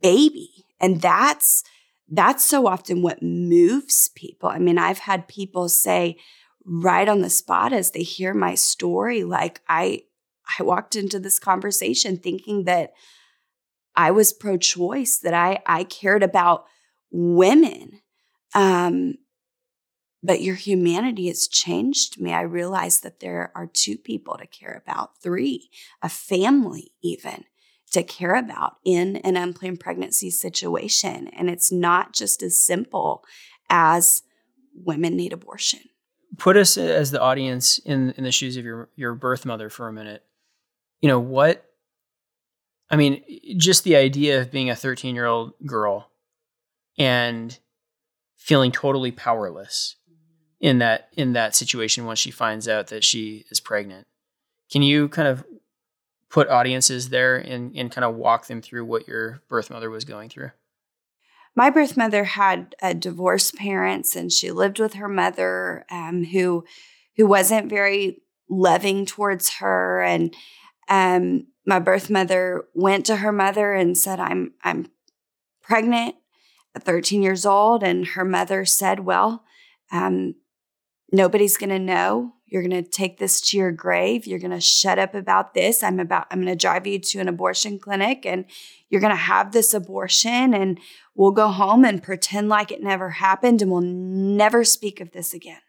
baby. 0.00 0.66
And 0.80 1.00
that's 1.00 1.64
that's 2.12 2.44
so 2.44 2.66
often 2.66 3.02
what 3.02 3.22
moves 3.22 4.10
people. 4.16 4.48
I 4.48 4.58
mean, 4.58 4.78
I've 4.78 4.98
had 4.98 5.28
people 5.28 5.68
say, 5.68 6.16
right 6.64 7.08
on 7.08 7.20
the 7.20 7.30
spot 7.30 7.72
as 7.72 7.90
they 7.90 8.02
hear 8.02 8.34
my 8.34 8.54
story. 8.54 9.24
Like 9.24 9.60
i 9.68 10.02
i 10.58 10.62
walked 10.62 10.96
into 10.96 11.18
this 11.18 11.38
conversation 11.38 12.16
thinking 12.16 12.64
that 12.64 12.92
i 13.96 14.10
was 14.10 14.32
pro-choice 14.32 15.18
that 15.18 15.34
i 15.34 15.58
i 15.66 15.84
cared 15.84 16.22
about 16.22 16.64
women. 17.10 18.00
Um 18.54 19.14
but 20.22 20.42
your 20.42 20.54
humanity 20.54 21.28
has 21.28 21.48
changed 21.48 22.20
me. 22.20 22.30
I 22.30 22.42
realize 22.42 23.00
that 23.00 23.20
there 23.20 23.50
are 23.54 23.66
two 23.66 23.96
people 23.96 24.36
to 24.36 24.46
care 24.46 24.82
about 24.84 25.18
three 25.22 25.70
a 26.02 26.08
family 26.08 26.92
even 27.02 27.44
to 27.92 28.02
care 28.02 28.36
about 28.36 28.76
in 28.84 29.16
an 29.16 29.36
unplanned 29.36 29.80
pregnancy 29.80 30.30
situation. 30.30 31.28
And 31.28 31.50
it's 31.50 31.72
not 31.72 32.12
just 32.12 32.42
as 32.42 32.62
simple 32.62 33.24
as 33.68 34.22
women 34.74 35.16
need 35.16 35.32
abortion 35.32 35.80
put 36.38 36.56
us 36.56 36.76
as 36.76 37.10
the 37.10 37.20
audience 37.20 37.78
in 37.78 38.10
in 38.12 38.24
the 38.24 38.32
shoes 38.32 38.56
of 38.56 38.64
your 38.64 38.88
your 38.96 39.14
birth 39.14 39.44
mother 39.44 39.68
for 39.70 39.88
a 39.88 39.92
minute. 39.92 40.24
You 41.00 41.08
know 41.08 41.20
what? 41.20 41.66
I 42.90 42.96
mean, 42.96 43.22
just 43.56 43.84
the 43.84 43.96
idea 43.96 44.40
of 44.40 44.50
being 44.50 44.68
a 44.68 44.76
13 44.76 45.14
year 45.14 45.26
old 45.26 45.52
girl 45.64 46.10
and 46.98 47.58
feeling 48.36 48.72
totally 48.72 49.12
powerless 49.12 49.96
in 50.60 50.78
that 50.78 51.08
in 51.16 51.32
that 51.32 51.54
situation 51.54 52.04
once 52.04 52.18
she 52.18 52.30
finds 52.30 52.68
out 52.68 52.88
that 52.88 53.04
she 53.04 53.44
is 53.50 53.60
pregnant. 53.60 54.06
Can 54.70 54.82
you 54.82 55.08
kind 55.08 55.28
of 55.28 55.44
put 56.28 56.48
audiences 56.48 57.08
there 57.08 57.36
and, 57.36 57.76
and 57.76 57.90
kind 57.90 58.04
of 58.04 58.14
walk 58.14 58.46
them 58.46 58.62
through 58.62 58.84
what 58.84 59.08
your 59.08 59.42
birth 59.48 59.70
mother 59.70 59.90
was 59.90 60.04
going 60.04 60.28
through? 60.28 60.50
My 61.56 61.70
birth 61.70 61.96
mother 61.96 62.24
had 62.24 62.74
a 62.80 62.94
divorced 62.94 63.54
parents 63.56 64.16
and 64.16 64.32
she 64.32 64.50
lived 64.50 64.78
with 64.78 64.94
her 64.94 65.08
mother 65.08 65.84
um, 65.90 66.24
who 66.24 66.64
who 67.16 67.26
wasn't 67.26 67.68
very 67.68 68.22
loving 68.48 69.06
towards 69.06 69.56
her 69.56 70.02
and 70.02 70.34
um, 70.88 71.46
my 71.66 71.78
birth 71.78 72.10
mother 72.10 72.64
went 72.74 73.06
to 73.06 73.16
her 73.16 73.32
mother 73.32 73.72
and 73.74 73.96
said 73.96 74.20
i'm 74.20 74.52
i'm 74.64 74.86
pregnant 75.62 76.14
at 76.74 76.84
13 76.84 77.22
years 77.22 77.44
old 77.44 77.82
and 77.82 78.08
her 78.08 78.24
mother 78.24 78.64
said 78.64 79.00
well 79.00 79.44
um, 79.92 80.34
nobody's 81.12 81.56
going 81.56 81.70
to 81.70 81.78
know 81.78 82.34
you're 82.50 82.62
going 82.62 82.84
to 82.84 82.88
take 82.88 83.18
this 83.18 83.40
to 83.40 83.56
your 83.56 83.72
grave 83.72 84.26
you're 84.26 84.38
going 84.38 84.50
to 84.50 84.60
shut 84.60 84.98
up 84.98 85.14
about 85.14 85.54
this 85.54 85.82
i'm 85.82 86.00
about 86.00 86.26
i'm 86.30 86.38
going 86.38 86.48
to 86.48 86.56
drive 86.56 86.86
you 86.86 86.98
to 86.98 87.18
an 87.20 87.28
abortion 87.28 87.78
clinic 87.78 88.26
and 88.26 88.44
you're 88.90 89.00
going 89.00 89.12
to 89.12 89.16
have 89.16 89.52
this 89.52 89.72
abortion 89.72 90.52
and 90.52 90.78
we'll 91.14 91.30
go 91.30 91.48
home 91.48 91.84
and 91.84 92.02
pretend 92.02 92.48
like 92.48 92.70
it 92.70 92.82
never 92.82 93.10
happened 93.10 93.62
and 93.62 93.70
we'll 93.70 93.80
never 93.80 94.64
speak 94.64 95.00
of 95.00 95.12
this 95.12 95.32
again. 95.32 95.60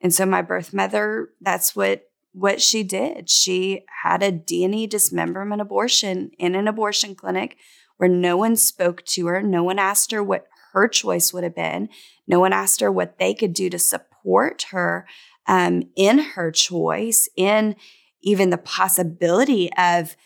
And 0.00 0.12
so 0.12 0.26
my 0.26 0.42
birth 0.42 0.74
mother, 0.74 1.30
that's 1.40 1.74
what 1.74 2.08
what 2.32 2.60
she 2.60 2.82
did. 2.82 3.30
She 3.30 3.84
had 4.02 4.20
a 4.20 4.32
D&E 4.32 4.88
dismemberment 4.88 5.60
abortion 5.60 6.32
in 6.36 6.56
an 6.56 6.66
abortion 6.66 7.14
clinic 7.14 7.56
where 7.96 8.08
no 8.08 8.36
one 8.36 8.56
spoke 8.56 9.04
to 9.04 9.28
her, 9.28 9.40
no 9.40 9.62
one 9.62 9.78
asked 9.78 10.10
her 10.10 10.20
what 10.20 10.48
her 10.72 10.88
choice 10.88 11.32
would 11.32 11.44
have 11.44 11.54
been, 11.54 11.88
no 12.26 12.40
one 12.40 12.52
asked 12.52 12.80
her 12.80 12.90
what 12.90 13.18
they 13.18 13.34
could 13.34 13.52
do 13.52 13.70
to 13.70 13.78
support 13.78 14.66
her 14.72 15.06
um, 15.46 15.84
in 15.96 16.18
her 16.18 16.50
choice, 16.50 17.28
in 17.36 17.76
even 18.22 18.50
the 18.50 18.58
possibility 18.58 19.70
of 19.76 20.16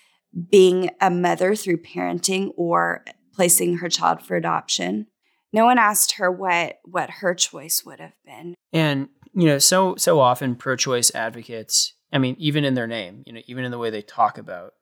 being 0.51 0.91
a 1.01 1.11
mother 1.11 1.55
through 1.55 1.79
parenting 1.79 2.53
or 2.57 3.05
placing 3.35 3.79
her 3.79 3.89
child 3.89 4.23
for 4.23 4.37
adoption. 4.37 5.07
No 5.53 5.65
one 5.65 5.79
asked 5.79 6.13
her 6.13 6.31
what 6.31 6.79
what 6.85 7.11
her 7.11 7.35
choice 7.35 7.85
would 7.85 8.01
have 8.01 8.15
been. 8.25 8.55
And 8.73 9.09
you 9.35 9.47
know, 9.47 9.59
so 9.59 9.97
so 9.97 10.21
often 10.21 10.57
pro-choice 10.57 11.15
advocates, 11.15 11.95
I 12.13 12.19
mean, 12.19 12.37
even 12.39 12.65
in 12.65 12.75
their 12.75 12.87
name, 12.87 13.23
you 13.27 13.33
know, 13.33 13.41
even 13.47 13.65
in 13.65 13.71
the 13.71 13.79
way 13.79 13.91
they 13.91 14.03
talk 14.03 14.39
about 14.39 14.75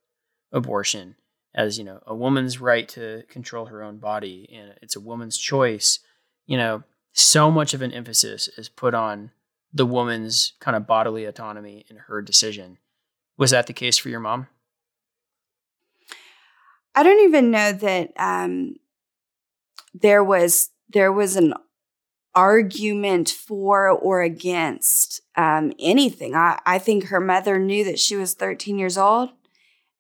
abortion 0.53 1.17
as, 1.55 1.79
you 1.79 1.85
know, 1.85 2.01
a 2.07 2.15
woman's 2.15 2.61
right 2.61 2.89
to 2.89 3.23
control 3.29 3.67
her 3.67 3.83
own 3.83 3.99
body 3.99 4.49
and 4.53 4.75
it's 4.83 4.97
a 4.97 5.01
woman's 5.01 5.39
choice, 5.39 6.01
you 6.47 6.57
know, 6.57 6.83
so 7.13 7.51
much 7.51 7.73
of 7.75 7.83
an 7.83 7.93
emphasis 7.93 8.49
is 8.57 8.69
put 8.69 8.95
on 8.95 9.31
the 9.73 9.87
woman's 9.87 10.55
kind 10.61 10.77
of 10.77 10.87
bodily 10.87 11.25
autonomy 11.25 11.85
in 11.89 11.97
her 11.97 12.23
decision. 12.23 12.79
Was 13.37 13.51
that 13.51 13.67
the 13.67 13.73
case 13.73 13.99
for 13.99 14.09
your 14.09 14.21
mom? 14.21 14.49
I 16.95 17.03
don't 17.03 17.25
even 17.25 17.51
know 17.51 17.73
that 17.73 18.13
um, 18.17 18.77
there 19.93 20.25
was 20.25 20.71
there 20.89 21.13
was 21.13 21.37
an 21.37 21.53
argument 22.35 23.31
for 23.31 23.89
or 23.89 24.23
against 24.23 25.21
um, 25.37 25.73
anything. 25.79 26.35
I, 26.35 26.61
I 26.65 26.79
think 26.79 27.05
her 27.05 27.21
mother 27.21 27.59
knew 27.59 27.85
that 27.85 27.99
she 27.99 28.15
was 28.15 28.35
13 28.35 28.79
years 28.79 28.99
old 28.99 29.31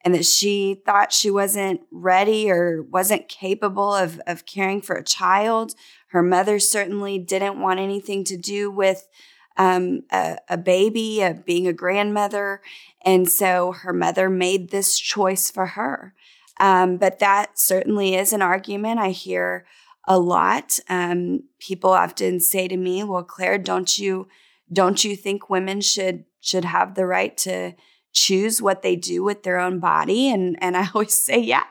and 0.04 0.14
that 0.14 0.26
she 0.26 0.82
thought 0.86 1.12
she 1.12 1.30
wasn't 1.30 1.80
ready 1.90 2.50
or 2.50 2.82
wasn't 2.82 3.28
capable 3.28 3.92
of, 3.92 4.20
of 4.26 4.46
caring 4.46 4.82
for 4.82 4.94
a 4.96 5.02
child. 5.02 5.74
Her 6.08 6.22
mother 6.22 6.58
certainly 6.58 7.18
didn't 7.18 7.60
want 7.60 7.80
anything 7.80 8.22
to 8.24 8.36
do 8.36 8.70
with 8.70 9.08
um, 9.56 10.02
a, 10.10 10.38
a, 10.48 10.56
baby, 10.56 11.26
being 11.44 11.66
a 11.66 11.72
grandmother. 11.72 12.60
And 13.04 13.28
so 13.28 13.72
her 13.72 13.92
mother 13.92 14.28
made 14.28 14.70
this 14.70 14.98
choice 14.98 15.50
for 15.50 15.66
her. 15.66 16.14
Um, 16.58 16.96
but 16.96 17.18
that 17.18 17.58
certainly 17.58 18.14
is 18.14 18.32
an 18.32 18.42
argument 18.42 18.98
I 18.98 19.10
hear 19.10 19.66
a 20.06 20.18
lot. 20.18 20.78
Um, 20.88 21.44
people 21.58 21.90
often 21.90 22.40
say 22.40 22.68
to 22.68 22.76
me, 22.76 23.04
"Well, 23.04 23.24
Claire, 23.24 23.58
don't 23.58 23.98
you 23.98 24.28
don't 24.72 25.04
you 25.04 25.16
think 25.16 25.50
women 25.50 25.80
should 25.80 26.24
should 26.40 26.64
have 26.64 26.94
the 26.94 27.06
right 27.06 27.36
to 27.38 27.74
choose 28.12 28.62
what 28.62 28.82
they 28.82 28.96
do 28.96 29.22
with 29.22 29.42
their 29.42 29.58
own 29.58 29.80
body?" 29.80 30.30
And 30.30 30.56
and 30.62 30.76
I 30.76 30.88
always 30.94 31.18
say, 31.18 31.38
"Yeah, 31.38 31.66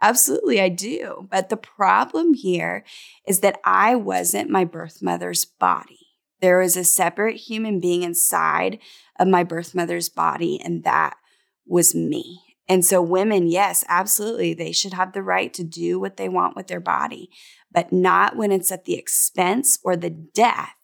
absolutely, 0.00 0.60
I 0.60 0.68
do." 0.68 1.28
But 1.30 1.48
the 1.48 1.56
problem 1.56 2.34
here 2.34 2.84
is 3.26 3.40
that 3.40 3.60
I 3.64 3.96
wasn't 3.96 4.50
my 4.50 4.64
birth 4.64 5.02
mother's 5.02 5.44
body. 5.44 6.01
There 6.42 6.58
was 6.58 6.76
a 6.76 6.84
separate 6.84 7.36
human 7.36 7.78
being 7.80 8.02
inside 8.02 8.80
of 9.18 9.28
my 9.28 9.44
birth 9.44 9.74
mother's 9.74 10.08
body, 10.08 10.60
and 10.62 10.82
that 10.82 11.16
was 11.64 11.94
me. 11.94 12.40
And 12.68 12.84
so, 12.84 13.00
women, 13.00 13.46
yes, 13.46 13.84
absolutely, 13.88 14.52
they 14.52 14.72
should 14.72 14.92
have 14.92 15.12
the 15.12 15.22
right 15.22 15.54
to 15.54 15.62
do 15.62 16.00
what 16.00 16.16
they 16.16 16.28
want 16.28 16.56
with 16.56 16.66
their 16.66 16.80
body, 16.80 17.30
but 17.70 17.92
not 17.92 18.36
when 18.36 18.50
it's 18.50 18.72
at 18.72 18.84
the 18.84 18.94
expense 18.94 19.78
or 19.84 19.96
the 19.96 20.10
death 20.10 20.74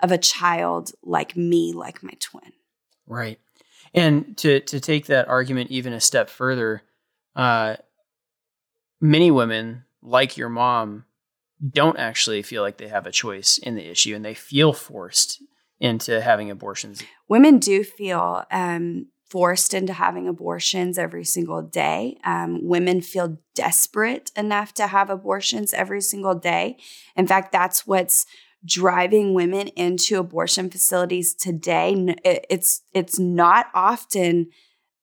of 0.00 0.10
a 0.10 0.18
child 0.18 0.92
like 1.02 1.36
me, 1.36 1.72
like 1.72 2.02
my 2.02 2.12
twin. 2.18 2.52
Right. 3.06 3.38
And 3.92 4.36
to 4.38 4.60
to 4.60 4.80
take 4.80 5.06
that 5.06 5.28
argument 5.28 5.70
even 5.70 5.92
a 5.92 6.00
step 6.00 6.28
further, 6.30 6.82
uh, 7.36 7.76
many 9.00 9.30
women, 9.30 9.84
like 10.02 10.36
your 10.36 10.48
mom, 10.48 11.04
don't 11.68 11.98
actually 11.98 12.42
feel 12.42 12.62
like 12.62 12.76
they 12.76 12.88
have 12.88 13.06
a 13.06 13.12
choice 13.12 13.58
in 13.58 13.74
the 13.74 13.88
issue, 13.88 14.14
and 14.14 14.24
they 14.24 14.34
feel 14.34 14.72
forced 14.72 15.42
into 15.80 16.20
having 16.20 16.50
abortions. 16.50 17.02
Women 17.28 17.58
do 17.58 17.84
feel 17.84 18.44
um, 18.50 19.06
forced 19.28 19.74
into 19.74 19.92
having 19.92 20.28
abortions 20.28 20.98
every 20.98 21.24
single 21.24 21.62
day. 21.62 22.16
Um, 22.24 22.60
women 22.62 23.00
feel 23.00 23.38
desperate 23.54 24.30
enough 24.36 24.72
to 24.74 24.86
have 24.86 25.10
abortions 25.10 25.74
every 25.74 26.00
single 26.00 26.34
day. 26.34 26.76
In 27.16 27.26
fact, 27.26 27.50
that's 27.50 27.86
what's 27.86 28.26
driving 28.64 29.34
women 29.34 29.68
into 29.68 30.18
abortion 30.18 30.70
facilities 30.70 31.34
today. 31.34 32.14
It's 32.24 32.82
it's 32.92 33.18
not 33.18 33.66
often 33.74 34.48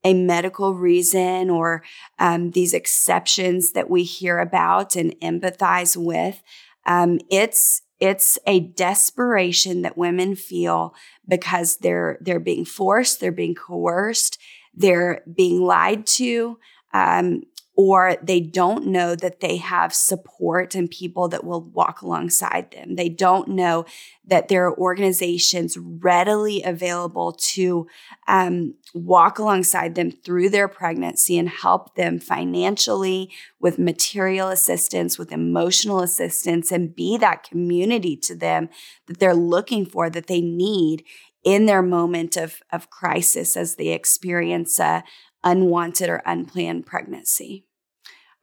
a 0.03 0.13
medical 0.13 0.73
reason 0.73 1.49
or 1.49 1.83
um, 2.19 2.51
these 2.51 2.73
exceptions 2.73 3.73
that 3.73 3.89
we 3.89 4.03
hear 4.03 4.39
about 4.39 4.95
and 4.95 5.15
empathize 5.19 5.95
with. 5.95 6.41
Um, 6.85 7.19
it's 7.29 7.83
it's 7.99 8.39
a 8.47 8.59
desperation 8.59 9.83
that 9.83 9.97
women 9.97 10.35
feel 10.35 10.95
because 11.27 11.77
they're 11.77 12.17
they're 12.21 12.39
being 12.39 12.65
forced, 12.65 13.19
they're 13.19 13.31
being 13.31 13.55
coerced, 13.55 14.39
they're 14.73 15.23
being 15.31 15.61
lied 15.61 16.07
to, 16.07 16.57
um, 16.93 17.43
or 17.75 18.17
they 18.21 18.41
don't 18.41 18.85
know 18.85 19.15
that 19.15 19.39
they 19.39 19.57
have 19.57 19.93
support 19.93 20.75
and 20.75 20.91
people 20.91 21.29
that 21.29 21.43
will 21.43 21.61
walk 21.61 22.01
alongside 22.01 22.69
them. 22.71 22.95
They 22.95 23.07
don't 23.07 23.47
know 23.47 23.85
that 24.25 24.49
there 24.49 24.65
are 24.65 24.77
organizations 24.77 25.77
readily 25.77 26.61
available 26.63 27.31
to 27.31 27.87
um, 28.27 28.75
walk 28.93 29.39
alongside 29.39 29.95
them 29.95 30.11
through 30.11 30.49
their 30.49 30.67
pregnancy 30.67 31.37
and 31.37 31.47
help 31.47 31.95
them 31.95 32.19
financially 32.19 33.31
with 33.59 33.79
material 33.79 34.49
assistance, 34.49 35.17
with 35.17 35.31
emotional 35.31 36.01
assistance, 36.01 36.71
and 36.71 36.93
be 36.93 37.17
that 37.17 37.43
community 37.43 38.17
to 38.17 38.35
them 38.35 38.69
that 39.07 39.19
they're 39.19 39.33
looking 39.33 39.85
for, 39.85 40.09
that 40.09 40.27
they 40.27 40.41
need 40.41 41.03
in 41.43 41.65
their 41.65 41.81
moment 41.81 42.37
of, 42.37 42.61
of 42.71 42.89
crisis 42.89 43.57
as 43.57 43.75
they 43.75 43.87
experience 43.87 44.79
a 44.79 45.03
unwanted 45.43 46.09
or 46.09 46.21
unplanned 46.25 46.85
pregnancy. 46.85 47.65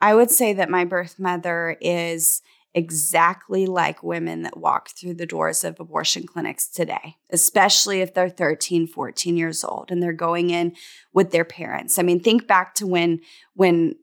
I 0.00 0.14
would 0.14 0.30
say 0.30 0.52
that 0.52 0.70
my 0.70 0.84
birth 0.84 1.18
mother 1.18 1.76
is 1.80 2.40
exactly 2.74 3.66
like 3.66 4.02
women 4.02 4.42
that 4.42 4.56
walk 4.56 4.90
through 4.90 5.14
the 5.14 5.26
doors 5.26 5.64
of 5.64 5.80
abortion 5.80 6.26
clinics 6.26 6.68
today, 6.68 7.16
especially 7.30 8.00
if 8.00 8.14
they're 8.14 8.28
13, 8.28 8.87
14 8.87 9.37
years 9.37 9.64
old 9.64 9.90
and 9.90 10.02
they're 10.02 10.12
going 10.12 10.50
in 10.50 10.74
with 11.12 11.30
their 11.30 11.44
parents. 11.44 11.98
I 11.98 12.02
mean, 12.02 12.20
think 12.20 12.46
back 12.46 12.74
to 12.76 12.87
when 12.87 13.20
when 13.54 13.96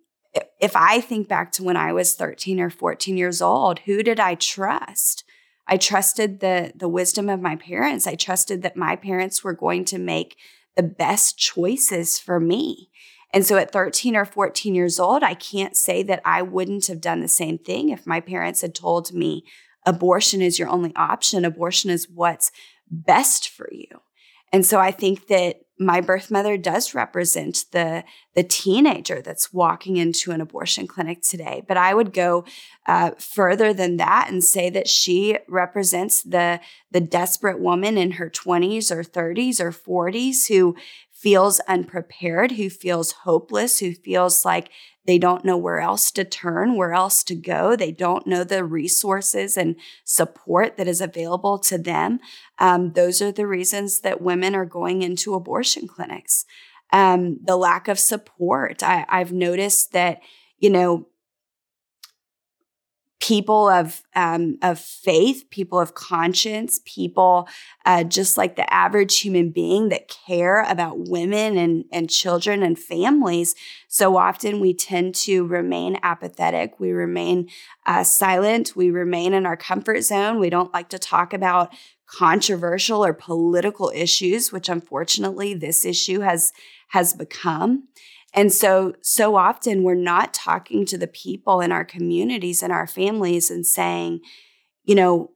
if 0.59 0.75
I 0.75 0.99
think 0.99 1.29
back 1.29 1.51
to 1.53 1.63
when 1.63 1.77
I 1.77 1.93
was 1.93 2.15
13 2.15 2.59
or 2.59 2.69
14 2.69 3.15
years 3.15 3.41
old, 3.41 3.79
who 3.79 4.03
did 4.03 4.19
I 4.19 4.35
trust? 4.35 5.23
I 5.67 5.77
trusted 5.77 6.39
the 6.39 6.73
the 6.75 6.89
wisdom 6.89 7.29
of 7.29 7.41
my 7.41 7.55
parents. 7.55 8.07
I 8.07 8.15
trusted 8.15 8.61
that 8.63 8.75
my 8.75 8.95
parents 8.95 9.43
were 9.43 9.53
going 9.53 9.85
to 9.85 9.97
make 9.97 10.37
the 10.75 10.83
best 10.83 11.37
choices 11.37 12.19
for 12.19 12.39
me. 12.39 12.89
And 13.33 13.45
so 13.45 13.57
at 13.57 13.71
13 13.71 14.15
or 14.15 14.25
14 14.25 14.75
years 14.75 14.99
old, 14.99 15.23
I 15.23 15.33
can't 15.33 15.75
say 15.75 16.03
that 16.03 16.21
I 16.23 16.41
wouldn't 16.41 16.87
have 16.87 17.01
done 17.01 17.19
the 17.19 17.27
same 17.27 17.57
thing 17.57 17.89
if 17.89 18.07
my 18.07 18.21
parents 18.21 18.61
had 18.61 18.73
told 18.73 19.13
me 19.13 19.43
abortion 19.85 20.41
is 20.41 20.57
your 20.57 20.69
only 20.69 20.93
option, 20.95 21.45
abortion 21.45 21.89
is 21.89 22.09
what's 22.09 22.51
best 22.89 23.49
for 23.49 23.69
you. 23.71 23.87
And 24.51 24.65
so 24.65 24.79
I 24.79 24.91
think 24.91 25.27
that 25.27 25.64
my 25.77 25.99
birth 25.99 26.31
mother 26.31 26.57
does 26.57 26.93
represent 26.93 27.65
the 27.71 28.03
the 28.33 28.43
teenager 28.43 29.21
that's 29.21 29.53
walking 29.53 29.97
into 29.97 30.31
an 30.31 30.41
abortion 30.41 30.87
clinic 30.87 31.21
today. 31.21 31.63
But 31.67 31.77
I 31.77 31.93
would 31.93 32.13
go 32.13 32.45
uh, 32.85 33.11
further 33.11 33.73
than 33.73 33.97
that 33.97 34.27
and 34.29 34.43
say 34.43 34.69
that 34.69 34.87
she 34.87 35.37
represents 35.47 36.21
the 36.21 36.59
the 36.91 37.01
desperate 37.01 37.59
woman 37.59 37.97
in 37.97 38.11
her 38.11 38.29
20s 38.29 38.89
or 38.91 39.03
30s 39.03 39.59
or 39.59 39.71
40s 39.71 40.47
who 40.47 40.75
feels 41.25 41.59
unprepared, 41.61 42.51
who 42.51 42.69
feels 42.69 43.11
hopeless, 43.23 43.79
who 43.79 43.95
feels 43.95 44.45
like 44.45 44.69
they 45.07 45.17
don't 45.17 45.43
know 45.43 45.57
where 45.57 45.79
else 45.79 46.11
to 46.11 46.23
turn, 46.23 46.75
where 46.75 46.93
else 46.93 47.23
to 47.23 47.33
go. 47.33 47.75
They 47.75 47.91
don't 47.91 48.27
know 48.27 48.43
the 48.43 48.63
resources 48.63 49.57
and 49.57 49.75
support 50.03 50.77
that 50.77 50.87
is 50.87 51.01
available 51.01 51.57
to 51.57 51.79
them. 51.79 52.19
Um, 52.59 52.93
those 52.93 53.23
are 53.23 53.31
the 53.31 53.47
reasons 53.47 54.01
that 54.01 54.21
women 54.21 54.53
are 54.53 54.65
going 54.67 55.01
into 55.01 55.33
abortion 55.33 55.87
clinics. 55.87 56.45
Um, 56.93 57.39
the 57.43 57.57
lack 57.57 57.87
of 57.87 57.97
support. 57.97 58.83
I, 58.83 59.07
I've 59.09 59.33
noticed 59.33 59.93
that, 59.93 60.19
you 60.59 60.69
know, 60.69 61.07
people 63.19 63.69
of 63.69 64.03
um, 64.15 64.57
of 64.61 64.79
faith, 64.79 65.49
people 65.49 65.79
of 65.79 65.93
conscience, 65.93 66.81
people 66.85 67.47
uh, 67.85 68.03
just 68.03 68.37
like 68.37 68.55
the 68.55 68.71
average 68.73 69.19
human 69.19 69.49
being 69.51 69.89
that 69.89 70.07
care 70.07 70.63
about 70.63 71.09
women 71.09 71.57
and 71.57 71.85
and 71.91 72.09
children 72.09 72.61
and 72.61 72.77
families. 72.77 73.55
So 73.87 74.17
often 74.17 74.59
we 74.59 74.73
tend 74.73 75.15
to 75.15 75.45
remain 75.45 75.97
apathetic. 76.03 76.79
We 76.79 76.91
remain 76.91 77.49
uh, 77.85 78.03
silent. 78.03 78.75
We 78.75 78.91
remain 78.91 79.33
in 79.33 79.45
our 79.45 79.57
comfort 79.57 80.01
zone. 80.01 80.39
We 80.39 80.49
don't 80.49 80.73
like 80.73 80.89
to 80.89 80.99
talk 80.99 81.33
about 81.33 81.73
controversial 82.07 83.03
or 83.03 83.13
political 83.13 83.91
issues, 83.95 84.51
which 84.51 84.69
unfortunately 84.69 85.53
this 85.53 85.85
issue 85.85 86.19
has 86.19 86.51
has 86.89 87.13
become. 87.13 87.87
And 88.35 88.51
so, 88.51 88.93
so 89.01 89.37
often 89.37 89.83
we're 89.83 89.95
not 89.95 90.33
talking 90.33 90.85
to 90.87 90.97
the 90.97 91.07
people 91.07 91.61
in 91.61 91.71
our 91.71 91.85
communities 91.85 92.61
and 92.61 92.71
our 92.71 92.85
families 92.85 93.49
and 93.49 93.65
saying, 93.65 94.19
you 94.83 94.93
know, 94.93 95.31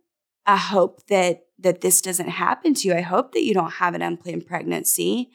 I 0.45 0.57
hope 0.57 1.07
that 1.07 1.43
that 1.59 1.81
this 1.81 2.01
doesn't 2.01 2.29
happen 2.29 2.73
to 2.73 2.87
you. 2.87 2.93
I 2.93 3.01
hope 3.01 3.33
that 3.33 3.43
you 3.43 3.53
don't 3.53 3.73
have 3.73 3.93
an 3.93 4.01
unplanned 4.01 4.47
pregnancy. 4.47 5.29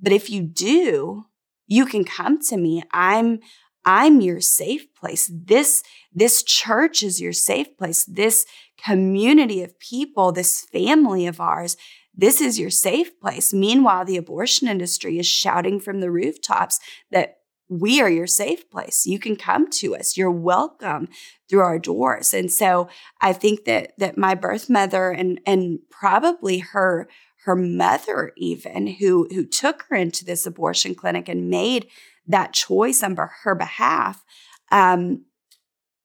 But 0.00 0.12
if 0.12 0.30
you 0.30 0.42
do, 0.42 1.24
you 1.66 1.86
can 1.86 2.04
come 2.04 2.40
to 2.42 2.56
me. 2.56 2.82
I'm 2.92 3.40
I'm 3.84 4.20
your 4.20 4.40
safe 4.40 4.92
place. 4.94 5.30
This 5.32 5.82
this 6.12 6.42
church 6.42 7.02
is 7.02 7.20
your 7.20 7.32
safe 7.32 7.76
place. 7.76 8.04
This 8.04 8.46
community 8.82 9.62
of 9.62 9.78
people, 9.78 10.32
this 10.32 10.62
family 10.72 11.26
of 11.26 11.40
ours, 11.40 11.76
this 12.16 12.40
is 12.40 12.58
your 12.58 12.70
safe 12.70 13.18
place. 13.20 13.52
Meanwhile, 13.52 14.04
the 14.04 14.16
abortion 14.16 14.68
industry 14.68 15.18
is 15.18 15.26
shouting 15.26 15.80
from 15.80 16.00
the 16.00 16.10
rooftops 16.10 16.80
that 17.10 17.38
we 17.68 18.00
are 18.00 18.08
your 18.08 18.26
safe 18.26 18.70
place. 18.70 19.06
You 19.06 19.18
can 19.18 19.36
come 19.36 19.68
to 19.72 19.96
us. 19.96 20.16
You're 20.16 20.30
welcome 20.30 21.08
through 21.48 21.60
our 21.60 21.78
doors. 21.78 22.32
And 22.32 22.50
so 22.50 22.88
I 23.20 23.32
think 23.32 23.64
that 23.64 23.92
that 23.98 24.16
my 24.16 24.34
birth 24.34 24.70
mother 24.70 25.10
and 25.10 25.40
and 25.44 25.80
probably 25.90 26.58
her 26.58 27.08
her 27.44 27.56
mother 27.56 28.32
even 28.36 28.86
who 28.86 29.28
who 29.32 29.44
took 29.44 29.84
her 29.88 29.96
into 29.96 30.24
this 30.24 30.46
abortion 30.46 30.94
clinic 30.94 31.28
and 31.28 31.50
made 31.50 31.88
that 32.26 32.52
choice 32.52 33.02
on 33.02 33.16
her 33.42 33.54
behalf 33.54 34.24
um, 34.72 35.24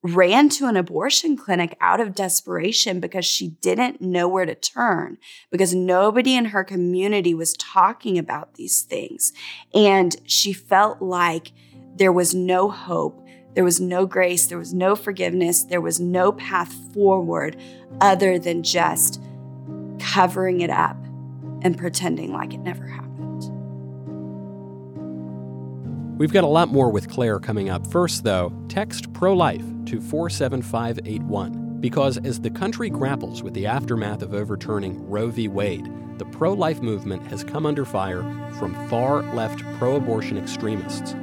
ran 0.04 0.50
to 0.50 0.66
an 0.66 0.76
abortion 0.76 1.38
clinic 1.38 1.78
out 1.80 2.00
of 2.00 2.16
desperation 2.16 3.00
because 3.00 3.26
she 3.26 3.50
didn't 3.62 4.02
know 4.02 4.28
where 4.28 4.46
to 4.46 4.56
turn, 4.56 5.18
because 5.52 5.76
nobody 5.76 6.36
in 6.36 6.46
her 6.46 6.64
community 6.64 7.34
was 7.34 7.54
talking 7.54 8.18
about 8.18 8.56
these 8.56 8.82
things. 8.82 9.32
And 9.74 10.16
she 10.26 10.54
felt 10.54 11.02
like 11.02 11.52
there 11.96 12.12
was 12.12 12.34
no 12.34 12.70
hope, 12.70 13.24
there 13.54 13.64
was 13.64 13.80
no 13.80 14.06
grace, 14.06 14.48
there 14.48 14.58
was 14.58 14.74
no 14.74 14.96
forgiveness, 14.96 15.64
there 15.64 15.82
was 15.82 16.00
no 16.00 16.32
path 16.32 16.74
forward 16.94 17.56
other 18.00 18.40
than 18.40 18.64
just 18.64 19.22
covering 20.00 20.62
it 20.62 20.72
up 20.72 20.98
and 21.62 21.78
pretending 21.78 22.34
like 22.34 22.54
it 22.54 22.60
never 22.60 22.88
happened. 22.88 23.11
We've 26.22 26.32
got 26.32 26.44
a 26.44 26.48
lot 26.48 26.70
more 26.70 26.92
with 26.92 27.10
Claire 27.10 27.40
coming 27.40 27.72
up. 27.72 27.88
First, 27.88 28.24
though, 28.24 28.54
text 28.70 29.12
pro 29.12 29.34
life 29.34 29.66
to 29.86 30.00
47581 30.00 31.82
because 31.82 32.20
as 32.20 32.40
the 32.40 32.52
country 32.52 32.92
grapples 32.92 33.42
with 33.42 33.56
the 33.56 33.66
aftermath 33.66 34.22
of 34.22 34.36
overturning 34.36 35.10
Roe 35.10 35.32
v. 35.32 35.48
Wade, 35.48 35.92
the 36.20 36.26
pro 36.26 36.54
life 36.54 36.80
movement 36.80 37.26
has 37.26 37.44
come 37.44 37.66
under 37.66 37.86
fire 37.86 38.22
from 38.60 38.76
far 38.88 39.24
left 39.34 39.64
pro 39.80 39.96
abortion 39.96 40.38
extremists. 40.38 41.16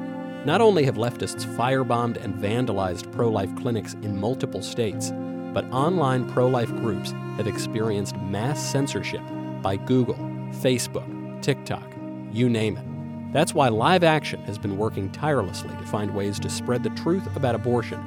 Not 0.44 0.60
only 0.60 0.82
have 0.82 0.96
leftists 0.96 1.46
firebombed 1.56 2.16
and 2.16 2.34
vandalized 2.34 3.12
pro 3.12 3.28
life 3.28 3.54
clinics 3.54 3.94
in 4.02 4.18
multiple 4.20 4.62
states, 4.62 5.12
but 5.54 5.64
online 5.66 6.28
pro 6.28 6.48
life 6.48 6.74
groups 6.74 7.12
have 7.36 7.46
experienced 7.46 8.16
mass 8.16 8.60
censorship 8.60 9.22
by 9.62 9.76
Google, 9.76 10.16
Facebook, 10.54 11.40
TikTok, 11.40 11.88
you 12.32 12.48
name 12.48 12.76
it. 12.76 12.97
That's 13.30 13.52
why 13.52 13.68
Live 13.68 14.04
Action 14.04 14.42
has 14.44 14.56
been 14.56 14.78
working 14.78 15.12
tirelessly 15.12 15.68
to 15.68 15.86
find 15.86 16.14
ways 16.14 16.40
to 16.40 16.48
spread 16.48 16.82
the 16.82 16.90
truth 16.90 17.36
about 17.36 17.54
abortion 17.54 18.00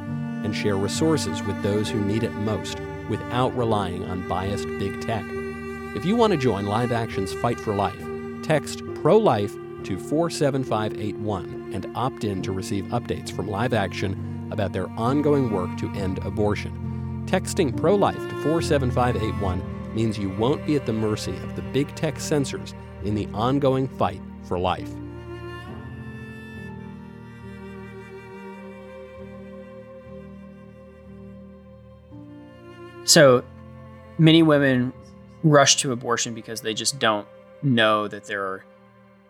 and 0.43 0.55
share 0.55 0.75
resources 0.75 1.43
with 1.43 1.61
those 1.61 1.89
who 1.89 2.03
need 2.03 2.23
it 2.23 2.33
most 2.33 2.79
without 3.07 3.55
relying 3.55 4.03
on 4.05 4.27
biased 4.27 4.67
big 4.79 4.99
tech. 5.01 5.23
If 5.95 6.05
you 6.05 6.15
want 6.15 6.33
to 6.33 6.39
join 6.39 6.65
Live 6.65 6.91
Action's 6.91 7.33
Fight 7.33 7.59
for 7.59 7.75
Life, 7.75 8.03
text 8.41 8.81
pro 8.95 9.17
life 9.17 9.53
to 9.83 9.99
47581 9.99 11.71
and 11.73 11.85
opt 11.95 12.23
in 12.23 12.41
to 12.41 12.51
receive 12.51 12.85
updates 12.85 13.31
from 13.31 13.47
Live 13.47 13.73
Action 13.73 14.49
about 14.51 14.73
their 14.73 14.89
ongoing 14.91 15.51
work 15.51 15.77
to 15.77 15.91
end 15.91 16.17
abortion. 16.19 17.25
Texting 17.27 17.77
pro 17.77 17.93
life 17.93 18.15
to 18.15 18.41
47581 18.41 19.93
means 19.93 20.17
you 20.17 20.29
won't 20.31 20.65
be 20.65 20.75
at 20.75 20.87
the 20.87 20.93
mercy 20.93 21.35
of 21.37 21.55
the 21.55 21.61
big 21.61 21.93
tech 21.93 22.19
censors 22.19 22.73
in 23.03 23.13
the 23.13 23.27
ongoing 23.35 23.87
fight 23.87 24.21
for 24.43 24.57
life. 24.57 24.91
So 33.11 33.43
many 34.17 34.41
women 34.41 34.93
rush 35.43 35.75
to 35.77 35.91
abortion 35.91 36.33
because 36.33 36.61
they 36.61 36.73
just 36.73 36.97
don't 36.97 37.27
know 37.61 38.07
that 38.07 38.23
there 38.23 38.41
are 38.41 38.63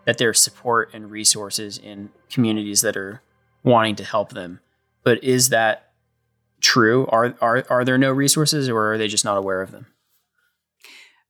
that 0.04 0.18
there's 0.18 0.40
support 0.40 0.90
and 0.92 1.10
resources 1.10 1.78
in 1.78 2.10
communities 2.30 2.82
that 2.82 2.96
are 2.96 3.22
wanting 3.64 3.96
to 3.96 4.04
help 4.04 4.30
them. 4.30 4.60
But 5.02 5.24
is 5.24 5.48
that 5.48 5.94
true? 6.60 7.08
Are 7.08 7.34
are 7.40 7.64
are 7.68 7.84
there 7.84 7.98
no 7.98 8.12
resources 8.12 8.68
or 8.68 8.92
are 8.92 8.98
they 8.98 9.08
just 9.08 9.24
not 9.24 9.36
aware 9.36 9.62
of 9.62 9.72
them? 9.72 9.86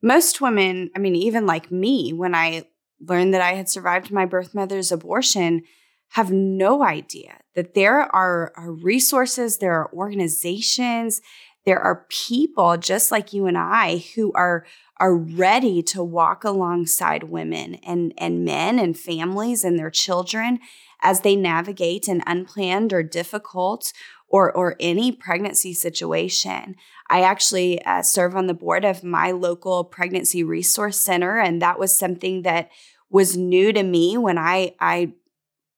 Most 0.02 0.42
women, 0.42 0.90
I 0.94 0.98
mean 0.98 1.16
even 1.16 1.46
like 1.46 1.72
me 1.72 2.12
when 2.12 2.34
I 2.34 2.66
learned 3.00 3.32
that 3.32 3.40
I 3.40 3.54
had 3.54 3.70
survived 3.70 4.10
my 4.10 4.26
birth 4.26 4.54
mother's 4.54 4.92
abortion, 4.92 5.62
have 6.10 6.30
no 6.30 6.82
idea 6.82 7.38
that 7.54 7.72
there 7.72 8.00
are, 8.14 8.52
are 8.56 8.70
resources, 8.70 9.58
there 9.58 9.72
are 9.72 9.90
organizations, 9.94 11.22
there 11.64 11.80
are 11.80 12.06
people 12.08 12.76
just 12.76 13.10
like 13.10 13.32
you 13.32 13.46
and 13.46 13.58
I 13.58 14.04
who 14.14 14.32
are 14.34 14.64
are 14.98 15.16
ready 15.16 15.82
to 15.82 16.00
walk 16.02 16.44
alongside 16.44 17.24
women 17.24 17.74
and, 17.76 18.14
and 18.18 18.44
men 18.44 18.78
and 18.78 18.96
families 18.96 19.64
and 19.64 19.76
their 19.76 19.90
children 19.90 20.60
as 21.00 21.22
they 21.22 21.34
navigate 21.34 22.06
an 22.06 22.22
unplanned 22.24 22.92
or 22.92 23.02
difficult 23.02 23.92
or, 24.28 24.52
or 24.52 24.76
any 24.78 25.10
pregnancy 25.10 25.74
situation. 25.74 26.76
I 27.10 27.22
actually 27.22 27.84
uh, 27.84 28.02
serve 28.02 28.36
on 28.36 28.46
the 28.46 28.54
board 28.54 28.84
of 28.84 29.02
my 29.02 29.32
local 29.32 29.82
pregnancy 29.82 30.44
resource 30.44 31.00
center, 31.00 31.38
and 31.38 31.60
that 31.60 31.80
was 31.80 31.98
something 31.98 32.42
that 32.42 32.70
was 33.10 33.36
new 33.36 33.72
to 33.72 33.82
me 33.82 34.16
when 34.16 34.38
I, 34.38 34.74
I 34.78 35.14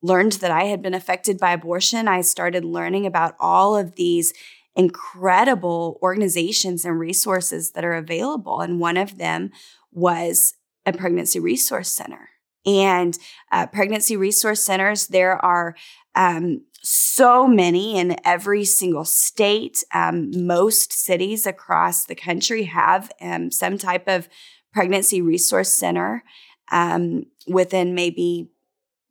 learned 0.03 0.33
that 0.33 0.51
I 0.51 0.65
had 0.65 0.83
been 0.83 0.95
affected 0.95 1.39
by 1.39 1.53
abortion. 1.53 2.07
I 2.07 2.21
started 2.21 2.65
learning 2.65 3.07
about 3.07 3.35
all 3.41 3.75
of 3.75 3.97
these 3.97 4.35
incredible 4.77 5.99
organizations 6.03 6.85
and 6.85 6.99
resources 6.99 7.73
that 7.73 7.85
are 7.85 7.95
available. 7.95 8.61
And 8.61 8.81
one 8.81 8.97
of 8.97 9.19
them 9.19 9.51
was 9.93 10.55
a 10.85 10.93
pregnancy 10.93 11.41
resource 11.41 11.89
center. 11.89 12.31
And 12.67 13.17
uh, 13.53 13.67
pregnancy 13.67 14.17
resource 14.17 14.65
centers, 14.65 15.09
there 15.09 15.37
are 15.45 15.77
um, 16.15 16.63
so 16.83 17.47
many 17.47 17.99
in 17.99 18.17
every 18.25 18.65
single 18.65 19.05
state. 19.05 19.85
Um, 19.93 20.47
most 20.47 20.93
cities 20.93 21.47
across 21.47 22.05
the 22.05 22.15
country 22.15 22.65
have 22.65 23.13
um, 23.21 23.51
some 23.51 23.79
type 23.79 24.09
of 24.09 24.29
pregnancy 24.73 25.21
resource 25.21 25.73
center 25.73 26.25
um, 26.73 27.25
within 27.47 27.95
maybe 27.95 28.51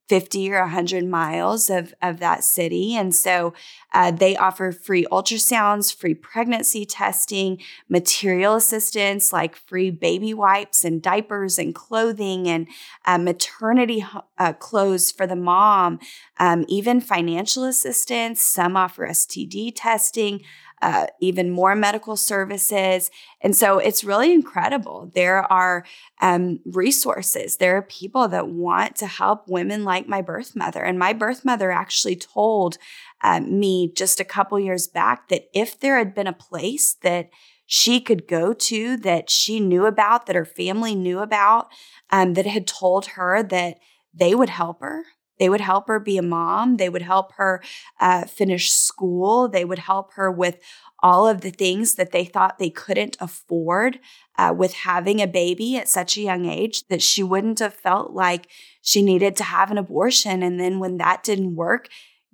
50 0.09 0.51
or 0.51 0.61
100 0.61 1.05
miles 1.05 1.69
of, 1.69 1.93
of 2.01 2.19
that 2.19 2.43
city. 2.43 2.95
And 2.95 3.15
so 3.15 3.53
uh, 3.93 4.11
they 4.11 4.35
offer 4.35 4.71
free 4.71 5.05
ultrasounds, 5.11 5.95
free 5.95 6.13
pregnancy 6.13 6.85
testing, 6.85 7.61
material 7.87 8.55
assistance 8.55 9.31
like 9.31 9.55
free 9.55 9.91
baby 9.91 10.33
wipes 10.33 10.83
and 10.83 11.01
diapers 11.01 11.57
and 11.57 11.73
clothing 11.73 12.47
and 12.47 12.67
uh, 13.05 13.17
maternity 13.17 14.05
uh, 14.37 14.53
clothes 14.53 15.11
for 15.11 15.25
the 15.25 15.35
mom, 15.35 15.99
um, 16.37 16.65
even 16.67 16.99
financial 16.99 17.63
assistance. 17.63 18.41
Some 18.41 18.75
offer 18.75 19.07
STD 19.07 19.71
testing 19.75 20.41
uh, 20.83 21.07
even 21.21 21.49
more 21.49 21.75
medical 21.75 22.17
services. 22.17 23.09
And 23.39 23.55
so 23.55 23.77
it's 23.77 24.03
really 24.03 24.33
incredible. 24.33 25.09
There 25.15 25.49
are 25.51 25.85
um, 26.21 26.59
resources, 26.65 27.55
there 27.55 27.77
are 27.77 27.83
people 27.83 28.27
that 28.27 28.49
want 28.49 28.97
to 28.97 29.07
help 29.07 29.47
women 29.47 29.85
like 29.85 30.09
my 30.09 30.21
birth 30.21 30.57
mother. 30.57 30.83
And 30.83 30.99
my 30.99 31.13
birth 31.13 31.45
mother 31.45 31.71
actually 31.71 32.17
told 32.17 32.77
uh, 33.21 33.39
me 33.39 33.93
just 33.95 34.19
a 34.19 34.25
couple 34.25 34.59
years 34.59 34.87
back 34.87 35.29
that 35.29 35.45
if 35.53 35.79
there 35.79 35.97
had 35.97 36.13
been 36.13 36.27
a 36.27 36.33
place 36.33 36.95
that 37.01 37.29
she 37.65 38.01
could 38.01 38.27
go 38.27 38.51
to 38.51 38.97
that 38.97 39.29
she 39.29 39.61
knew 39.61 39.85
about, 39.85 40.25
that 40.25 40.35
her 40.35 40.43
family 40.43 40.95
knew 40.95 41.19
about, 41.19 41.69
um, 42.09 42.33
that 42.33 42.45
had 42.45 42.67
told 42.67 43.05
her 43.15 43.41
that 43.41 43.77
they 44.13 44.35
would 44.35 44.49
help 44.49 44.81
her, 44.81 45.03
they 45.39 45.49
would 45.49 45.61
help 45.61 45.87
her 45.87 45.99
be 45.99 46.17
a 46.17 46.21
mom. 46.21 46.77
They 46.77 46.89
would 46.89 47.01
help 47.01 47.33
her 47.33 47.61
uh, 47.99 48.25
finish 48.25 48.71
school. 48.71 49.47
They 49.47 49.65
would 49.65 49.79
help 49.79 50.13
her 50.13 50.31
with 50.31 50.59
all 51.01 51.27
of 51.27 51.41
the 51.41 51.51
things 51.51 51.95
that 51.95 52.11
they 52.11 52.23
thought 52.23 52.57
they 52.57 52.69
couldn't 52.69 53.17
afford 53.19 53.99
uh, 54.37 54.53
with 54.55 54.73
having 54.73 55.21
a 55.21 55.27
baby 55.27 55.75
at 55.77 55.89
such 55.89 56.17
a 56.17 56.21
young 56.21 56.45
age 56.45 56.87
that 56.87 57.01
she 57.01 57.21
wouldn't 57.21 57.59
have 57.59 57.73
felt 57.73 58.13
like 58.13 58.47
she 58.81 59.01
needed 59.01 59.35
to 59.35 59.43
have 59.43 59.69
an 59.69 59.77
abortion. 59.77 60.41
And 60.41 60.59
then 60.59 60.79
when 60.79 60.97
that 60.97 61.23
didn't 61.23 61.55
work, 61.55 61.89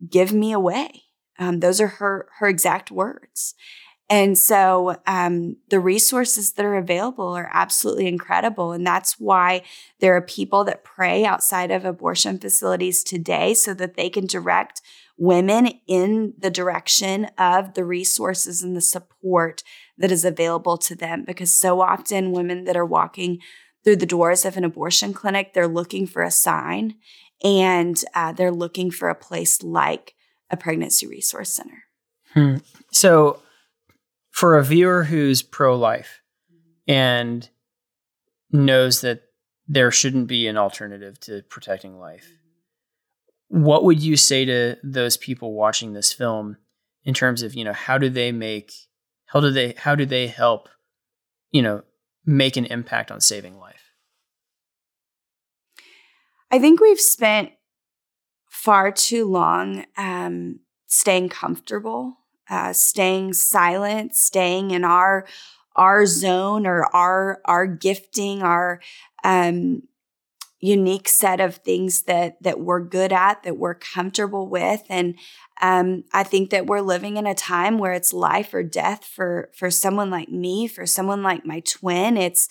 give 0.08 0.32
me 0.32 0.52
away. 0.52 1.04
Um, 1.40 1.62
those 1.62 1.82
are 1.82 1.88
her 1.88 2.28
her 2.40 2.48
exact 2.48 2.92
words. 2.92 3.56
And 4.10 4.38
so 4.38 4.96
um, 5.06 5.58
the 5.70 5.80
resources 5.80 6.54
that 6.54 6.66
are 6.66 6.78
available 6.78 7.38
are 7.38 7.50
absolutely 7.54 8.08
incredible. 8.08 8.72
And 8.72 8.86
that's 8.86 9.20
why 9.20 9.62
there 10.00 10.16
are 10.16 10.22
people 10.22 10.64
that 10.64 10.84
pray 10.84 11.26
outside 11.26 11.70
of 11.70 11.86
abortion 11.86 12.40
facilities 12.40 13.04
today 13.04 13.54
so 13.54 13.76
that 13.76 13.96
they 13.96 14.10
can 14.10 14.26
direct 14.26 14.82
women 15.16 15.68
in 15.86 16.34
the 16.40 16.50
direction 16.50 17.26
of 17.38 17.76
the 17.76 17.86
resources 17.86 18.64
and 18.64 18.76
the 18.76 18.82
support 18.82 19.62
that 19.98 20.12
is 20.12 20.26
available 20.26 20.78
to 20.78 20.96
them. 20.96 21.24
Because 21.24 21.54
so 21.54 21.82
often 21.82 22.32
women 22.32 22.64
that 22.64 22.78
are 22.78 22.86
walking 22.86 23.40
through 23.84 23.98
the 23.98 24.06
doors 24.08 24.44
of 24.44 24.58
an 24.58 24.64
abortion 24.64 25.14
clinic, 25.14 25.54
they're 25.54 25.68
looking 25.68 26.08
for 26.08 26.24
a 26.24 26.32
sign 26.32 26.96
and 27.44 28.04
uh, 28.16 28.32
they're 28.32 28.52
looking 28.52 28.90
for 28.90 29.10
a 29.10 29.16
place 29.16 29.62
like 29.62 30.16
a 30.50 30.58
pregnancy 30.58 31.06
resource 31.06 31.54
center. 31.54 31.84
Hmm. 32.34 32.58
So, 32.92 33.42
for 34.40 34.58
a 34.58 34.64
viewer 34.64 35.04
who's 35.04 35.42
pro 35.42 35.76
life 35.76 36.22
and 36.88 37.50
knows 38.52 39.02
that 39.02 39.24
there 39.68 39.92
shouldn't 39.92 40.28
be 40.28 40.48
an 40.48 40.56
alternative 40.56 41.20
to 41.20 41.42
protecting 41.50 42.00
life, 42.00 42.26
what 43.50 43.84
would 43.84 44.02
you 44.02 44.16
say 44.16 44.46
to 44.46 44.78
those 44.82 45.18
people 45.18 45.52
watching 45.52 45.92
this 45.92 46.14
film 46.14 46.56
in 47.04 47.14
terms 47.14 47.42
of, 47.42 47.54
you 47.54 47.66
know, 47.66 47.74
how 47.74 47.98
do 47.98 48.10
they 48.10 48.32
make 48.32 48.72
how 49.26 49.42
do 49.42 49.52
they 49.52 49.74
how 49.74 49.94
do 49.94 50.06
they 50.06 50.28
help, 50.28 50.70
you 51.52 51.62
know, 51.62 51.84
make 52.26 52.56
an 52.56 52.66
impact 52.68 53.12
on 53.12 53.20
saving 53.20 53.58
life? 53.58 53.92
I 56.50 56.60
think 56.60 56.80
we've 56.80 56.98
spent 56.98 57.52
far 58.50 58.90
too 58.94 59.26
long 59.26 59.84
um, 59.98 60.62
staying 60.88 61.28
comfortable 61.28 62.19
uh, 62.50 62.74
staying 62.74 63.34
silent, 63.34 64.16
staying 64.16 64.72
in 64.72 64.84
our 64.84 65.26
our 65.76 66.06
zone 66.06 66.68
or 66.68 66.86
our 66.96 67.42
our 67.46 67.66
gifting, 67.68 68.42
our 68.44 68.82
um, 69.24 69.84
unique 70.60 71.08
set 71.08 71.40
of 71.40 71.56
things 71.58 72.04
that 72.04 72.42
that 72.44 72.60
we're 72.60 72.82
good 72.82 73.14
at, 73.14 73.44
that 73.44 73.58
we're 73.58 73.76
comfortable 73.76 74.48
with, 74.48 74.84
and 74.90 75.16
um, 75.62 76.04
I 76.14 76.24
think 76.24 76.50
that 76.52 76.68
we're 76.68 76.82
living 76.82 77.18
in 77.18 77.28
a 77.28 77.36
time 77.36 77.78
where 77.78 77.94
it's 77.94 78.14
life 78.14 78.54
or 78.54 78.64
death 78.64 79.06
for 79.06 79.50
for 79.56 79.72
someone 79.72 80.10
like 80.10 80.30
me, 80.30 80.68
for 80.68 80.86
someone 80.86 81.24
like 81.24 81.46
my 81.46 81.62
twin. 81.62 82.18
It's 82.18 82.50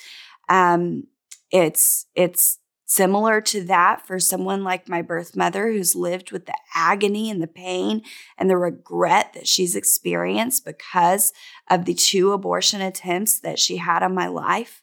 um, 0.48 1.04
it's 1.50 2.06
it's 2.14 2.58
similar 2.88 3.40
to 3.42 3.62
that 3.64 4.06
for 4.06 4.18
someone 4.18 4.64
like 4.64 4.88
my 4.88 5.02
birth 5.02 5.36
mother 5.36 5.70
who's 5.70 5.94
lived 5.94 6.32
with 6.32 6.46
the 6.46 6.56
agony 6.74 7.30
and 7.30 7.42
the 7.42 7.46
pain 7.46 8.02
and 8.38 8.48
the 8.48 8.56
regret 8.56 9.34
that 9.34 9.46
she's 9.46 9.76
experienced 9.76 10.64
because 10.64 11.34
of 11.70 11.84
the 11.84 11.92
two 11.92 12.32
abortion 12.32 12.80
attempts 12.80 13.38
that 13.40 13.58
she 13.58 13.76
had 13.76 14.02
on 14.02 14.14
my 14.14 14.26
life 14.26 14.82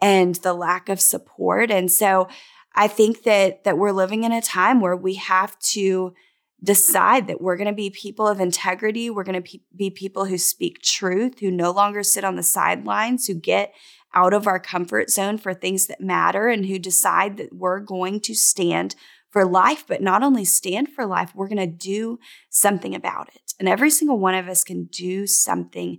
and 0.00 0.36
the 0.36 0.54
lack 0.54 0.88
of 0.88 1.00
support. 1.00 1.70
And 1.70 1.90
so 1.92 2.28
i 2.74 2.88
think 2.88 3.24
that 3.24 3.64
that 3.64 3.76
we're 3.76 3.92
living 3.92 4.24
in 4.24 4.32
a 4.32 4.40
time 4.40 4.80
where 4.80 4.96
we 4.96 5.16
have 5.16 5.58
to 5.58 6.14
decide 6.62 7.26
that 7.26 7.40
we're 7.40 7.56
going 7.56 7.68
to 7.68 7.74
be 7.74 7.90
people 7.90 8.26
of 8.26 8.40
integrity. 8.40 9.10
We're 9.10 9.24
going 9.24 9.42
to 9.42 9.58
be 9.74 9.90
people 9.90 10.26
who 10.26 10.38
speak 10.38 10.80
truth 10.80 11.40
who 11.40 11.50
no 11.50 11.72
longer 11.72 12.02
sit 12.02 12.24
on 12.24 12.36
the 12.36 12.42
sidelines 12.42 13.26
who 13.26 13.34
get 13.34 13.74
out 14.14 14.34
of 14.34 14.46
our 14.46 14.60
comfort 14.60 15.10
zone 15.10 15.38
for 15.38 15.54
things 15.54 15.86
that 15.86 16.00
matter 16.00 16.48
and 16.48 16.66
who 16.66 16.78
decide 16.78 17.36
that 17.36 17.54
we're 17.54 17.80
going 17.80 18.20
to 18.20 18.34
stand 18.34 18.94
for 19.30 19.46
life, 19.46 19.84
but 19.88 20.02
not 20.02 20.22
only 20.22 20.44
stand 20.44 20.88
for 20.90 21.06
life, 21.06 21.32
we're 21.34 21.48
going 21.48 21.56
to 21.56 21.66
do 21.66 22.18
something 22.50 22.94
about 22.94 23.28
it. 23.34 23.54
And 23.58 23.68
every 23.68 23.90
single 23.90 24.18
one 24.18 24.34
of 24.34 24.48
us 24.48 24.62
can 24.62 24.84
do 24.84 25.26
something 25.26 25.98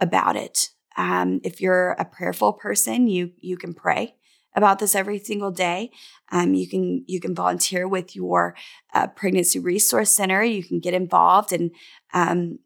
about 0.00 0.36
it. 0.36 0.68
Um, 0.96 1.40
if 1.42 1.60
you're 1.60 1.92
a 1.92 2.04
prayerful 2.04 2.52
person, 2.52 3.08
you 3.08 3.32
you 3.40 3.56
can 3.56 3.74
pray 3.74 4.14
about 4.54 4.78
this 4.78 4.94
every 4.94 5.18
single 5.18 5.50
day. 5.50 5.90
Um, 6.30 6.54
you 6.54 6.68
can 6.68 7.04
you 7.06 7.20
can 7.20 7.34
volunteer 7.34 7.88
with 7.88 8.14
your 8.14 8.54
uh, 8.92 9.08
pregnancy 9.08 9.58
resource 9.58 10.14
center. 10.14 10.42
You 10.42 10.62
can 10.62 10.80
get 10.80 10.94
involved 10.94 11.52
and 11.52 11.72
um, 12.12 12.58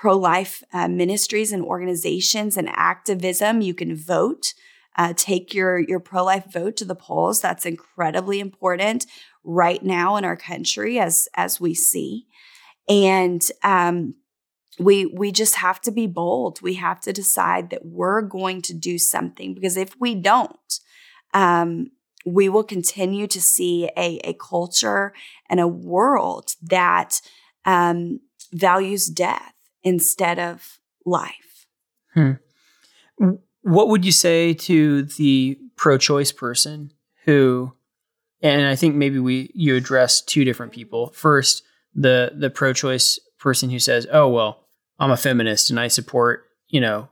pro 0.00 0.16
life 0.16 0.64
uh, 0.72 0.88
ministries 0.88 1.52
and 1.52 1.62
organizations 1.62 2.56
and 2.56 2.70
activism. 2.72 3.60
You 3.60 3.74
can 3.74 3.94
vote. 3.94 4.54
Uh, 4.96 5.12
take 5.14 5.54
your 5.54 5.78
your 5.78 6.00
pro 6.00 6.24
life 6.24 6.46
vote 6.50 6.76
to 6.76 6.84
the 6.84 6.94
polls. 6.94 7.40
That's 7.40 7.66
incredibly 7.66 8.40
important 8.40 9.06
right 9.44 9.82
now 9.82 10.16
in 10.16 10.24
our 10.24 10.36
country, 10.36 10.98
as 10.98 11.28
as 11.34 11.60
we 11.60 11.74
see, 11.74 12.26
and 12.88 13.46
um, 13.62 14.14
we 14.78 15.04
we 15.06 15.32
just 15.32 15.56
have 15.56 15.80
to 15.82 15.90
be 15.90 16.06
bold. 16.06 16.60
We 16.62 16.74
have 16.74 17.00
to 17.02 17.12
decide 17.12 17.70
that 17.70 17.84
we're 17.84 18.22
going 18.22 18.62
to 18.62 18.74
do 18.74 18.98
something 18.98 19.54
because 19.54 19.76
if 19.76 19.94
we 20.00 20.14
don't, 20.14 20.80
um, 21.34 21.90
we 22.24 22.48
will 22.48 22.64
continue 22.64 23.26
to 23.28 23.40
see 23.40 23.90
a, 23.96 24.18
a 24.24 24.32
culture 24.34 25.12
and 25.48 25.60
a 25.60 25.68
world 25.68 26.54
that 26.62 27.20
um, 27.64 28.20
values 28.52 29.06
death 29.06 29.54
instead 29.82 30.38
of 30.38 30.78
life. 31.04 31.66
Hmm. 32.14 32.32
What 33.62 33.88
would 33.88 34.04
you 34.04 34.12
say 34.12 34.54
to 34.54 35.02
the 35.02 35.58
pro-choice 35.80 36.30
person 36.30 36.92
who, 37.24 37.72
and 38.42 38.66
I 38.66 38.76
think 38.76 38.94
maybe 38.94 39.18
we 39.18 39.50
you 39.54 39.76
address 39.76 40.20
two 40.20 40.44
different 40.44 40.72
people. 40.72 41.08
First, 41.08 41.62
the 41.94 42.32
the 42.36 42.50
pro-choice 42.50 43.18
person 43.38 43.70
who 43.70 43.78
says, 43.78 44.06
"Oh 44.12 44.28
well, 44.28 44.66
I'm 44.98 45.10
a 45.10 45.16
feminist 45.16 45.70
and 45.70 45.80
I 45.80 45.88
support 45.88 46.44
you 46.68 46.80
know 46.80 47.08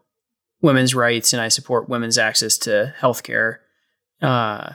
women's 0.60 0.94
rights 0.94 1.32
and 1.32 1.40
I 1.40 1.48
support 1.48 1.88
women's 1.88 2.18
access 2.18 2.58
to 2.58 2.94
healthcare." 3.00 3.58
Uh, 4.20 4.74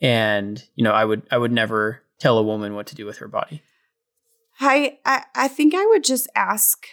and 0.00 0.62
you 0.76 0.84
know, 0.84 0.92
I 0.92 1.04
would 1.04 1.22
I 1.30 1.38
would 1.38 1.52
never 1.52 2.02
tell 2.20 2.38
a 2.38 2.42
woman 2.42 2.74
what 2.74 2.86
to 2.88 2.94
do 2.94 3.06
with 3.06 3.18
her 3.18 3.28
body. 3.28 3.62
I 4.60 4.98
I, 5.04 5.24
I 5.34 5.48
think 5.48 5.74
I 5.74 5.84
would 5.86 6.04
just 6.04 6.28
ask 6.36 6.86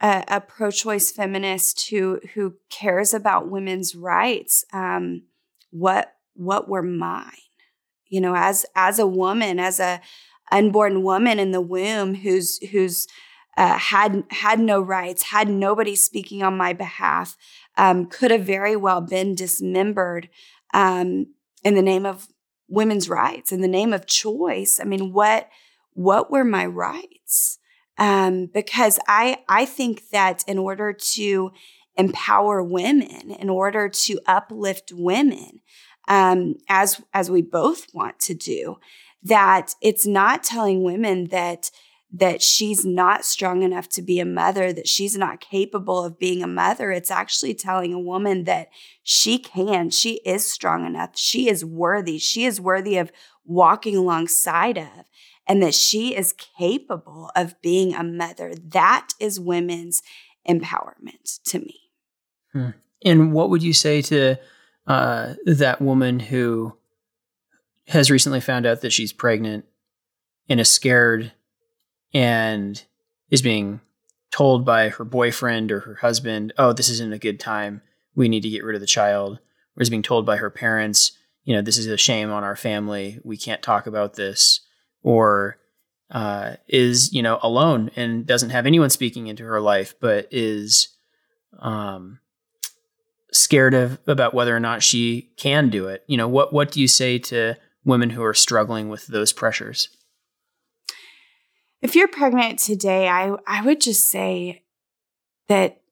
a, 0.00 0.24
a 0.28 0.40
pro-choice 0.40 1.10
feminist 1.10 1.88
who 1.88 2.20
who 2.34 2.54
cares 2.70 3.14
about 3.14 3.50
women's 3.50 3.94
rights 3.94 4.64
um, 4.72 5.22
what 5.70 6.14
what 6.34 6.68
were 6.68 6.82
mine? 6.82 7.30
You 8.08 8.20
know 8.20 8.34
as 8.36 8.66
as 8.74 8.98
a 8.98 9.06
woman 9.06 9.58
as 9.58 9.80
a 9.80 10.00
unborn 10.52 11.02
woman 11.02 11.38
in 11.38 11.50
the 11.50 11.60
womb 11.60 12.14
who's 12.14 12.58
who's 12.70 13.06
uh, 13.56 13.78
had 13.78 14.22
had 14.30 14.60
no 14.60 14.80
rights 14.80 15.24
had 15.24 15.48
nobody 15.48 15.96
speaking 15.96 16.42
on 16.42 16.56
my 16.56 16.72
behalf 16.72 17.36
um, 17.78 18.06
could 18.06 18.30
have 18.30 18.44
very 18.44 18.76
well 18.76 19.00
been 19.00 19.34
dismembered 19.34 20.28
um, 20.74 21.26
in 21.64 21.74
the 21.74 21.82
name 21.82 22.06
of 22.06 22.28
women's 22.68 23.08
rights 23.08 23.50
in 23.50 23.60
the 23.60 23.68
name 23.68 23.92
of 23.92 24.06
choice. 24.06 24.78
I 24.80 24.84
mean 24.84 25.12
what 25.12 25.48
what 25.94 26.30
were 26.30 26.44
my 26.44 26.66
rights 26.66 27.58
um, 27.98 28.46
because 28.46 28.98
I 29.08 29.38
I 29.48 29.64
think 29.64 30.10
that 30.10 30.44
in 30.46 30.58
order 30.58 30.92
to 30.92 31.52
empower 31.96 32.62
women, 32.62 33.30
in 33.30 33.48
order 33.48 33.88
to 33.88 34.20
uplift 34.26 34.92
women, 34.94 35.60
um, 36.08 36.56
as 36.68 37.00
as 37.12 37.30
we 37.30 37.42
both 37.42 37.86
want 37.94 38.18
to 38.20 38.34
do, 38.34 38.76
that 39.22 39.74
it's 39.80 40.06
not 40.06 40.44
telling 40.44 40.82
women 40.82 41.26
that 41.26 41.70
that 42.12 42.40
she's 42.40 42.84
not 42.84 43.24
strong 43.24 43.62
enough 43.62 43.88
to 43.88 44.00
be 44.00 44.20
a 44.20 44.24
mother, 44.24 44.72
that 44.72 44.88
she's 44.88 45.16
not 45.16 45.40
capable 45.40 46.04
of 46.04 46.18
being 46.18 46.42
a 46.42 46.46
mother. 46.46 46.92
It's 46.92 47.10
actually 47.10 47.54
telling 47.54 47.92
a 47.92 48.00
woman 48.00 48.44
that 48.44 48.68
she 49.02 49.38
can, 49.38 49.90
she 49.90 50.20
is 50.24 50.50
strong 50.50 50.86
enough, 50.86 51.10
she 51.14 51.48
is 51.48 51.64
worthy, 51.64 52.18
she 52.18 52.44
is 52.44 52.60
worthy 52.60 52.96
of 52.96 53.10
walking 53.44 53.96
alongside 53.96 54.78
of 54.78 55.04
and 55.46 55.62
that 55.62 55.74
she 55.74 56.16
is 56.16 56.32
capable 56.32 57.30
of 57.36 57.60
being 57.62 57.94
a 57.94 58.02
mother. 58.02 58.54
That 58.54 59.08
is 59.20 59.38
women's 59.38 60.02
empowerment 60.48 61.40
to 61.46 61.60
me. 61.60 61.80
Hmm. 62.52 62.70
And 63.04 63.32
what 63.32 63.50
would 63.50 63.62
you 63.62 63.72
say 63.72 64.02
to 64.02 64.36
uh, 64.86 65.34
that 65.44 65.80
woman 65.80 66.20
who 66.20 66.76
has 67.88 68.10
recently 68.10 68.40
found 68.40 68.66
out 68.66 68.80
that 68.80 68.92
she's 68.92 69.12
pregnant 69.12 69.64
and 70.48 70.60
is 70.60 70.70
scared 70.70 71.32
and 72.12 72.82
is 73.30 73.42
being 73.42 73.80
told 74.30 74.64
by 74.64 74.88
her 74.88 75.04
boyfriend 75.04 75.70
or 75.70 75.80
her 75.80 75.94
husband, 75.96 76.52
oh, 76.58 76.72
this 76.72 76.88
isn't 76.88 77.12
a 77.12 77.18
good 77.18 77.38
time. 77.38 77.82
We 78.14 78.28
need 78.28 78.42
to 78.42 78.50
get 78.50 78.64
rid 78.64 78.74
of 78.74 78.80
the 78.80 78.86
child. 78.86 79.38
Or 79.76 79.82
is 79.82 79.90
being 79.90 80.02
told 80.02 80.24
by 80.24 80.36
her 80.36 80.50
parents, 80.50 81.12
you 81.44 81.54
know, 81.54 81.62
this 81.62 81.78
is 81.78 81.86
a 81.86 81.96
shame 81.96 82.30
on 82.30 82.44
our 82.44 82.56
family. 82.56 83.20
We 83.22 83.36
can't 83.36 83.62
talk 83.62 83.86
about 83.86 84.14
this 84.14 84.60
or 85.06 85.56
uh, 86.10 86.56
is 86.66 87.12
you 87.12 87.22
know 87.22 87.38
alone 87.40 87.90
and 87.94 88.26
doesn't 88.26 88.50
have 88.50 88.66
anyone 88.66 88.90
speaking 88.90 89.28
into 89.28 89.44
her 89.44 89.60
life, 89.60 89.94
but 90.00 90.26
is 90.32 90.88
um, 91.60 92.18
scared 93.32 93.72
of 93.72 94.00
about 94.08 94.34
whether 94.34 94.54
or 94.54 94.60
not 94.60 94.82
she 94.82 95.30
can 95.36 95.70
do 95.70 95.86
it. 95.86 96.02
You 96.08 96.16
know, 96.16 96.26
what 96.26 96.52
what 96.52 96.72
do 96.72 96.80
you 96.80 96.88
say 96.88 97.20
to 97.20 97.54
women 97.84 98.10
who 98.10 98.24
are 98.24 98.34
struggling 98.34 98.88
with 98.88 99.06
those 99.06 99.32
pressures? 99.32 99.88
If 101.80 101.94
you're 101.94 102.08
pregnant 102.08 102.58
today, 102.58 103.08
I 103.08 103.32
I 103.46 103.62
would 103.62 103.80
just 103.80 104.10
say 104.10 104.64
that 105.46 105.82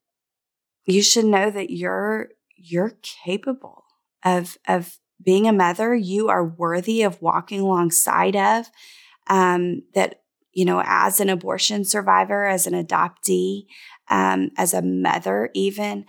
you 0.87 1.03
should 1.03 1.27
know 1.27 1.53
that 1.53 1.71
you're 1.71 2.31
you're 2.57 2.95
capable 3.25 3.85
of 4.25 4.59
of 4.67 4.99
being 5.23 5.47
a 5.47 5.53
mother. 5.53 5.95
You 5.95 6.29
are 6.29 6.45
worthy 6.45 7.03
of 7.03 7.23
walking 7.23 7.61
alongside 7.61 8.35
of 8.35 8.71
um, 9.29 9.83
that, 9.95 10.23
you 10.53 10.65
know, 10.65 10.83
as 10.85 11.21
an 11.21 11.29
abortion 11.29 11.85
survivor, 11.85 12.47
as 12.47 12.67
an 12.67 12.75
adoptee, 12.75 13.67
um, 14.09 14.51
as 14.57 14.75
a 14.75 14.83
mother, 14.83 15.51
even, 15.55 16.05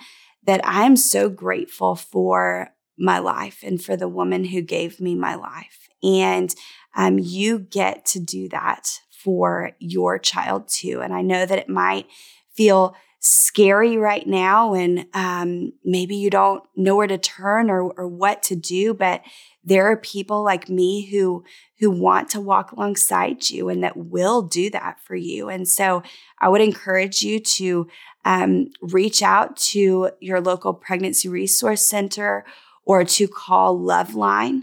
that 0.46 0.62
I'm 0.64 0.96
so 0.96 1.30
grateful 1.30 1.96
for 1.96 2.70
my 2.98 3.20
life 3.20 3.64
and 3.64 3.82
for 3.82 3.98
the 3.98 4.08
woman 4.08 4.46
who 4.46 4.62
gave 4.62 5.00
me 5.00 5.16
my 5.16 5.36
life. 5.36 5.90
And 6.04 6.54
um, 6.96 7.20
you 7.20 7.60
get 7.60 8.06
to 8.08 8.20
do 8.20 8.48
that 8.50 8.88
for 9.10 9.72
your 9.80 10.20
child 10.20 10.68
too. 10.68 11.02
And 11.02 11.14
I 11.14 11.22
know 11.22 11.46
that 11.46 11.58
it 11.58 11.70
might 11.70 12.08
feel 12.56 12.96
scary 13.28 13.98
right 13.98 14.28
now 14.28 14.76
and 14.76 15.08
um, 15.16 15.74
maybe 15.84 16.16
you 16.16 16.30
don't 16.30 16.64
know 16.76 16.96
where 16.96 17.08
to 17.08 17.18
turn 17.18 17.72
or, 17.72 17.92
or 17.98 18.08
what 18.08 18.44
to 18.44 18.56
do 18.56 18.94
but 18.94 19.22
there 19.66 19.88
are 19.88 19.98
people 19.98 20.44
like 20.44 20.70
me 20.70 21.10
who 21.10 21.44
who 21.80 21.92
want 21.92 22.30
to 22.30 22.40
walk 22.40 22.72
alongside 22.72 23.50
you 23.50 23.68
and 23.70 23.84
that 23.84 23.98
will 23.98 24.42
do 24.42 24.70
that 24.70 25.00
for 25.00 25.16
you 25.16 25.50
and 25.50 25.68
so 25.68 26.02
i 26.40 26.48
would 26.48 26.62
encourage 26.62 27.22
you 27.22 27.40
to 27.40 27.88
um, 28.24 28.72
reach 28.82 29.22
out 29.22 29.56
to 29.56 30.10
your 30.20 30.42
local 30.42 30.74
pregnancy 30.74 31.30
resource 31.30 31.86
center 31.86 32.44
or 32.84 33.04
to 33.04 33.28
call 33.28 33.78
loveline 33.78 34.62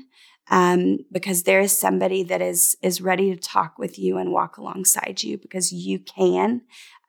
um, 0.50 0.98
because 1.10 1.44
there 1.44 1.60
is 1.60 1.76
somebody 1.76 2.22
that 2.24 2.42
is 2.42 2.76
is 2.82 3.00
ready 3.00 3.34
to 3.34 3.40
talk 3.40 3.78
with 3.78 3.98
you 3.98 4.18
and 4.18 4.32
walk 4.32 4.56
alongside 4.58 5.22
you 5.22 5.38
because 5.38 5.72
you 5.72 5.98
can 5.98 6.62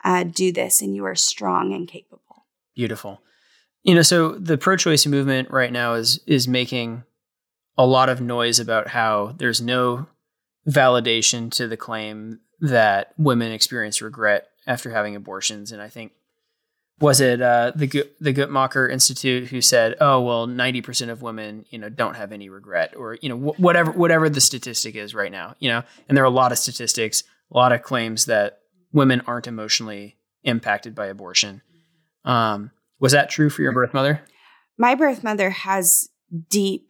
uh, 0.03 0.23
do 0.23 0.51
this 0.51 0.81
and 0.81 0.95
you 0.95 1.05
are 1.05 1.15
strong 1.15 1.73
and 1.73 1.87
capable. 1.87 2.45
Beautiful. 2.75 3.21
You 3.83 3.95
know, 3.95 4.01
so 4.01 4.31
the 4.31 4.57
pro-choice 4.57 5.05
movement 5.05 5.51
right 5.51 5.71
now 5.71 5.93
is 5.93 6.19
is 6.25 6.47
making 6.47 7.03
a 7.77 7.85
lot 7.85 8.09
of 8.09 8.21
noise 8.21 8.59
about 8.59 8.89
how 8.89 9.33
there's 9.37 9.61
no 9.61 10.07
validation 10.67 11.51
to 11.51 11.67
the 11.67 11.77
claim 11.77 12.39
that 12.59 13.13
women 13.17 13.51
experience 13.51 14.01
regret 14.01 14.47
after 14.65 14.91
having 14.91 15.15
abortions, 15.15 15.71
and 15.71 15.81
I 15.81 15.89
think 15.89 16.13
was 16.99 17.19
it 17.19 17.41
uh, 17.41 17.71
the 17.75 18.05
the 18.21 18.33
Guttmacher 18.33 18.89
Institute 18.89 19.47
who 19.49 19.61
said, 19.61 19.95
"Oh 19.99 20.21
well, 20.21 20.47
ninety 20.47 20.81
percent 20.81 21.11
of 21.11 21.21
women, 21.21 21.65
you 21.69 21.79
know, 21.79 21.89
don't 21.89 22.15
have 22.15 22.31
any 22.31 22.49
regret," 22.49 22.95
or 22.95 23.17
you 23.21 23.29
know, 23.29 23.37
wh- 23.37 23.59
whatever 23.59 23.91
whatever 23.91 24.29
the 24.29 24.39
statistic 24.39 24.95
is 24.95 25.13
right 25.13 25.31
now, 25.31 25.55
you 25.59 25.69
know, 25.69 25.83
and 26.07 26.15
there 26.15 26.23
are 26.23 26.27
a 26.27 26.31
lot 26.31 26.51
of 26.51 26.57
statistics, 26.57 27.23
a 27.51 27.57
lot 27.57 27.71
of 27.71 27.81
claims 27.81 28.25
that 28.25 28.59
women 28.93 29.21
aren't 29.27 29.47
emotionally 29.47 30.17
impacted 30.43 30.95
by 30.95 31.07
abortion. 31.07 31.61
Um, 32.25 32.71
was 32.99 33.11
that 33.11 33.29
true 33.29 33.49
for 33.49 33.63
your 33.63 33.73
birth 33.73 33.93
mother? 33.93 34.21
My 34.77 34.95
birth 34.95 35.23
mother 35.23 35.49
has 35.49 36.09
deep 36.49 36.89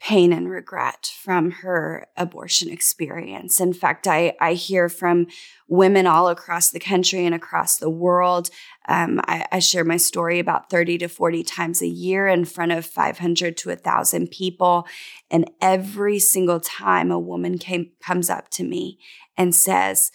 pain 0.00 0.32
and 0.32 0.48
regret 0.48 1.12
from 1.22 1.50
her 1.50 2.06
abortion 2.16 2.70
experience. 2.70 3.60
In 3.60 3.74
fact, 3.74 4.06
I, 4.06 4.34
I 4.40 4.54
hear 4.54 4.88
from 4.88 5.26
women 5.68 6.06
all 6.06 6.28
across 6.28 6.70
the 6.70 6.80
country 6.80 7.26
and 7.26 7.34
across 7.34 7.76
the 7.76 7.90
world. 7.90 8.48
Um, 8.88 9.20
I, 9.24 9.44
I, 9.52 9.58
share 9.58 9.84
my 9.84 9.98
story 9.98 10.38
about 10.38 10.70
30 10.70 10.98
to 10.98 11.08
40 11.08 11.44
times 11.44 11.82
a 11.82 11.86
year 11.86 12.28
in 12.28 12.46
front 12.46 12.72
of 12.72 12.86
500 12.86 13.58
to 13.58 13.68
1,000 13.68 14.30
people. 14.30 14.86
And 15.30 15.50
every 15.60 16.18
single 16.18 16.60
time 16.60 17.10
a 17.10 17.18
woman 17.18 17.58
came, 17.58 17.90
comes 18.02 18.30
up 18.30 18.48
to 18.52 18.64
me 18.64 18.98
and 19.36 19.54
says, 19.54 20.12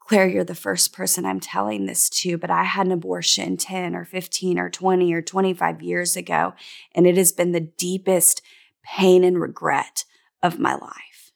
Claire, 0.00 0.26
you're 0.26 0.44
the 0.44 0.56
first 0.56 0.92
person 0.92 1.24
I'm 1.24 1.40
telling 1.40 1.86
this 1.86 2.10
to, 2.10 2.36
but 2.36 2.50
I 2.50 2.64
had 2.64 2.86
an 2.86 2.92
abortion 2.92 3.56
10 3.56 3.94
or 3.94 4.04
15 4.04 4.58
or 4.58 4.68
20 4.68 5.14
or 5.14 5.22
25 5.22 5.82
years 5.82 6.16
ago. 6.16 6.52
And 6.94 7.06
it 7.06 7.16
has 7.16 7.32
been 7.32 7.52
the 7.52 7.60
deepest 7.60 8.42
pain 8.84 9.24
and 9.24 9.40
regret 9.40 10.04
of 10.42 10.58
my 10.58 10.74
life. 10.74 11.32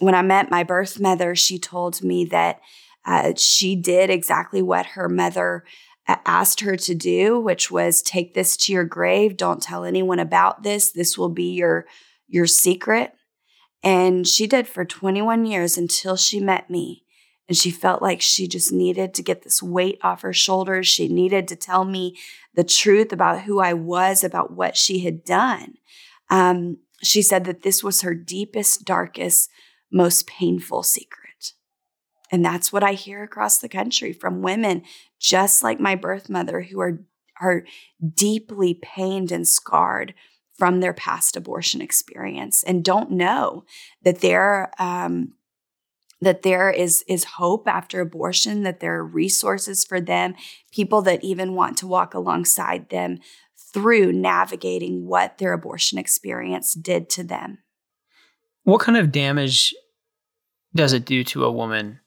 When 0.00 0.14
I 0.14 0.22
met 0.22 0.50
my 0.50 0.62
birth 0.62 1.00
mother, 1.00 1.34
she 1.34 1.58
told 1.58 2.02
me 2.02 2.24
that 2.26 2.60
uh, 3.04 3.32
she 3.36 3.74
did 3.74 4.10
exactly 4.10 4.62
what 4.62 4.86
her 4.86 5.08
mother 5.08 5.64
uh, 6.06 6.16
asked 6.24 6.60
her 6.60 6.76
to 6.76 6.94
do, 6.94 7.38
which 7.38 7.70
was 7.70 8.02
take 8.02 8.34
this 8.34 8.56
to 8.56 8.72
your 8.72 8.84
grave. 8.84 9.36
Don't 9.36 9.62
tell 9.62 9.84
anyone 9.84 10.18
about 10.18 10.62
this. 10.62 10.92
This 10.92 11.16
will 11.16 11.28
be 11.28 11.52
your 11.52 11.86
your 12.28 12.46
secret. 12.46 13.12
And 13.82 14.26
she 14.26 14.46
did 14.46 14.66
for 14.66 14.84
21 14.84 15.46
years 15.46 15.78
until 15.78 16.16
she 16.16 16.40
met 16.40 16.68
me. 16.68 17.04
And 17.48 17.56
she 17.56 17.70
felt 17.70 18.02
like 18.02 18.20
she 18.20 18.46
just 18.46 18.72
needed 18.72 19.14
to 19.14 19.22
get 19.22 19.42
this 19.42 19.62
weight 19.62 19.98
off 20.02 20.20
her 20.20 20.34
shoulders. 20.34 20.86
She 20.86 21.08
needed 21.08 21.48
to 21.48 21.56
tell 21.56 21.84
me 21.84 22.18
the 22.54 22.64
truth 22.64 23.12
about 23.12 23.42
who 23.42 23.60
I 23.60 23.72
was, 23.72 24.22
about 24.22 24.52
what 24.52 24.76
she 24.76 25.00
had 25.00 25.24
done. 25.24 25.74
Um, 26.30 26.78
she 27.02 27.22
said 27.22 27.44
that 27.44 27.62
this 27.62 27.82
was 27.82 28.02
her 28.02 28.14
deepest, 28.14 28.84
darkest, 28.84 29.50
most 29.90 30.26
painful 30.26 30.82
secret. 30.82 31.52
And 32.30 32.44
that's 32.44 32.72
what 32.72 32.82
I 32.82 32.92
hear 32.92 33.22
across 33.22 33.58
the 33.58 33.68
country 33.68 34.12
from 34.12 34.42
women 34.42 34.82
just 35.18 35.62
like 35.62 35.80
my 35.80 35.94
birth 35.94 36.28
mother 36.28 36.62
who 36.62 36.80
are, 36.80 37.00
are 37.40 37.64
deeply 38.14 38.74
pained 38.74 39.32
and 39.32 39.48
scarred 39.48 40.14
from 40.58 40.80
their 40.80 40.92
past 40.92 41.36
abortion 41.36 41.80
experience 41.80 42.64
and 42.64 42.84
don't 42.84 43.12
know 43.12 43.64
that 44.02 44.20
there 44.20 44.72
um, 44.78 45.34
that 46.20 46.42
there 46.42 46.70
is 46.70 47.04
is 47.06 47.24
hope 47.24 47.68
after 47.68 48.00
abortion 48.00 48.64
that 48.64 48.80
there 48.80 48.96
are 48.96 49.04
resources 49.04 49.84
for 49.84 50.00
them 50.00 50.34
people 50.72 51.00
that 51.00 51.22
even 51.22 51.54
want 51.54 51.76
to 51.78 51.86
walk 51.86 52.12
alongside 52.12 52.90
them 52.90 53.20
through 53.72 54.12
navigating 54.12 55.06
what 55.06 55.38
their 55.38 55.52
abortion 55.52 55.98
experience 55.98 56.74
did 56.74 57.08
to 57.10 57.24
them. 57.24 57.58
What 58.64 58.80
kind 58.80 58.98
of 58.98 59.12
damage 59.12 59.74
does 60.74 60.92
it 60.92 61.04
do 61.04 61.24
to 61.24 61.44
a 61.44 61.52
woman 61.52 62.00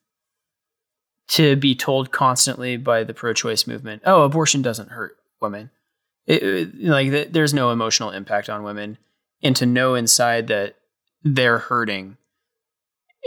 to 1.30 1.56
be 1.56 1.76
told 1.76 2.12
constantly 2.12 2.78
by 2.78 3.04
the 3.04 3.14
pro-choice 3.14 3.66
movement 3.66 4.02
oh 4.06 4.24
abortion 4.24 4.62
doesn't 4.62 4.90
hurt 4.90 5.16
women 5.42 5.72
it, 6.28 6.44
it, 6.44 6.76
like 6.84 7.32
there's 7.32 7.54
no 7.54 7.72
emotional 7.72 8.12
impact 8.12 8.50
on 8.50 8.64
women 8.64 8.98
and 9.42 9.56
to 9.56 9.66
know 9.66 9.96
inside 9.96 10.48
that 10.48 10.76
they're 11.24 11.58
hurting 11.58 12.18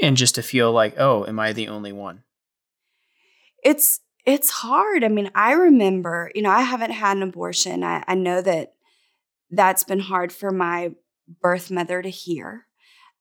and 0.02 0.16
just 0.16 0.34
to 0.36 0.42
feel 0.42 0.72
like 0.72 0.94
oh 0.98 1.24
am 1.26 1.38
i 1.38 1.52
the 1.52 1.68
only 1.68 1.92
one? 1.92 2.22
It's 3.62 4.00
it's 4.26 4.50
hard 4.50 5.04
i 5.04 5.08
mean 5.08 5.30
i 5.34 5.52
remember 5.52 6.30
you 6.34 6.42
know 6.42 6.50
i 6.50 6.62
haven't 6.62 6.92
had 6.92 7.16
an 7.16 7.22
abortion 7.22 7.82
i, 7.82 8.02
I 8.06 8.14
know 8.14 8.40
that 8.42 8.74
that's 9.50 9.84
been 9.84 10.00
hard 10.00 10.32
for 10.32 10.50
my 10.50 10.92
birth 11.40 11.70
mother 11.70 12.02
to 12.02 12.10
hear 12.10 12.66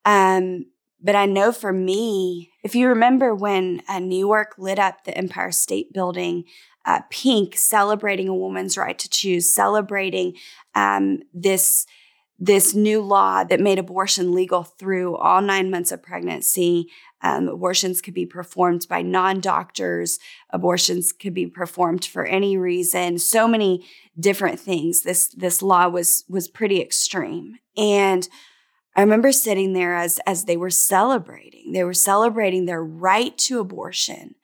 um, 0.05 0.65
but 1.01 1.15
i 1.15 1.25
know 1.25 1.51
for 1.51 1.73
me 1.73 2.51
if 2.63 2.75
you 2.75 2.87
remember 2.87 3.33
when 3.35 3.81
uh, 3.87 3.99
new 3.99 4.17
york 4.17 4.55
lit 4.57 4.79
up 4.79 5.03
the 5.03 5.17
empire 5.17 5.51
state 5.51 5.93
building 5.93 6.45
uh, 6.85 6.99
pink 7.09 7.57
celebrating 7.57 8.27
a 8.27 8.35
woman's 8.35 8.77
right 8.77 8.99
to 8.99 9.09
choose 9.09 9.53
celebrating 9.53 10.35
um, 10.75 11.19
this 11.33 11.85
this 12.39 12.73
new 12.73 13.01
law 13.01 13.43
that 13.43 13.59
made 13.61 13.79
abortion 13.79 14.33
legal 14.33 14.63
through 14.63 15.15
all 15.15 15.41
nine 15.41 15.71
months 15.71 15.93
of 15.93 16.03
pregnancy. 16.03 16.89
Um, 17.23 17.47
abortions 17.47 18.01
could 18.01 18.13
be 18.13 18.25
performed 18.25 18.85
by 18.89 19.01
non 19.01 19.39
doctors. 19.39 20.19
Abortions 20.49 21.13
could 21.13 21.33
be 21.33 21.47
performed 21.47 22.03
for 22.03 22.25
any 22.25 22.57
reason. 22.57 23.17
So 23.17 23.47
many 23.47 23.87
different 24.19 24.59
things. 24.59 25.03
This 25.03 25.29
this 25.29 25.61
law 25.61 25.87
was 25.87 26.25
was 26.27 26.47
pretty 26.47 26.81
extreme, 26.81 27.55
and 27.77 28.27
I 28.95 29.01
remember 29.01 29.31
sitting 29.31 29.73
there 29.73 29.95
as 29.95 30.19
as 30.27 30.45
they 30.45 30.57
were 30.57 30.69
celebrating. 30.69 31.71
They 31.71 31.83
were 31.83 31.93
celebrating 31.93 32.65
their 32.65 32.83
right 32.83 33.37
to 33.39 33.59
abortion. 33.59 34.35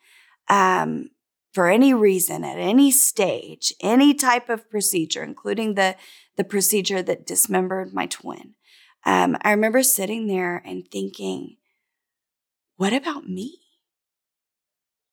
Um, 0.47 1.09
for 1.53 1.67
any 1.67 1.93
reason 1.93 2.43
at 2.43 2.57
any 2.57 2.91
stage, 2.91 3.73
any 3.81 4.13
type 4.13 4.49
of 4.49 4.69
procedure, 4.69 5.23
including 5.23 5.73
the, 5.73 5.95
the 6.37 6.43
procedure 6.43 7.01
that 7.01 7.25
dismembered 7.25 7.93
my 7.93 8.05
twin. 8.05 8.53
Um, 9.05 9.37
I 9.41 9.51
remember 9.51 9.81
sitting 9.81 10.27
there 10.27 10.61
and 10.65 10.87
thinking, 10.89 11.57
what 12.79 12.93
about 12.93 13.27
me? 13.27 13.59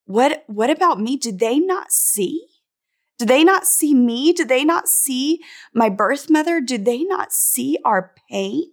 What, 0.04 0.44
what 0.46 0.70
about 0.70 1.00
me? 1.00 1.16
Did 1.16 1.40
they 1.40 1.58
not 1.58 1.90
see? 1.90 2.46
Did 3.18 3.26
they 3.26 3.42
not 3.42 3.66
see 3.66 3.92
me? 3.92 4.32
Did 4.32 4.48
they 4.48 4.64
not 4.64 4.86
see 4.86 5.40
my 5.74 5.88
birth 5.88 6.30
mother? 6.30 6.60
Did 6.60 6.84
they 6.84 7.02
not 7.02 7.32
see 7.32 7.76
our 7.84 8.14
pain? 8.30 8.70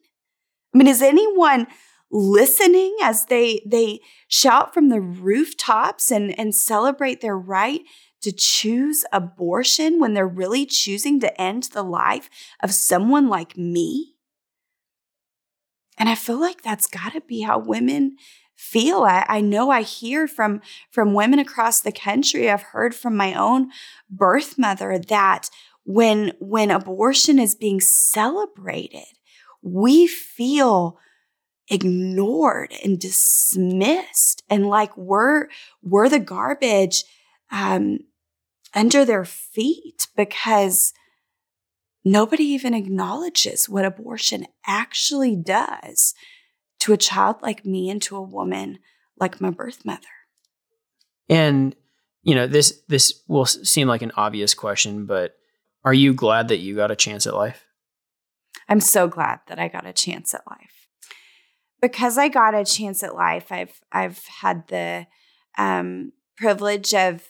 I 0.71 0.77
mean, 0.77 0.85
is 0.85 1.01
anyone 1.01 1.65
listening 2.11 2.95
as 3.01 3.25
they 3.25 3.63
they 3.65 3.99
shout 4.27 4.75
from 4.75 4.89
the 4.89 5.01
rooftops 5.01 6.11
and 6.11 6.37
and 6.37 6.53
celebrate 6.53 7.21
their 7.21 7.37
right 7.37 7.81
to 8.21 8.31
choose 8.31 9.05
abortion 9.11 9.99
when 9.99 10.13
they're 10.13 10.27
really 10.27 10.67
choosing 10.67 11.19
to 11.19 11.41
end 11.41 11.63
the 11.73 11.81
life 11.81 12.29
of 12.61 12.71
someone 12.71 13.27
like 13.27 13.57
me 13.57 14.13
and 15.97 16.07
i 16.07 16.13
feel 16.13 16.39
like 16.39 16.61
that's 16.61 16.85
got 16.85 17.13
to 17.13 17.21
be 17.21 17.41
how 17.41 17.57
women 17.57 18.15
feel. 18.71 19.03
I, 19.03 19.25
I 19.27 19.41
know 19.41 19.69
i 19.69 19.81
hear 19.81 20.27
from 20.27 20.61
from 20.89 21.13
women 21.13 21.39
across 21.39 21.81
the 21.81 21.91
country. 21.91 22.49
I've 22.49 22.61
heard 22.61 22.95
from 22.95 23.15
my 23.15 23.33
own 23.33 23.69
birth 24.09 24.57
mother 24.57 24.97
that 25.09 25.49
when 25.85 26.31
when 26.39 26.71
abortion 26.71 27.39
is 27.39 27.55
being 27.55 27.81
celebrated 27.81 29.05
we 29.63 30.05
feel 30.05 30.97
ignored 31.69 32.73
and 32.83 32.99
dismissed 32.99 34.43
and 34.49 34.67
like 34.67 34.95
we're 34.97 35.47
we're 35.81 36.09
the 36.09 36.19
garbage 36.19 37.05
um, 37.51 37.99
under 38.75 39.05
their 39.05 39.23
feet 39.23 40.07
because 40.17 40.93
nobody 42.03 42.43
even 42.43 42.73
acknowledges 42.73 43.69
what 43.69 43.85
abortion 43.85 44.45
actually 44.67 45.35
does 45.35 46.13
to 46.83 46.91
a 46.91 46.97
child 46.97 47.37
like 47.41 47.65
me 47.65 47.89
and 47.89 48.01
to 48.01 48.17
a 48.17 48.21
woman 48.21 48.77
like 49.17 49.39
my 49.39 49.49
birth 49.49 49.85
mother. 49.85 50.01
And 51.29 51.73
you 52.23 52.35
know 52.35 52.45
this 52.45 52.81
this 52.89 53.21
will 53.27 53.45
seem 53.45 53.87
like 53.87 54.01
an 54.01 54.11
obvious 54.15 54.53
question 54.53 55.05
but 55.05 55.35
are 55.85 55.93
you 55.93 56.13
glad 56.13 56.47
that 56.49 56.59
you 56.59 56.75
got 56.75 56.91
a 56.91 56.95
chance 56.95 57.27
at 57.27 57.35
life? 57.35 57.65
I'm 58.69 58.79
so 58.79 59.07
glad 59.07 59.39
that 59.47 59.59
i 59.59 59.67
got 59.67 59.85
a 59.85 59.91
chance 59.91 60.33
at 60.33 60.47
life. 60.49 60.87
Because 61.81 62.17
I 62.17 62.29
got 62.29 62.55
a 62.55 62.63
chance 62.63 63.03
at 63.03 63.15
life, 63.15 63.51
I've 63.51 63.79
I've 63.91 64.21
had 64.41 64.67
the 64.67 65.07
um, 65.57 66.11
privilege 66.37 66.93
of 66.93 67.23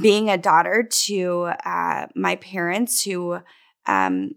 being 0.00 0.30
a 0.30 0.38
daughter 0.38 0.82
to 0.88 1.52
uh, 1.64 2.06
my 2.14 2.36
parents 2.36 3.04
who 3.04 3.38
um, 3.86 4.32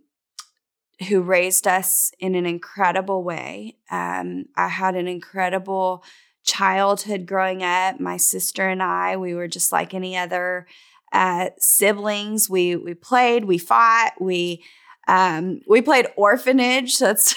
who 1.10 1.22
raised 1.22 1.68
us 1.68 2.12
in 2.20 2.36
an 2.36 2.46
incredible 2.46 3.24
way. 3.24 3.78
Um, 3.90 4.46
I 4.56 4.68
had 4.68 4.96
an 4.96 5.08
incredible 5.08 6.04
childhood 6.44 7.26
growing 7.26 7.64
up. 7.64 8.00
My 8.00 8.18
sister 8.18 8.68
and 8.68 8.84
I, 8.84 9.18
we 9.18 9.34
were 9.34 9.48
just 9.48 9.72
like 9.72 9.94
any 9.94 10.18
other 10.18 10.68
uh, 11.12 11.50
siblings. 11.60 12.50
We 12.50 12.76
we 12.76 12.94
played, 12.94 13.46
we 13.46 13.58
fought, 13.58 14.14
we 14.20 14.64
um, 15.08 15.62
we 15.68 15.82
played 15.82 16.08
orphanage. 16.16 16.98
That's 17.00 17.36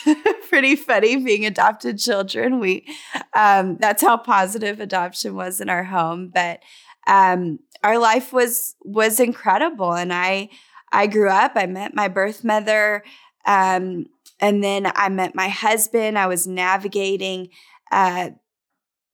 pretty 0.49 0.77
funny 0.77 1.17
being 1.17 1.47
adopted 1.47 1.99
children. 1.99 2.61
We 2.61 2.87
um, 3.35 3.77
that's 3.79 4.03
how 4.03 4.17
positive 4.17 4.81
adoption 4.81 5.35
was 5.35 5.61
in 5.61 5.69
our 5.69 5.85
home. 5.85 6.31
But 6.33 6.61
um, 7.07 7.59
our 7.83 7.99
life 7.99 8.33
was 8.33 8.75
was 8.83 9.21
incredible, 9.21 9.93
and 9.93 10.13
I 10.13 10.51
I 10.93 11.07
grew 11.07 11.29
up. 11.29 11.53
I 11.57 11.67
met 11.67 11.95
my 11.95 12.09
birth 12.09 12.45
mother, 12.45 13.03
um, 13.47 14.07
and 14.41 14.63
then 14.63 14.93
I 14.95 15.09
met 15.09 15.35
my 15.35 15.49
husband. 15.49 16.19
I 16.19 16.27
was 16.27 16.47
navigating. 16.47 17.49
Uh, 17.91 18.31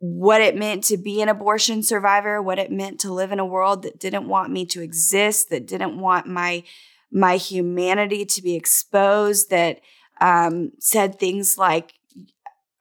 what 0.04 0.40
it 0.40 0.56
meant 0.56 0.82
to 0.82 0.96
be 0.96 1.22
an 1.22 1.28
abortion 1.28 1.80
survivor, 1.80 2.42
what 2.42 2.58
it 2.58 2.72
meant 2.72 2.98
to 2.98 3.12
live 3.12 3.30
in 3.30 3.38
a 3.38 3.46
world 3.46 3.84
that 3.84 4.00
didn't 4.00 4.26
want 4.26 4.50
me 4.50 4.66
to 4.66 4.82
exist, 4.82 5.48
that 5.50 5.64
didn't 5.64 5.96
want 5.96 6.26
my 6.26 6.64
my 7.12 7.36
humanity 7.36 8.24
to 8.24 8.42
be 8.42 8.56
exposed, 8.56 9.50
that 9.50 9.80
um, 10.20 10.72
said 10.80 11.20
things 11.20 11.56
like, 11.56 11.92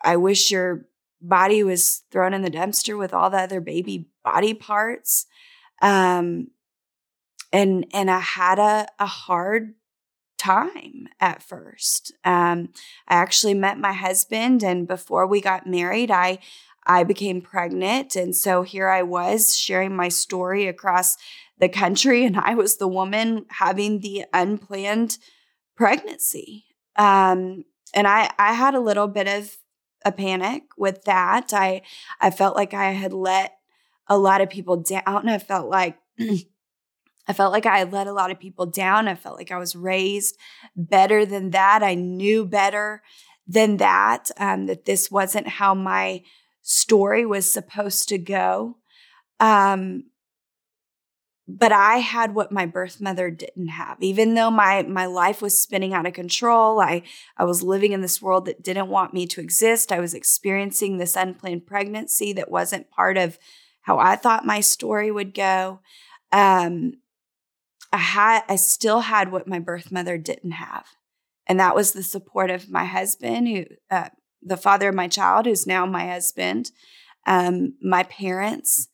I 0.02 0.16
wish 0.16 0.49
your 0.49 0.88
body 1.22 1.64
was 1.64 2.04
thrown 2.12 2.34
in 2.34 2.41
the 2.41 2.49
dumpster 2.49 2.97
with 2.97 3.14
all 3.14 3.30
the 3.30 3.38
other 3.38 3.62
baby 3.62 4.10
body 4.24 4.56
parts. 4.56 5.28
Um, 5.82 6.47
and 7.54 7.86
and 7.93 8.10
I 8.10 8.20
had 8.20 8.58
a, 8.58 8.88
a 8.97 9.06
hard 9.06 9.76
time 10.42 11.08
at 11.20 11.44
first. 11.44 12.12
Um, 12.26 12.70
I 13.08 13.16
actually 13.16 13.54
met 13.54 13.78
my 13.78 13.94
husband, 13.94 14.64
and 14.64 14.88
before 14.88 15.28
we 15.28 15.39
got 15.39 15.68
married, 15.68 16.10
I 16.10 16.39
I 16.86 17.04
became 17.04 17.42
pregnant, 17.42 18.16
and 18.16 18.36
so 18.36 18.64
here 18.64 18.89
I 18.89 19.04
was 19.04 19.56
sharing 19.56 19.96
my 19.96 20.10
story 20.10 20.68
across 20.68 21.16
the 21.60 21.70
country, 21.70 22.26
and 22.26 22.38
I 22.38 22.56
was 22.56 22.78
the 22.78 22.88
woman 22.88 23.46
having 23.50 24.00
the 24.00 24.26
unplanned 24.34 25.20
pregnancy. 25.76 26.66
Um, 26.96 27.66
and 27.94 28.08
I 28.08 28.32
I 28.39 28.54
had 28.54 28.74
a 28.74 28.80
little 28.80 29.08
bit 29.08 29.28
of 29.28 29.58
a 30.04 30.12
panic 30.12 30.64
with 30.76 31.04
that. 31.04 31.54
I 31.54 31.84
I 32.20 32.32
felt 32.32 32.56
like 32.56 32.74
I 32.74 32.92
had 32.92 33.14
let 33.14 33.58
a 34.08 34.18
lot 34.18 34.42
of 34.42 34.50
people 34.50 34.78
down. 34.78 35.30
I 35.30 35.38
felt 35.38 35.70
like 35.70 36.00
I 37.28 37.34
felt 37.34 37.51
like 37.51 37.65
I 37.65 37.84
let 37.84 38.07
a 38.07 38.13
lot 38.13 38.32
of 38.32 38.39
people 38.39 38.65
down. 38.65 39.07
I 39.07 39.15
felt 39.15 39.38
like 39.38 39.51
I 39.51 39.57
was 39.57 39.76
raised 39.76 40.38
better 40.76 41.26
than 41.26 41.51
that. 41.51 41.84
I 41.84 41.93
knew 41.93 42.45
better 42.45 43.01
than 43.47 43.78
that. 43.78 44.30
Um, 44.38 44.65
that 44.65 44.86
this 44.86 45.11
wasn't 45.11 45.47
how 45.47 45.74
my 45.74 46.24
story 46.61 47.26
was 47.26 47.51
supposed 47.51 48.09
to 48.09 48.17
go. 48.17 48.78
Um, 49.39 50.05
but 51.47 51.72
I 51.72 51.97
had 51.97 52.34
what 52.34 52.51
my 52.51 52.65
birth 52.65 53.01
mother 53.01 53.30
didn't 53.30 53.69
have. 53.69 53.97
Even 53.99 54.36
though 54.36 54.51
my 54.51 54.84
my 54.84 55.05
life 55.05 55.41
was 55.41 55.61
spinning 55.61 55.93
out 55.93 56.05
of 56.05 56.13
control, 56.13 56.80
I 56.80 57.03
I 57.38 57.43
was 57.43 57.63
living 57.63 57.91
in 57.91 58.01
this 58.01 58.22
world 58.22 58.45
that 58.45 58.63
didn't 58.63 58.88
want 58.88 59.13
me 59.13 59.28
to 59.28 59.41
exist. 59.41 59.91
I 59.91 59.99
was 59.99 60.13
experiencing 60.13 60.97
this 60.97 61.15
unplanned 61.15 61.65
pregnancy 61.65 62.32
that 62.34 62.51
wasn't 62.51 62.89
part 62.89 63.17
of 63.17 63.38
how 63.82 63.97
I 63.97 64.15
thought 64.15 64.45
my 64.45 64.61
story 64.61 65.11
would 65.11 65.34
go. 65.34 65.82
Um, 66.32 66.93
I 67.92 67.98
had 67.98 68.44
I 68.48 68.56
still 68.56 69.02
had 69.02 69.32
what 69.32 69.48
my 69.48 69.60
birth 69.60 69.92
mother 69.92 70.18
didn't 70.18 70.52
have, 70.52 70.86
and 71.48 71.60
that 71.60 71.76
was 71.76 71.92
the 71.92 72.04
support 72.04 72.50
of 72.50 72.70
my 72.70 72.86
husband, 72.86 73.48
who 73.48 73.66
uh, 73.89 74.10
the 74.42 74.58
father 74.58 74.89
of 74.89 74.96
my 74.96 75.08
child, 75.08 75.46
who's 75.46 75.68
now 75.68 75.86
my 75.86 76.08
husband, 76.08 76.72
um, 77.28 77.76
my 77.82 78.04
parents 78.04 78.88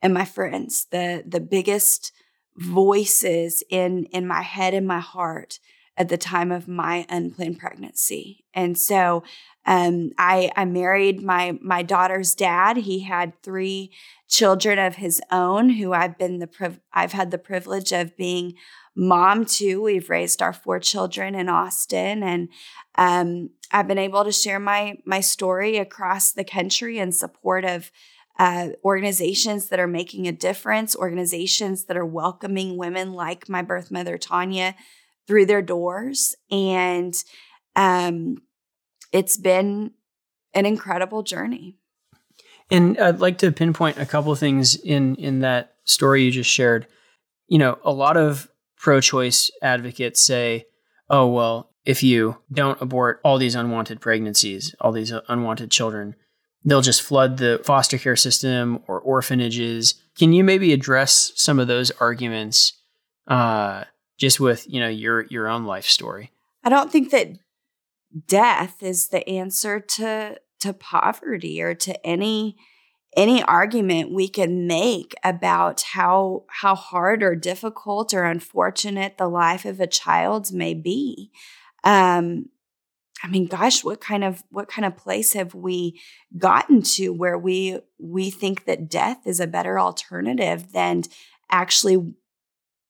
and 0.00 0.12
my 0.12 0.24
friends, 0.24 0.86
the 0.90 1.22
the 1.26 1.40
biggest 1.40 2.12
voices 2.56 3.62
in 3.70 4.04
in 4.06 4.26
my 4.26 4.42
head 4.42 4.74
and 4.74 4.86
my 4.86 5.00
heart 5.00 5.58
at 5.96 6.08
the 6.08 6.16
time 6.16 6.50
of 6.50 6.68
my 6.68 7.06
unplanned 7.08 7.58
pregnancy. 7.58 8.44
And 8.54 8.78
so 8.78 9.22
um, 9.66 10.10
I 10.18 10.50
I 10.56 10.64
married 10.64 11.22
my 11.22 11.58
my 11.60 11.82
daughter's 11.82 12.34
dad. 12.34 12.78
He 12.78 13.00
had 13.00 13.40
three 13.42 13.92
children 14.28 14.78
of 14.78 14.96
his 14.96 15.20
own 15.30 15.70
who 15.70 15.92
I've 15.92 16.18
been 16.18 16.38
the 16.38 16.46
priv- 16.46 16.80
I've 16.92 17.12
had 17.12 17.30
the 17.30 17.38
privilege 17.38 17.92
of 17.92 18.16
being 18.16 18.54
mom 18.96 19.44
to. 19.44 19.82
We've 19.82 20.10
raised 20.10 20.42
our 20.42 20.52
four 20.52 20.80
children 20.80 21.34
in 21.34 21.48
Austin 21.48 22.22
and 22.22 22.48
um, 22.96 23.50
I've 23.70 23.88
been 23.88 23.98
able 23.98 24.24
to 24.24 24.32
share 24.32 24.60
my 24.60 24.98
my 25.06 25.20
story 25.20 25.76
across 25.78 26.32
the 26.32 26.44
country 26.44 26.98
in 26.98 27.12
support 27.12 27.64
of 27.64 27.90
uh, 28.38 28.68
organizations 28.84 29.68
that 29.68 29.78
are 29.78 29.86
making 29.86 30.26
a 30.26 30.32
difference, 30.32 30.96
organizations 30.96 31.84
that 31.84 31.96
are 31.96 32.06
welcoming 32.06 32.76
women 32.76 33.12
like 33.12 33.48
my 33.48 33.62
birth 33.62 33.90
mother, 33.90 34.18
Tanya, 34.18 34.74
through 35.26 35.46
their 35.46 35.62
doors. 35.62 36.34
And 36.50 37.14
um, 37.76 38.38
it's 39.12 39.36
been 39.36 39.92
an 40.54 40.66
incredible 40.66 41.22
journey. 41.22 41.76
And 42.70 42.98
I'd 42.98 43.20
like 43.20 43.38
to 43.38 43.52
pinpoint 43.52 43.98
a 43.98 44.06
couple 44.06 44.34
things 44.34 44.76
in 44.76 45.16
in 45.16 45.40
that 45.40 45.74
story 45.84 46.24
you 46.24 46.30
just 46.30 46.50
shared. 46.50 46.86
You 47.48 47.58
know, 47.58 47.78
a 47.84 47.92
lot 47.92 48.16
of 48.16 48.48
pro-choice 48.78 49.50
advocates 49.60 50.22
say, 50.22 50.66
"Oh, 51.10 51.26
well, 51.26 51.72
if 51.84 52.02
you 52.02 52.38
don't 52.50 52.80
abort 52.80 53.20
all 53.24 53.38
these 53.38 53.54
unwanted 53.54 54.00
pregnancies, 54.00 54.74
all 54.80 54.92
these 54.92 55.12
unwanted 55.28 55.70
children, 55.70 56.14
they'll 56.64 56.80
just 56.80 57.02
flood 57.02 57.38
the 57.38 57.60
foster 57.64 57.98
care 57.98 58.16
system 58.16 58.82
or 58.86 59.00
orphanages. 59.00 60.00
Can 60.16 60.32
you 60.32 60.44
maybe 60.44 60.72
address 60.72 61.32
some 61.34 61.58
of 61.58 61.68
those 61.68 61.90
arguments 61.92 62.74
uh, 63.26 63.84
just 64.18 64.40
with 64.40 64.66
you 64.68 64.80
know 64.80 64.88
your 64.88 65.26
your 65.26 65.48
own 65.48 65.64
life 65.64 65.86
story? 65.86 66.30
I 66.64 66.68
don't 66.68 66.92
think 66.92 67.10
that 67.10 67.38
death 68.26 68.82
is 68.82 69.08
the 69.08 69.28
answer 69.28 69.80
to 69.80 70.38
to 70.60 70.72
poverty 70.72 71.60
or 71.60 71.74
to 71.74 72.06
any 72.06 72.56
any 73.16 73.42
argument 73.42 74.12
we 74.12 74.28
can 74.28 74.66
make 74.66 75.14
about 75.22 75.82
how 75.82 76.44
how 76.48 76.74
hard 76.74 77.22
or 77.22 77.34
difficult 77.34 78.14
or 78.14 78.24
unfortunate 78.24 79.18
the 79.18 79.28
life 79.28 79.64
of 79.64 79.80
a 79.80 79.86
child 79.86 80.52
may 80.52 80.74
be. 80.74 81.30
Um, 81.84 82.46
I 83.22 83.28
mean, 83.28 83.46
gosh, 83.46 83.84
what 83.84 84.00
kind 84.00 84.24
of 84.24 84.42
what 84.50 84.68
kind 84.68 84.84
of 84.84 84.96
place 84.96 85.34
have 85.34 85.54
we 85.54 86.00
gotten 86.36 86.82
to 86.82 87.10
where 87.10 87.38
we 87.38 87.78
we 87.98 88.30
think 88.30 88.64
that 88.64 88.88
death 88.88 89.26
is 89.26 89.40
a 89.40 89.46
better 89.46 89.78
alternative 89.78 90.72
than 90.72 91.04
actually 91.50 92.14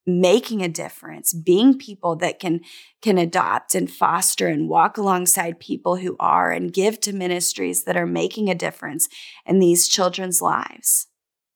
making 0.07 0.63
a 0.63 0.69
difference, 0.69 1.33
being 1.33 1.79
people 1.79 2.17
that 2.17 2.39
can 2.39 2.61
can 3.01 3.19
adopt 3.19 3.75
and 3.75 3.91
foster 3.91 4.49
and 4.49 4.69
walk 4.69 4.97
alongside 4.97 5.61
people 5.61 5.97
who 5.97 6.17
are 6.19 6.51
and 6.51 6.73
give 6.73 7.01
to 7.01 7.13
ministries 7.13 7.85
that 7.85 7.97
are 7.97 8.07
making 8.07 8.49
a 8.49 8.55
difference 8.55 9.09
in 9.47 9.59
these 9.59 9.89
children's 9.89 10.43
lives. 10.43 11.07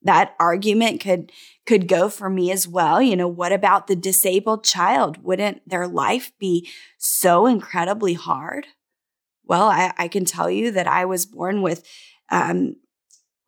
That 0.03 0.35
argument 0.39 1.01
could 1.01 1.33
could 1.67 1.89
go 1.89 2.09
for 2.09 2.31
me 2.31 2.53
as 2.53 2.69
well. 2.69 3.03
You 3.03 3.17
know, 3.17 3.29
what 3.29 3.53
about 3.53 3.89
the 3.89 3.97
disabled 3.97 4.63
child? 4.63 5.23
Wouldn't 5.23 5.69
their 5.69 5.89
life 5.89 6.33
be 6.39 6.69
so 6.99 7.47
incredibly 7.47 8.15
hard? 8.15 8.69
Well, 9.45 9.69
I, 9.69 9.93
I 9.99 10.09
can 10.09 10.25
tell 10.25 10.51
you 10.51 10.71
that 10.73 10.87
I 10.87 11.05
was 11.05 11.27
born 11.27 11.63
with 11.63 11.85
um, 12.31 12.77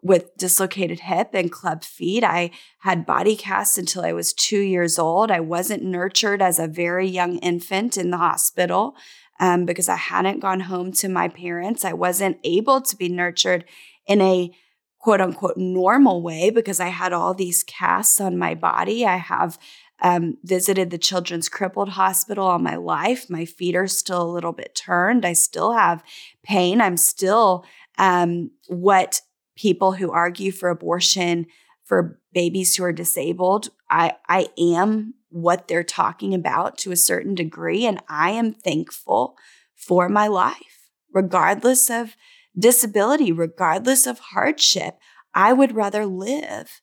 with 0.02 0.36
dislocated 0.36 1.00
hip 1.00 1.30
and 1.32 1.50
club 1.50 1.82
feet. 1.82 2.22
I 2.22 2.50
had 2.80 3.06
body 3.06 3.36
casts 3.36 3.78
until 3.78 4.04
I 4.04 4.12
was 4.12 4.32
two 4.32 4.60
years 4.60 4.98
old. 4.98 5.30
I 5.30 5.40
wasn't 5.40 5.82
nurtured 5.82 6.40
as 6.40 6.58
a 6.58 6.68
very 6.68 7.08
young 7.08 7.38
infant 7.38 7.96
in 7.96 8.10
the 8.10 8.16
hospital 8.18 8.94
um, 9.40 9.64
because 9.64 9.88
I 9.88 9.96
hadn't 9.96 10.40
gone 10.40 10.60
home 10.60 10.92
to 10.92 11.08
my 11.08 11.28
parents. 11.28 11.84
I 11.84 11.92
wasn't 11.92 12.38
able 12.44 12.80
to 12.80 12.96
be 12.96 13.08
nurtured 13.08 13.64
in 14.06 14.20
a 14.20 14.50
quote 14.98 15.20
unquote 15.20 15.56
normal 15.56 16.22
way 16.22 16.50
because 16.50 16.80
I 16.80 16.88
had 16.88 17.12
all 17.12 17.34
these 17.34 17.64
casts 17.64 18.20
on 18.20 18.38
my 18.38 18.54
body. 18.54 19.04
I 19.04 19.16
have 19.16 19.58
um, 20.00 20.36
visited 20.44 20.90
the 20.90 20.98
Children's 20.98 21.48
Crippled 21.48 21.90
Hospital 21.90 22.46
all 22.46 22.58
my 22.58 22.76
life. 22.76 23.28
My 23.28 23.44
feet 23.44 23.74
are 23.74 23.88
still 23.88 24.22
a 24.22 24.30
little 24.30 24.52
bit 24.52 24.74
turned. 24.74 25.24
I 25.24 25.32
still 25.32 25.72
have 25.72 26.04
pain. 26.44 26.80
I'm 26.80 26.96
still 26.96 27.64
um, 27.98 28.52
what 28.68 29.20
people 29.58 29.92
who 29.92 30.10
argue 30.10 30.52
for 30.52 30.70
abortion 30.70 31.46
for 31.84 32.20
babies 32.32 32.76
who 32.76 32.84
are 32.84 32.92
disabled. 32.92 33.70
I, 33.90 34.14
I 34.28 34.48
am 34.58 35.14
what 35.30 35.68
they're 35.68 35.82
talking 35.82 36.34
about 36.34 36.78
to 36.78 36.92
a 36.92 36.96
certain 36.96 37.34
degree, 37.34 37.84
and 37.86 38.02
I 38.08 38.30
am 38.30 38.52
thankful 38.52 39.36
for 39.74 40.08
my 40.08 40.26
life, 40.26 40.90
regardless 41.12 41.90
of 41.90 42.14
disability, 42.58 43.32
regardless 43.32 44.06
of 44.06 44.18
hardship. 44.18 44.98
I 45.34 45.52
would 45.52 45.74
rather 45.74 46.06
live 46.06 46.80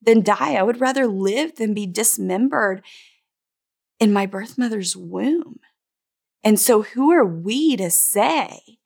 than 0.00 0.22
die. 0.22 0.54
I 0.54 0.62
would 0.62 0.80
rather 0.80 1.06
live 1.06 1.56
than 1.56 1.74
be 1.74 1.86
dismembered 1.86 2.82
in 3.98 4.12
my 4.12 4.26
birth 4.26 4.56
mother's 4.56 4.96
womb. 4.96 5.58
And 6.44 6.58
so, 6.58 6.82
who 6.82 7.10
are 7.10 7.24
we 7.24 7.76
to 7.76 7.90
say 7.90 8.78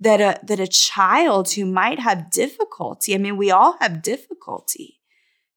that 0.00 0.20
a, 0.20 0.38
that 0.44 0.60
a 0.60 0.66
child 0.66 1.52
who 1.52 1.66
might 1.66 1.98
have 1.98 2.30
difficulty, 2.30 3.14
I 3.14 3.18
mean, 3.18 3.36
we 3.36 3.50
all 3.50 3.76
have 3.80 4.02
difficulty, 4.02 5.00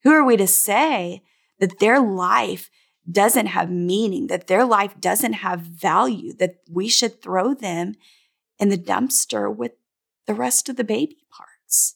who 0.04 0.12
are 0.12 0.26
we 0.26 0.38
to 0.38 0.48
say 0.48 1.24
that 1.60 1.80
their 1.80 2.00
life 2.00 2.70
doesn't 3.10 3.48
have 3.48 3.70
meaning, 3.70 4.28
that 4.28 4.48
their 4.48 4.66
life 4.66 5.00
doesn't 5.00 5.34
have 5.34 5.62
value, 5.62 6.34
that 6.34 6.58
we 6.70 6.88
should 6.88 7.22
throw 7.22 7.54
them 7.54 7.96
in 8.60 8.70
the 8.70 8.78
dumpster 8.78 9.54
with 9.54 9.74
the 10.28 10.34
rest 10.34 10.70
of 10.70 10.76
the 10.76 10.84
baby 10.84 11.18
parts. 11.32 11.96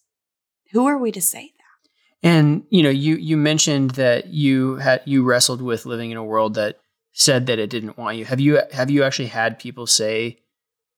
Who 0.72 0.86
are 0.88 0.98
we 0.98 1.12
to 1.12 1.22
say 1.22 1.54
that? 1.58 2.28
And 2.28 2.64
you 2.70 2.82
know, 2.82 2.90
you 2.90 3.16
you 3.16 3.38
mentioned 3.38 3.92
that 3.92 4.28
you 4.28 4.78
had 4.78 5.02
you 5.06 5.24
wrestled 5.24 5.62
with 5.62 5.86
living 5.86 6.12
in 6.12 6.18
a 6.18 6.24
world 6.24 6.56
that 6.56 6.80
said 7.12 7.46
that 7.46 7.60
it 7.60 7.70
didn't 7.70 7.98
want 7.98 8.18
you. 8.18 8.26
Have 8.26 8.40
you 8.40 8.62
have 8.72 8.90
you 8.90 9.04
actually 9.04 9.28
had 9.28 9.60
people 9.60 9.86
say 9.86 10.40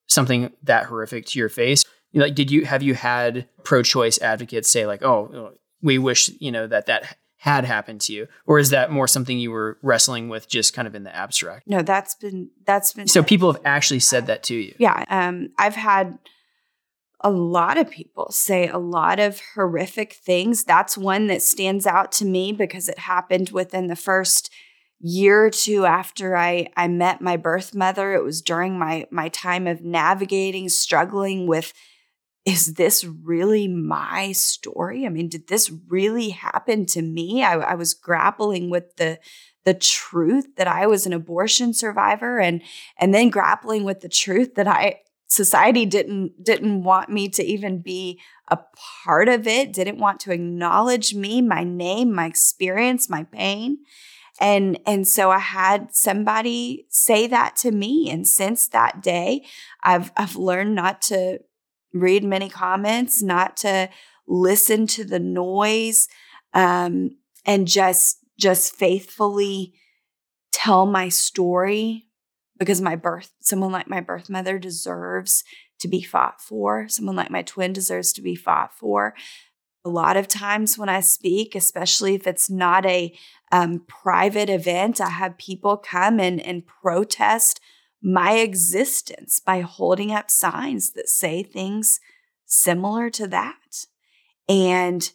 something 0.08 0.52
that 0.64 0.86
horrific 0.86 1.26
to 1.28 1.40
your 1.40 1.50
face? 1.50 1.84
Like, 2.14 2.36
did 2.36 2.50
you 2.50 2.66
have 2.66 2.82
you 2.82 2.96
had 2.96 3.48
pro-choice 3.64 4.20
advocates 4.22 4.72
say 4.72 4.88
like, 4.88 5.04
"Oh, 5.04 5.54
we 5.82 5.98
wish 5.98 6.30
you 6.40 6.52
know 6.52 6.66
that 6.68 6.88
that 6.88 7.18
had 7.38 7.66
happened 7.66 8.02
to 8.02 8.14
you," 8.14 8.28
or 8.46 8.60
is 8.60 8.72
that 8.72 8.92
more 8.92 9.08
something 9.08 9.38
you 9.38 9.52
were 9.52 9.78
wrestling 9.84 10.30
with, 10.30 10.50
just 10.50 10.74
kind 10.74 10.88
of 10.88 10.96
in 10.96 11.04
the 11.04 11.16
abstract? 11.16 11.68
No, 11.68 11.82
that's 11.82 12.16
been 12.16 12.50
that's 12.66 12.94
been. 12.94 13.08
So 13.08 13.22
people 13.22 13.52
have 13.54 13.62
actually 13.66 14.00
said 14.00 14.28
that 14.28 14.44
to 14.44 14.56
you. 14.56 14.74
Yeah, 14.80 15.04
um, 15.10 15.50
I've 15.60 15.76
had 15.76 16.18
a 17.22 17.32
lot 17.32 17.78
of 17.78 17.90
people 17.90 18.32
say 18.32 18.68
a 18.68 18.78
lot 18.78 19.20
of 19.20 19.42
horrific 19.56 20.14
things. 20.14 20.64
That's 20.64 20.98
one 20.98 21.28
that 21.28 21.42
stands 21.42 21.88
out 21.88 22.12
to 22.14 22.26
me 22.26 22.52
because 22.52 22.88
it 22.88 23.00
happened 23.00 23.50
within 23.50 23.88
the 23.88 23.96
first 23.96 24.52
year 25.00 25.46
or 25.46 25.50
two 25.50 25.86
after 25.86 26.36
I, 26.36 26.70
I 26.76 26.88
met 26.88 27.22
my 27.22 27.38
birth 27.38 27.76
mother. 27.76 28.14
It 28.14 28.24
was 28.24 28.42
during 28.42 28.80
my 28.80 29.06
my 29.12 29.30
time 29.30 29.68
of 29.68 29.82
navigating, 29.82 30.70
struggling 30.70 31.48
with 31.48 31.74
is 32.46 32.76
this 32.76 33.04
really 33.04 33.68
my 33.68 34.32
story? 34.32 35.06
I 35.06 35.10
mean, 35.10 35.28
did 35.28 35.48
this 35.48 35.70
really 35.90 36.30
happen 36.30 36.86
to 36.88 37.02
me? 37.02 37.44
I, 37.44 37.56
I 37.56 37.76
was 37.76 37.94
grappling 37.94 38.70
with 38.70 38.96
the 38.96 39.20
the 39.66 39.74
truth 39.74 40.56
that 40.56 40.68
I 40.68 40.88
was 40.88 41.06
an 41.06 41.12
abortion 41.12 41.74
survivor 41.74 42.40
and 42.40 42.62
and 42.98 43.14
then 43.14 43.30
grappling 43.30 43.84
with 43.84 44.00
the 44.00 44.08
truth 44.08 44.56
that 44.56 44.68
I 44.68 45.02
society 45.28 45.86
didn't 45.86 46.42
didn't 46.42 46.84
want 46.84 47.10
me 47.10 47.28
to 47.30 47.44
even 47.44 47.82
be 47.82 48.22
a 48.48 48.58
part 49.04 49.28
of 49.28 49.46
it, 49.46 49.74
didn't 49.74 50.00
want 50.00 50.22
to 50.22 50.32
acknowledge 50.32 51.14
me, 51.14 51.42
my 51.42 51.66
name, 51.66 52.14
my 52.14 52.28
experience, 52.28 53.10
my 53.10 53.24
pain. 53.24 53.80
And 54.40 54.80
and 54.86 55.08
so 55.08 55.32
I 55.32 55.40
had 55.40 55.96
somebody 55.96 56.86
say 56.90 57.28
that 57.28 57.56
to 57.58 57.72
me. 57.72 58.10
And 58.10 58.28
since 58.28 58.68
that 58.70 59.02
day 59.02 59.46
I've 59.84 60.12
I've 60.16 60.36
learned 60.36 60.76
not 60.76 61.02
to 61.04 61.40
read 61.94 62.24
many 62.24 62.50
comments, 62.50 63.22
not 63.22 63.58
to 63.58 63.90
listen 64.28 64.88
to 64.88 65.04
the 65.04 65.20
noise 65.20 66.08
um, 66.54 67.18
and 67.46 67.68
just 67.68 68.20
just 68.40 68.76
faithfully 68.76 69.74
tell 70.52 70.86
my 70.86 71.10
story 71.10 72.08
because 72.60 72.82
my 72.82 72.96
birth 72.96 73.32
someone 73.40 73.72
like 73.72 73.88
my 73.88 74.02
birth 74.02 74.30
mother 74.30 74.60
deserves 74.60 75.44
to 75.80 75.88
be 75.88 76.02
fought 76.02 76.42
for. 76.42 76.88
Someone 76.90 77.16
like 77.16 77.32
my 77.32 77.42
twin 77.44 77.74
deserves 77.74 78.14
to 78.14 78.22
be 78.22 78.36
fought 78.36 78.74
for 78.74 79.14
a 79.86 79.90
lot 79.90 80.18
of 80.18 80.28
times 80.28 80.78
when 80.78 80.90
i 80.90 81.00
speak 81.00 81.56
especially 81.56 82.16
if 82.16 82.28
it's 82.28 82.50
not 82.50 82.86
a 82.86 83.14
um, 83.52 83.84
private 83.88 84.50
event 84.50 85.00
i 85.00 85.10
have 85.10 85.38
people 85.38 85.78
come 85.78 86.20
and, 86.20 86.42
and 86.42 86.66
protest 86.66 87.60
my 88.02 88.34
existence 88.34 89.40
by 89.40 89.62
holding 89.62 90.12
up 90.12 90.30
signs 90.30 90.92
that 90.92 91.10
say 91.10 91.44
things 91.44 92.00
similar 92.46 93.10
to 93.12 93.28
that. 93.28 93.86
And 94.48 95.12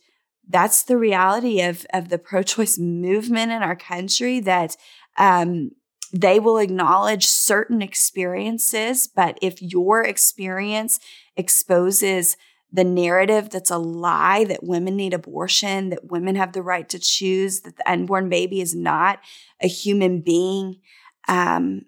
that's 0.49 0.83
the 0.83 0.99
reality 0.99 1.63
of, 1.63 1.87
of 1.93 2.09
the 2.09 2.19
pro 2.19 2.43
choice 2.43 2.79
movement 2.79 3.53
in 3.53 3.63
our 3.63 3.77
country 3.77 4.41
that 4.41 4.77
um, 5.17 5.71
they 6.13 6.39
will 6.39 6.59
acknowledge 6.59 7.27
certain 7.27 7.81
experiences, 7.81 9.09
but 9.09 9.39
if 9.41 9.63
your 9.63 10.03
experience 10.05 11.01
exposes 11.37 12.37
the 12.73 12.85
narrative 12.85 13.51
that's 13.51 13.71
a 13.71 13.79
lie 13.79 14.45
that 14.45 14.65
women 14.65 14.97
need 14.97 15.13
abortion, 15.13 15.91
that 15.91 16.11
women 16.11 16.37
have 16.37 16.53
the 16.53 16.63
right 16.63 16.89
to 16.89 16.99
choose, 16.99 17.61
that 17.61 17.77
the 17.77 17.91
unborn 17.91 18.29
baby 18.29 18.61
is 18.61 18.75
not 18.75 19.21
a 19.61 19.69
human 19.69 20.21
being, 20.21 20.81
um, 21.29 21.83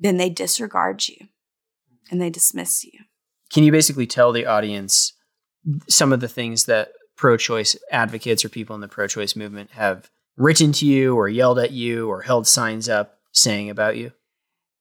then 0.00 0.16
they 0.16 0.28
disregard 0.28 1.06
you 1.08 1.28
and 2.10 2.20
they 2.20 2.30
dismiss 2.30 2.84
you. 2.84 2.98
Can 3.52 3.62
you 3.62 3.70
basically 3.70 4.06
tell 4.06 4.32
the 4.32 4.46
audience 4.46 5.12
some 5.88 6.12
of 6.12 6.20
the 6.20 6.28
things 6.28 6.64
that 6.66 6.92
pro 7.16 7.36
choice 7.36 7.76
advocates 7.90 8.44
or 8.44 8.48
people 8.48 8.74
in 8.74 8.80
the 8.80 8.88
pro 8.88 9.06
choice 9.06 9.36
movement 9.36 9.70
have 9.70 10.10
written 10.36 10.72
to 10.72 10.86
you 10.86 11.16
or 11.16 11.28
yelled 11.28 11.58
at 11.58 11.70
you 11.70 12.08
or 12.08 12.22
held 12.22 12.46
signs 12.46 12.88
up 12.88 13.18
saying 13.32 13.70
about 13.70 13.96
you? 13.96 14.12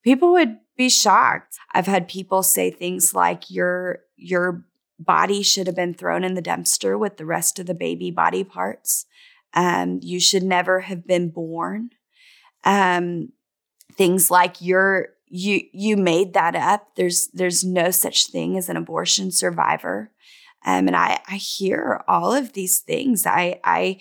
People 0.03 0.33
would 0.33 0.57
be 0.77 0.89
shocked. 0.89 1.55
I've 1.73 1.87
had 1.87 2.07
people 2.07 2.43
say 2.43 2.71
things 2.71 3.13
like 3.13 3.49
your 3.49 3.99
your 4.17 4.65
body 4.99 5.43
should 5.43 5.67
have 5.67 5.75
been 5.75 5.93
thrown 5.93 6.23
in 6.23 6.35
the 6.35 6.41
dumpster 6.41 6.97
with 6.97 7.17
the 7.17 7.25
rest 7.25 7.59
of 7.59 7.65
the 7.65 7.73
baby 7.73 8.11
body 8.11 8.43
parts. 8.43 9.05
Um, 9.53 9.99
you 10.01 10.19
should 10.19 10.43
never 10.43 10.81
have 10.81 11.05
been 11.05 11.29
born. 11.29 11.91
Um, 12.63 13.29
things 13.97 14.29
like 14.29 14.61
you're 14.61 15.09
you 15.27 15.61
you 15.71 15.97
made 15.97 16.33
that 16.33 16.55
up. 16.55 16.95
There's 16.95 17.27
there's 17.33 17.63
no 17.63 17.91
such 17.91 18.27
thing 18.27 18.57
as 18.57 18.69
an 18.69 18.77
abortion 18.77 19.31
survivor. 19.31 20.11
Um, 20.65 20.87
and 20.87 20.95
I, 20.95 21.19
I 21.27 21.35
hear 21.35 22.03
all 22.07 22.33
of 22.33 22.53
these 22.53 22.79
things. 22.79 23.25
I, 23.27 23.59
I, 23.63 23.99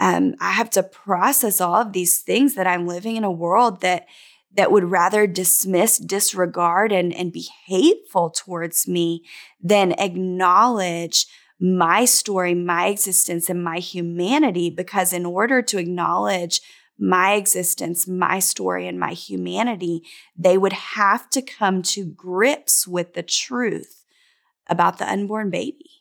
um, 0.00 0.34
I 0.40 0.52
have 0.52 0.70
to 0.70 0.82
process 0.82 1.60
all 1.60 1.74
of 1.74 1.92
these 1.92 2.22
things 2.22 2.54
that 2.54 2.66
I'm 2.66 2.86
living 2.86 3.16
in 3.16 3.24
a 3.24 3.30
world 3.30 3.82
that 3.82 4.06
that 4.54 4.72
would 4.72 4.84
rather 4.84 5.26
dismiss, 5.26 5.98
disregard, 5.98 6.92
and, 6.92 7.14
and 7.14 7.32
be 7.32 7.48
hateful 7.66 8.30
towards 8.30 8.88
me 8.88 9.24
than 9.62 9.92
acknowledge 9.92 11.26
my 11.60 12.04
story, 12.04 12.54
my 12.54 12.86
existence, 12.88 13.48
and 13.48 13.62
my 13.62 13.78
humanity. 13.78 14.70
Because 14.70 15.12
in 15.12 15.26
order 15.26 15.62
to 15.62 15.78
acknowledge 15.78 16.60
my 16.98 17.34
existence, 17.34 18.08
my 18.08 18.38
story, 18.38 18.88
and 18.88 18.98
my 18.98 19.12
humanity, 19.12 20.02
they 20.36 20.56
would 20.56 20.72
have 20.72 21.28
to 21.30 21.42
come 21.42 21.82
to 21.82 22.06
grips 22.06 22.86
with 22.86 23.14
the 23.14 23.22
truth 23.22 24.04
about 24.68 24.98
the 24.98 25.10
unborn 25.10 25.50
baby 25.50 25.95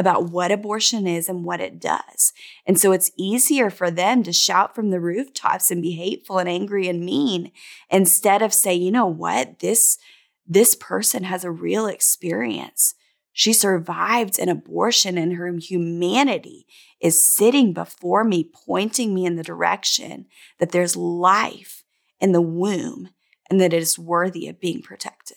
about 0.00 0.30
what 0.30 0.50
abortion 0.50 1.06
is 1.06 1.28
and 1.28 1.44
what 1.44 1.60
it 1.60 1.78
does. 1.78 2.32
And 2.66 2.80
so 2.80 2.90
it's 2.90 3.10
easier 3.18 3.68
for 3.68 3.90
them 3.90 4.22
to 4.22 4.32
shout 4.32 4.74
from 4.74 4.88
the 4.88 4.98
rooftops 4.98 5.70
and 5.70 5.82
be 5.82 5.92
hateful 5.92 6.38
and 6.38 6.48
angry 6.48 6.88
and 6.88 7.04
mean 7.04 7.52
instead 7.90 8.40
of 8.40 8.54
say, 8.54 8.74
you 8.74 8.90
know 8.90 9.06
what, 9.06 9.58
this, 9.58 9.98
this 10.46 10.74
person 10.74 11.24
has 11.24 11.44
a 11.44 11.50
real 11.50 11.86
experience. 11.86 12.94
She 13.34 13.52
survived 13.52 14.38
an 14.38 14.48
abortion 14.48 15.18
and 15.18 15.34
her 15.34 15.52
humanity 15.58 16.66
is 16.98 17.22
sitting 17.22 17.74
before 17.74 18.24
me, 18.24 18.50
pointing 18.66 19.14
me 19.14 19.26
in 19.26 19.36
the 19.36 19.42
direction 19.42 20.26
that 20.58 20.72
there's 20.72 20.96
life 20.96 21.84
in 22.20 22.32
the 22.32 22.40
womb 22.40 23.10
and 23.50 23.60
that 23.60 23.74
it 23.74 23.82
is 23.82 23.98
worthy 23.98 24.48
of 24.48 24.60
being 24.60 24.80
protected. 24.80 25.36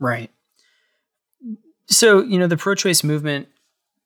Right. 0.00 0.30
So, 1.86 2.22
you 2.22 2.40
know, 2.40 2.48
the 2.48 2.56
pro 2.56 2.74
choice 2.74 3.04
movement 3.04 3.46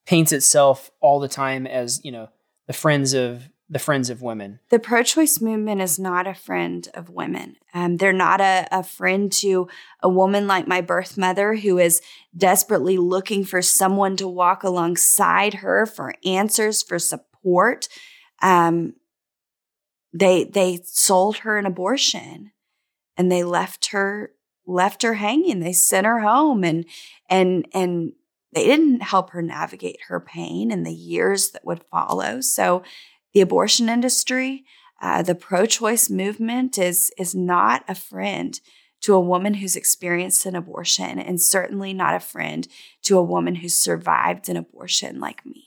paints 0.05 0.31
itself 0.31 0.91
all 1.01 1.19
the 1.19 1.27
time 1.27 1.65
as 1.65 2.01
you 2.03 2.11
know 2.11 2.29
the 2.67 2.73
friends 2.73 3.13
of 3.13 3.49
the 3.67 3.79
friends 3.79 4.11
of 4.11 4.21
women. 4.21 4.59
The 4.69 4.77
pro 4.77 5.01
choice 5.01 5.41
movement 5.41 5.81
is 5.81 5.97
not 5.97 6.27
a 6.27 6.35
friend 6.35 6.87
of 6.93 7.09
women. 7.09 7.55
Um, 7.73 7.97
they're 7.97 8.13
not 8.13 8.39
a, 8.39 8.67
a 8.71 8.83
friend 8.83 9.31
to 9.33 9.67
a 10.03 10.09
woman 10.09 10.45
like 10.45 10.67
my 10.67 10.81
birth 10.81 11.17
mother 11.17 11.55
who 11.55 11.79
is 11.79 12.01
desperately 12.37 12.97
looking 12.97 13.43
for 13.43 13.63
someone 13.63 14.17
to 14.17 14.27
walk 14.27 14.63
alongside 14.63 15.55
her 15.55 15.87
for 15.87 16.13
answers, 16.23 16.83
for 16.83 16.99
support. 16.99 17.87
Um, 18.41 18.93
they 20.13 20.43
they 20.43 20.79
sold 20.85 21.37
her 21.37 21.57
an 21.57 21.65
abortion 21.65 22.51
and 23.17 23.31
they 23.31 23.43
left 23.43 23.87
her 23.87 24.31
left 24.67 25.01
her 25.01 25.15
hanging. 25.15 25.59
They 25.59 25.73
sent 25.73 26.05
her 26.05 26.19
home 26.19 26.63
and 26.63 26.85
and 27.29 27.67
and 27.73 28.13
they 28.55 28.65
didn't 28.65 29.01
help 29.01 29.31
her 29.31 29.41
navigate 29.41 29.99
her 30.07 30.19
pain 30.19 30.71
in 30.71 30.83
the 30.83 30.93
years 30.93 31.51
that 31.51 31.65
would 31.65 31.83
follow. 31.91 32.41
So, 32.41 32.83
the 33.33 33.41
abortion 33.41 33.89
industry, 33.89 34.63
uh, 35.01 35.21
the 35.21 35.35
pro-choice 35.35 36.09
movement 36.09 36.77
is 36.77 37.11
is 37.17 37.35
not 37.35 37.83
a 37.87 37.93
friend 37.93 38.59
to 39.01 39.13
a 39.13 39.19
woman 39.19 39.55
who's 39.55 39.75
experienced 39.75 40.45
an 40.45 40.55
abortion, 40.55 41.19
and 41.19 41.39
certainly 41.39 41.93
not 41.93 42.15
a 42.15 42.19
friend 42.19 42.67
to 43.03 43.17
a 43.17 43.23
woman 43.23 43.55
who's 43.55 43.75
survived 43.75 44.47
an 44.47 44.55
abortion 44.55 45.19
like 45.19 45.45
me. 45.45 45.65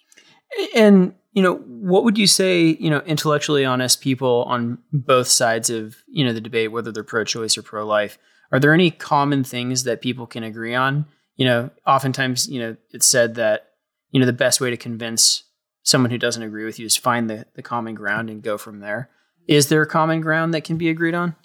And 0.75 1.15
you 1.33 1.43
know, 1.43 1.57
what 1.57 2.05
would 2.05 2.17
you 2.17 2.27
say? 2.27 2.77
You 2.81 2.89
know, 2.89 3.01
intellectually 3.01 3.67
honest 3.67 4.01
people 4.01 4.45
on 4.49 4.79
both 4.95 5.29
sides 5.29 5.69
of 5.69 5.97
you 6.09 6.25
know 6.25 6.33
the 6.33 6.41
debate, 6.41 6.73
whether 6.73 6.91
they're 6.91 7.05
pro-choice 7.05 7.59
or 7.59 7.63
pro-life, 7.63 8.19
are 8.51 8.59
there 8.59 8.73
any 8.73 8.91
common 8.91 9.45
things 9.45 9.85
that 9.85 10.01
people 10.01 10.27
can 10.27 10.43
agree 10.43 10.75
on? 10.75 11.05
You 11.39 11.47
know, 11.47 11.71
oftentimes, 11.87 12.49
you 12.49 12.61
know, 12.61 12.77
it's 12.91 13.07
said 13.07 13.37
that, 13.37 13.69
you 14.11 14.21
know, 14.21 14.27
the 14.27 14.33
best 14.33 14.61
way 14.61 14.69
to 14.71 14.77
convince 14.77 15.45
someone 15.85 16.11
who 16.11 16.19
doesn't 16.19 16.43
agree 16.43 16.65
with 16.65 16.79
you 16.79 16.85
is 16.85 16.97
find 16.97 17.31
the, 17.31 17.47
the 17.55 17.63
common 17.63 17.95
ground 17.95 18.29
and 18.29 18.43
go 18.43 18.59
from 18.59 18.81
there. 18.81 19.09
Is 19.47 19.69
there 19.69 19.81
a 19.81 19.87
common 19.87 20.21
ground 20.21 20.53
that 20.53 20.65
can 20.65 20.77
be 20.77 20.91
agreed 20.91 21.15
on? 21.15 21.37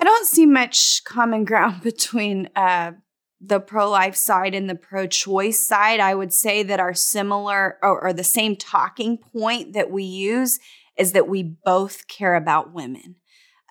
I 0.00 0.04
don't 0.04 0.26
see 0.26 0.46
much 0.46 1.02
common 1.04 1.44
ground 1.44 1.80
between 1.82 2.48
uh, 2.54 2.92
the 3.40 3.58
pro 3.58 3.90
life 3.90 4.14
side 4.14 4.54
and 4.54 4.70
the 4.70 4.76
pro 4.76 5.08
choice 5.08 5.60
side. 5.60 5.98
I 5.98 6.14
would 6.14 6.32
say 6.32 6.62
that 6.62 6.80
our 6.80 6.94
similar 6.94 7.78
or, 7.82 8.00
or 8.00 8.12
the 8.12 8.24
same 8.24 8.54
talking 8.54 9.18
point 9.18 9.72
that 9.72 9.90
we 9.90 10.04
use 10.04 10.60
is 10.96 11.10
that 11.12 11.28
we 11.28 11.42
both 11.42 12.06
care 12.06 12.36
about 12.36 12.72
women. 12.72 13.16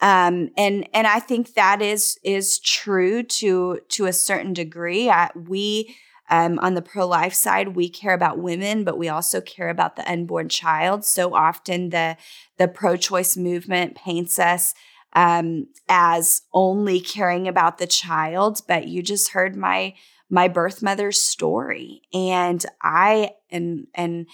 Um, 0.02 0.50
and 0.58 0.88
and 0.94 1.06
I 1.06 1.20
think 1.20 1.54
that 1.54 1.82
is 1.82 2.18
is 2.24 2.60
true 2.60 3.24
to 3.24 3.80
to 3.90 4.06
a 4.06 4.14
certain 4.14 4.54
degree. 4.54 5.10
I, 5.10 5.30
we 5.36 5.96
um, 6.32 6.60
on 6.60 6.74
the 6.76 6.82
pro 6.82 7.06
life 7.06 7.34
side, 7.34 7.76
we 7.76 7.90
care 7.90 8.14
about 8.14 8.40
women, 8.40 8.84
but 8.84 8.98
we 8.98 9.10
also 9.10 9.42
care 9.42 9.70
about 9.70 9.98
the 9.98 10.10
unborn 10.10 10.50
child. 10.50 11.06
So 11.06 11.36
often, 11.36 11.90
the 11.90 12.18
the 12.58 12.68
pro 12.68 12.98
choice 12.98 13.38
movement 13.38 13.96
paints 13.96 14.40
us 14.40 14.74
um, 15.14 15.68
as 15.90 16.42
only 16.54 17.00
caring 17.00 17.48
about 17.48 17.78
the 17.78 17.88
child. 17.88 18.62
But 18.68 18.88
you 18.88 19.04
just 19.04 19.30
heard 19.30 19.56
my 19.56 19.94
my 20.30 20.48
birth 20.48 20.82
mother's 20.82 21.22
story, 21.22 22.02
and 22.14 22.66
I 22.82 23.32
and 23.52 23.88
and 23.94 24.26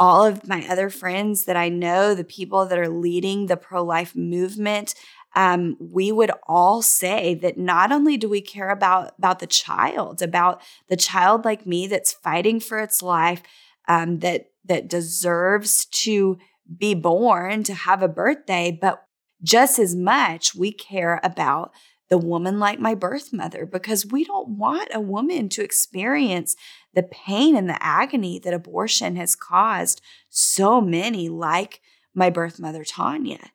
all 0.00 0.26
of 0.26 0.48
my 0.48 0.66
other 0.68 0.90
friends 0.90 1.44
that 1.46 1.56
I 1.56 1.68
know, 1.68 2.14
the 2.14 2.24
people 2.24 2.66
that 2.66 2.78
are 2.78 2.88
leading 2.88 3.46
the 3.46 3.56
pro 3.58 3.84
life 3.84 4.16
movement, 4.16 4.94
um, 5.36 5.76
we 5.80 6.10
would 6.10 6.32
all 6.48 6.82
say 6.82 7.34
that 7.36 7.58
not 7.58 7.92
only 7.92 8.16
do 8.16 8.28
we 8.28 8.40
care 8.40 8.70
about 8.70 9.14
about 9.18 9.38
the 9.40 9.46
child, 9.46 10.22
about 10.22 10.62
the 10.88 10.96
child 10.96 11.44
like 11.44 11.66
me 11.66 11.86
that's 11.86 12.12
fighting 12.12 12.60
for 12.60 12.80
its 12.80 13.02
life, 13.02 13.42
um, 13.88 14.20
that 14.20 14.46
that 14.64 14.88
deserves 14.88 15.86
to 15.86 16.38
be 16.78 16.94
born, 16.94 17.62
to 17.64 17.74
have 17.74 18.02
a 18.02 18.08
birthday, 18.08 18.76
but 18.80 19.04
just 19.42 19.78
as 19.78 19.94
much 19.94 20.54
we 20.54 20.72
care 20.72 21.20
about 21.22 21.72
the 22.08 22.18
woman 22.18 22.58
like 22.58 22.80
my 22.80 22.94
birth 22.94 23.32
mother 23.32 23.64
because 23.66 24.04
we 24.06 24.24
don't 24.24 24.48
want 24.58 24.88
a 24.92 25.00
woman 25.00 25.48
to 25.48 25.62
experience 25.62 26.56
the 26.94 27.02
pain 27.02 27.56
and 27.56 27.68
the 27.68 27.82
agony 27.82 28.38
that 28.40 28.54
abortion 28.54 29.16
has 29.16 29.36
caused 29.36 30.00
so 30.28 30.80
many 30.80 31.28
like 31.28 31.80
my 32.14 32.30
birth 32.30 32.58
mother 32.58 32.84
Tanya. 32.84 33.50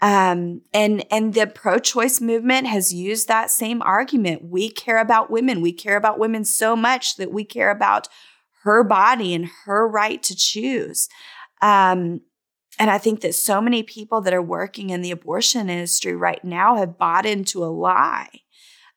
Um, 0.00 0.60
and 0.74 1.06
and 1.10 1.32
the 1.32 1.46
pro-choice 1.46 2.20
movement 2.20 2.66
has 2.66 2.92
used 2.92 3.28
that 3.28 3.50
same 3.50 3.80
argument. 3.82 4.44
We 4.44 4.68
care 4.68 4.98
about 4.98 5.30
women. 5.30 5.62
We 5.62 5.72
care 5.72 5.96
about 5.96 6.18
women 6.18 6.44
so 6.44 6.76
much 6.76 7.16
that 7.16 7.32
we 7.32 7.44
care 7.44 7.70
about 7.70 8.08
her 8.62 8.84
body 8.84 9.32
and 9.32 9.48
her 9.64 9.88
right 9.88 10.22
to 10.24 10.36
choose. 10.36 11.08
Um, 11.62 12.20
and 12.78 12.90
I 12.90 12.98
think 12.98 13.22
that 13.22 13.34
so 13.34 13.62
many 13.62 13.82
people 13.82 14.20
that 14.20 14.34
are 14.34 14.42
working 14.42 14.90
in 14.90 15.00
the 15.00 15.10
abortion 15.10 15.70
industry 15.70 16.14
right 16.14 16.44
now 16.44 16.76
have 16.76 16.98
bought 16.98 17.24
into 17.24 17.64
a 17.64 17.66
lie 17.66 18.28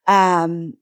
um, 0.06 0.74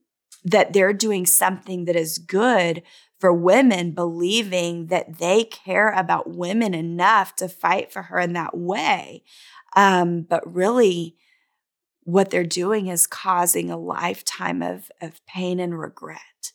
that 0.50 0.72
they're 0.72 0.92
doing 0.92 1.26
something 1.26 1.84
that 1.84 1.96
is 1.96 2.18
good 2.18 2.82
for 3.18 3.32
women, 3.32 3.92
believing 3.92 4.86
that 4.86 5.18
they 5.18 5.44
care 5.44 5.88
about 5.90 6.30
women 6.30 6.74
enough 6.74 7.34
to 7.36 7.48
fight 7.48 7.92
for 7.92 8.02
her 8.02 8.18
in 8.20 8.32
that 8.34 8.56
way. 8.56 9.22
Um, 9.76 10.22
but 10.22 10.42
really, 10.52 11.16
what 12.04 12.30
they're 12.30 12.44
doing 12.44 12.86
is 12.86 13.06
causing 13.06 13.70
a 13.70 13.76
lifetime 13.76 14.62
of, 14.62 14.90
of 15.00 15.24
pain 15.26 15.60
and 15.60 15.78
regret. 15.78 16.52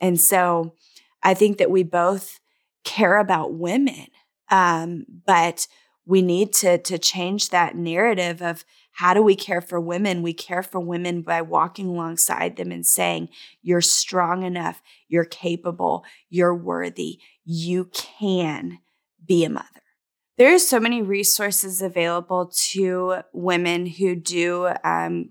And 0.00 0.20
so 0.20 0.74
I 1.22 1.34
think 1.34 1.58
that 1.58 1.70
we 1.70 1.82
both 1.82 2.40
care 2.82 3.18
about 3.18 3.54
women, 3.54 4.06
um, 4.50 5.04
but 5.26 5.68
we 6.06 6.22
need 6.22 6.52
to, 6.54 6.78
to 6.78 6.98
change 6.98 7.50
that 7.50 7.76
narrative 7.76 8.40
of 8.40 8.64
how 8.96 9.12
do 9.12 9.22
we 9.22 9.36
care 9.36 9.60
for 9.60 9.78
women? 9.78 10.22
We 10.22 10.32
care 10.32 10.62
for 10.62 10.80
women 10.80 11.20
by 11.20 11.42
walking 11.42 11.86
alongside 11.86 12.56
them 12.56 12.72
and 12.72 12.84
saying, 12.84 13.28
You're 13.60 13.82
strong 13.82 14.42
enough, 14.42 14.80
you're 15.06 15.26
capable, 15.26 16.02
you're 16.30 16.54
worthy, 16.54 17.18
you 17.44 17.90
can 17.92 18.78
be 19.22 19.44
a 19.44 19.50
mother. 19.50 19.66
There's 20.38 20.66
so 20.66 20.80
many 20.80 21.02
resources 21.02 21.82
available 21.82 22.50
to 22.70 23.18
women 23.34 23.84
who 23.84 24.16
do 24.16 24.70
um, 24.82 25.28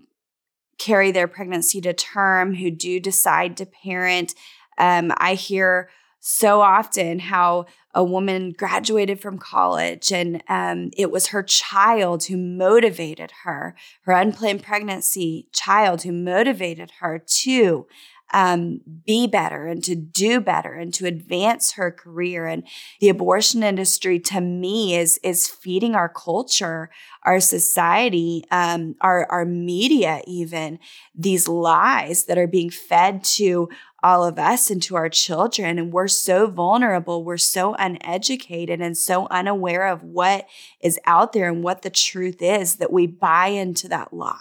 carry 0.78 1.10
their 1.10 1.26
pregnancy 1.26 1.80
to 1.80 1.92
term, 1.92 2.54
who 2.54 2.70
do 2.70 3.00
decide 3.00 3.56
to 3.56 3.66
parent. 3.66 4.36
Um, 4.78 5.10
I 5.16 5.34
hear 5.34 5.90
so 6.20 6.60
often 6.60 7.18
how 7.18 7.66
a 7.96 8.04
woman 8.04 8.52
graduated 8.52 9.18
from 9.18 9.38
college 9.38 10.12
and 10.12 10.42
um, 10.48 10.90
it 10.96 11.10
was 11.10 11.28
her 11.28 11.42
child 11.42 12.24
who 12.24 12.36
motivated 12.36 13.32
her, 13.44 13.74
her 14.02 14.12
unplanned 14.12 14.62
pregnancy 14.62 15.48
child 15.50 16.02
who 16.02 16.12
motivated 16.12 16.92
her 17.00 17.18
to 17.18 17.86
um, 18.32 18.80
be 19.06 19.26
better 19.26 19.66
and 19.66 19.82
to 19.84 19.94
do 19.94 20.40
better 20.40 20.74
and 20.74 20.92
to 20.94 21.06
advance 21.06 21.72
her 21.72 21.90
career. 21.90 22.46
And 22.46 22.64
the 23.00 23.08
abortion 23.08 23.62
industry, 23.62 24.18
to 24.20 24.40
me, 24.40 24.96
is 24.96 25.18
is 25.22 25.48
feeding 25.48 25.94
our 25.94 26.08
culture, 26.08 26.90
our 27.22 27.40
society, 27.40 28.44
um, 28.50 28.96
our 29.00 29.26
our 29.30 29.44
media, 29.44 30.22
even 30.26 30.80
these 31.14 31.48
lies 31.48 32.24
that 32.24 32.36
are 32.36 32.48
being 32.48 32.70
fed 32.70 33.22
to 33.24 33.68
all 34.06 34.24
of 34.24 34.38
us 34.38 34.70
and 34.70 34.80
to 34.84 34.94
our 34.94 35.08
children. 35.08 35.80
And 35.80 35.92
we're 35.92 36.06
so 36.06 36.46
vulnerable, 36.46 37.24
we're 37.24 37.36
so 37.36 37.74
uneducated 37.74 38.80
and 38.80 38.96
so 38.96 39.26
unaware 39.32 39.88
of 39.88 40.04
what 40.04 40.46
is 40.80 41.00
out 41.06 41.32
there 41.32 41.50
and 41.50 41.64
what 41.64 41.82
the 41.82 41.90
truth 41.90 42.40
is 42.40 42.76
that 42.76 42.92
we 42.92 43.08
buy 43.08 43.48
into 43.48 43.88
that 43.88 44.12
lie. 44.12 44.38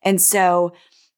And 0.00 0.22
so, 0.22 0.74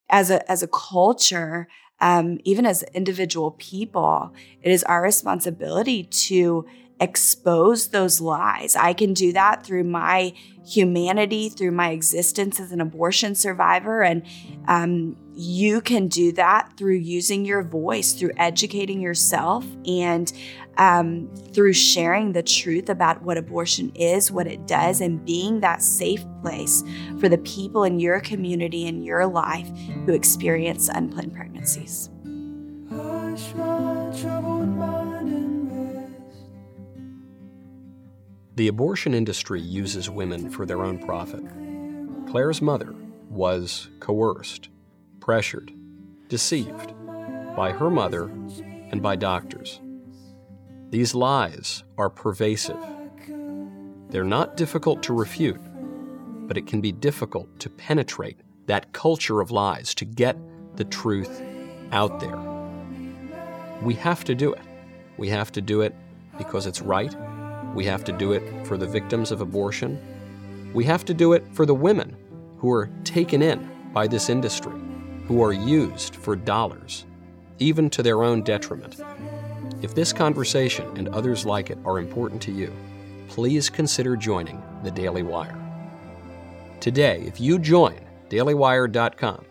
as 0.09 0.31
a 0.31 0.51
as 0.51 0.63
a 0.63 0.69
culture, 0.69 1.69
um, 2.01 2.39
even 2.45 2.65
as 2.65 2.83
individual 2.95 3.51
people, 3.51 4.33
it 4.63 4.73
is 4.73 4.83
our 4.85 5.03
responsibility 5.03 6.05
to 6.05 6.65
expose 7.01 7.89
those 7.89 8.21
lies. 8.21 8.75
I 8.75 8.93
can 8.93 9.13
do 9.13 9.33
that 9.33 9.65
through 9.65 9.85
my 9.85 10.33
humanity, 10.67 11.49
through 11.49 11.73
my 11.73 11.91
existence 11.91 12.59
as 12.59 12.73
an 12.73 12.81
abortion 12.81 13.35
survivor. 13.35 14.03
And 14.03 14.23
um, 14.67 15.17
you 15.35 15.81
can 15.81 16.09
do 16.09 16.33
that 16.33 16.73
through 16.77 16.97
using 16.97 17.45
your 17.45 17.63
voice, 17.63 18.15
through 18.15 18.33
educating 18.37 19.01
yourself, 19.01 19.65
and 19.87 20.33
um, 20.79 21.29
through 21.53 21.75
sharing 21.75 22.33
the 22.33 22.43
truth 22.43 22.89
about 22.89 23.23
what 23.23 23.37
abortion 23.37 23.93
is, 23.95 24.31
what 24.33 24.47
it 24.47 24.67
does, 24.67 25.01
and 25.01 25.25
being 25.25 25.61
that 25.61 25.83
safe 25.83 26.25
place 26.43 26.83
for 27.21 27.29
the 27.29 27.39
people 27.39 27.85
in 27.85 28.01
your 28.01 28.21
community 28.21 28.89
and 28.89 29.05
your 29.05 29.27
life 29.27 29.69
who 30.07 30.13
experience 30.13 30.89
unplanned 30.89 31.35
pregnancies. 31.35 32.11
The 38.57 38.69
abortion 38.69 39.13
industry 39.13 39.61
uses 39.61 40.09
women 40.09 40.49
for 40.49 40.65
their 40.65 40.83
own 40.83 40.99
profit. 40.99 41.45
Claire's 42.27 42.63
mother 42.63 42.95
was 43.29 43.91
coerced, 44.01 44.71
pressured, 45.21 45.75
deceived 46.29 46.95
by 47.55 47.71
her 47.71 47.91
mother 47.91 48.31
and 48.91 49.03
by 49.03 49.15
doctors. 49.15 49.79
These 50.89 51.15
lies 51.15 51.85
are 51.99 52.09
pervasive. 52.09 52.79
They're 54.09 54.25
not 54.25 54.57
difficult 54.57 55.03
to 55.03 55.13
refute, 55.13 55.61
but 56.49 56.57
it 56.57 56.67
can 56.67 56.81
be 56.81 56.93
difficult 56.93 57.61
to 57.61 57.69
penetrate 57.69 58.41
that 58.65 58.91
culture 58.95 59.43
of 59.43 59.51
lies, 59.51 59.95
to 59.97 60.07
get 60.07 60.39
the 60.77 60.85
truth 60.85 61.43
out 61.93 62.21
there. 62.21 62.39
We 63.83 63.93
have 63.97 64.25
to 64.25 64.35
do 64.35 64.55
it. 64.55 64.63
We 65.19 65.29
have 65.29 65.53
to 65.53 65.61
do 65.61 65.83
it 65.83 65.95
because 66.39 66.67
it's 66.67 66.81
right 66.81 67.15
we 67.77 67.85
have 67.85 68.05
to 68.05 68.13
do 68.13 68.33
it 68.33 68.67
for 68.67 68.79
the 68.79 68.87
victims 68.87 69.31
of 69.31 69.43
abortion. 69.43 70.01
We 70.73 70.85
have 70.85 71.05
to 71.05 71.13
do 71.13 71.35
it 71.35 71.45
for 71.53 71.67
the 71.67 71.75
women 71.75 72.17
who 72.57 72.73
are 72.73 72.89
taken 73.05 73.43
in 73.43 73.71
by 73.93 74.07
this 74.07 74.31
industry, 74.31 74.73
who 75.29 75.43
are 75.43 75.53
used 75.53 76.17
for 76.17 76.35
dollars, 76.37 77.05
even 77.59 77.91
to 77.91 78.03
their 78.03 78.23
own 78.23 78.43
detriment. 78.43 79.03
If 79.83 79.95
this 79.95 80.11
conversation 80.11 80.97
and 80.97 81.09
others 81.09 81.45
like 81.45 81.69
it 81.69 81.79
are 81.85 81.99
important 81.99 82.41
to 82.43 82.51
you, 82.51 82.73
please 83.29 83.69
consider 83.69 84.17
joining 84.17 84.63
the 84.83 84.91
Daily 84.91 85.23
Wire. 85.23 85.63
Today, 86.81 87.25
if 87.27 87.39
you 87.39 87.59
join 87.59 88.01
dailywire.com, 88.31 89.45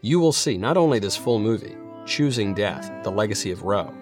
you 0.00 0.18
will 0.18 0.32
see 0.32 0.56
not 0.56 0.78
only 0.78 0.98
this 0.98 1.16
full 1.16 1.38
movie, 1.38 1.76
Choosing 2.06 2.54
Death 2.54 2.90
The 3.04 3.10
Legacy 3.10 3.50
of 3.50 3.62
Roe, 3.62 3.92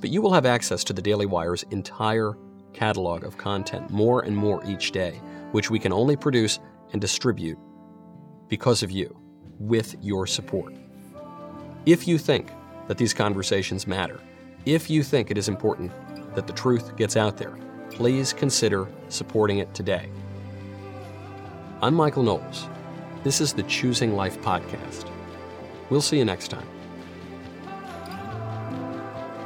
but 0.00 0.10
you 0.10 0.22
will 0.22 0.32
have 0.32 0.46
access 0.46 0.84
to 0.84 0.92
the 0.92 1.02
Daily 1.02 1.26
Wire's 1.26 1.64
entire 1.70 2.36
catalog 2.72 3.24
of 3.24 3.36
content 3.36 3.90
more 3.90 4.22
and 4.22 4.36
more 4.36 4.62
each 4.64 4.92
day, 4.92 5.20
which 5.52 5.70
we 5.70 5.78
can 5.78 5.92
only 5.92 6.16
produce 6.16 6.58
and 6.92 7.00
distribute 7.00 7.58
because 8.48 8.82
of 8.82 8.90
you, 8.90 9.16
with 9.58 9.96
your 10.00 10.26
support. 10.26 10.74
If 11.86 12.08
you 12.08 12.18
think 12.18 12.50
that 12.88 12.98
these 12.98 13.14
conversations 13.14 13.86
matter, 13.86 14.20
if 14.66 14.90
you 14.90 15.02
think 15.02 15.30
it 15.30 15.38
is 15.38 15.48
important 15.48 15.92
that 16.34 16.46
the 16.46 16.52
truth 16.52 16.96
gets 16.96 17.16
out 17.16 17.36
there, 17.36 17.56
please 17.90 18.32
consider 18.32 18.88
supporting 19.08 19.58
it 19.58 19.72
today. 19.74 20.08
I'm 21.82 21.94
Michael 21.94 22.22
Knowles. 22.22 22.68
This 23.22 23.40
is 23.40 23.52
the 23.52 23.62
Choosing 23.64 24.14
Life 24.16 24.40
podcast. 24.40 25.08
We'll 25.88 26.02
see 26.02 26.18
you 26.18 26.24
next 26.24 26.48
time. 26.48 26.66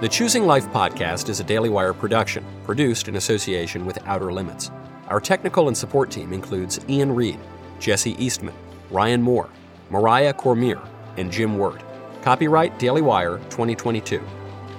The 0.00 0.08
Choosing 0.08 0.44
Life 0.44 0.66
podcast 0.70 1.28
is 1.28 1.38
a 1.38 1.44
Daily 1.44 1.68
Wire 1.68 1.94
production, 1.94 2.44
produced 2.64 3.06
in 3.06 3.14
association 3.14 3.86
with 3.86 4.04
Outer 4.06 4.32
Limits. 4.32 4.72
Our 5.06 5.20
technical 5.20 5.68
and 5.68 5.76
support 5.76 6.10
team 6.10 6.32
includes 6.32 6.80
Ian 6.88 7.14
Reed, 7.14 7.38
Jesse 7.78 8.16
Eastman, 8.22 8.54
Ryan 8.90 9.22
Moore, 9.22 9.48
Mariah 9.90 10.32
Cormier, 10.32 10.82
and 11.16 11.30
Jim 11.30 11.56
Word. 11.58 11.80
Copyright 12.22 12.76
Daily 12.80 13.02
Wire 13.02 13.38
2022. 13.50 14.20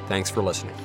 Thanks 0.10 0.30
for 0.30 0.42
listening. 0.44 0.76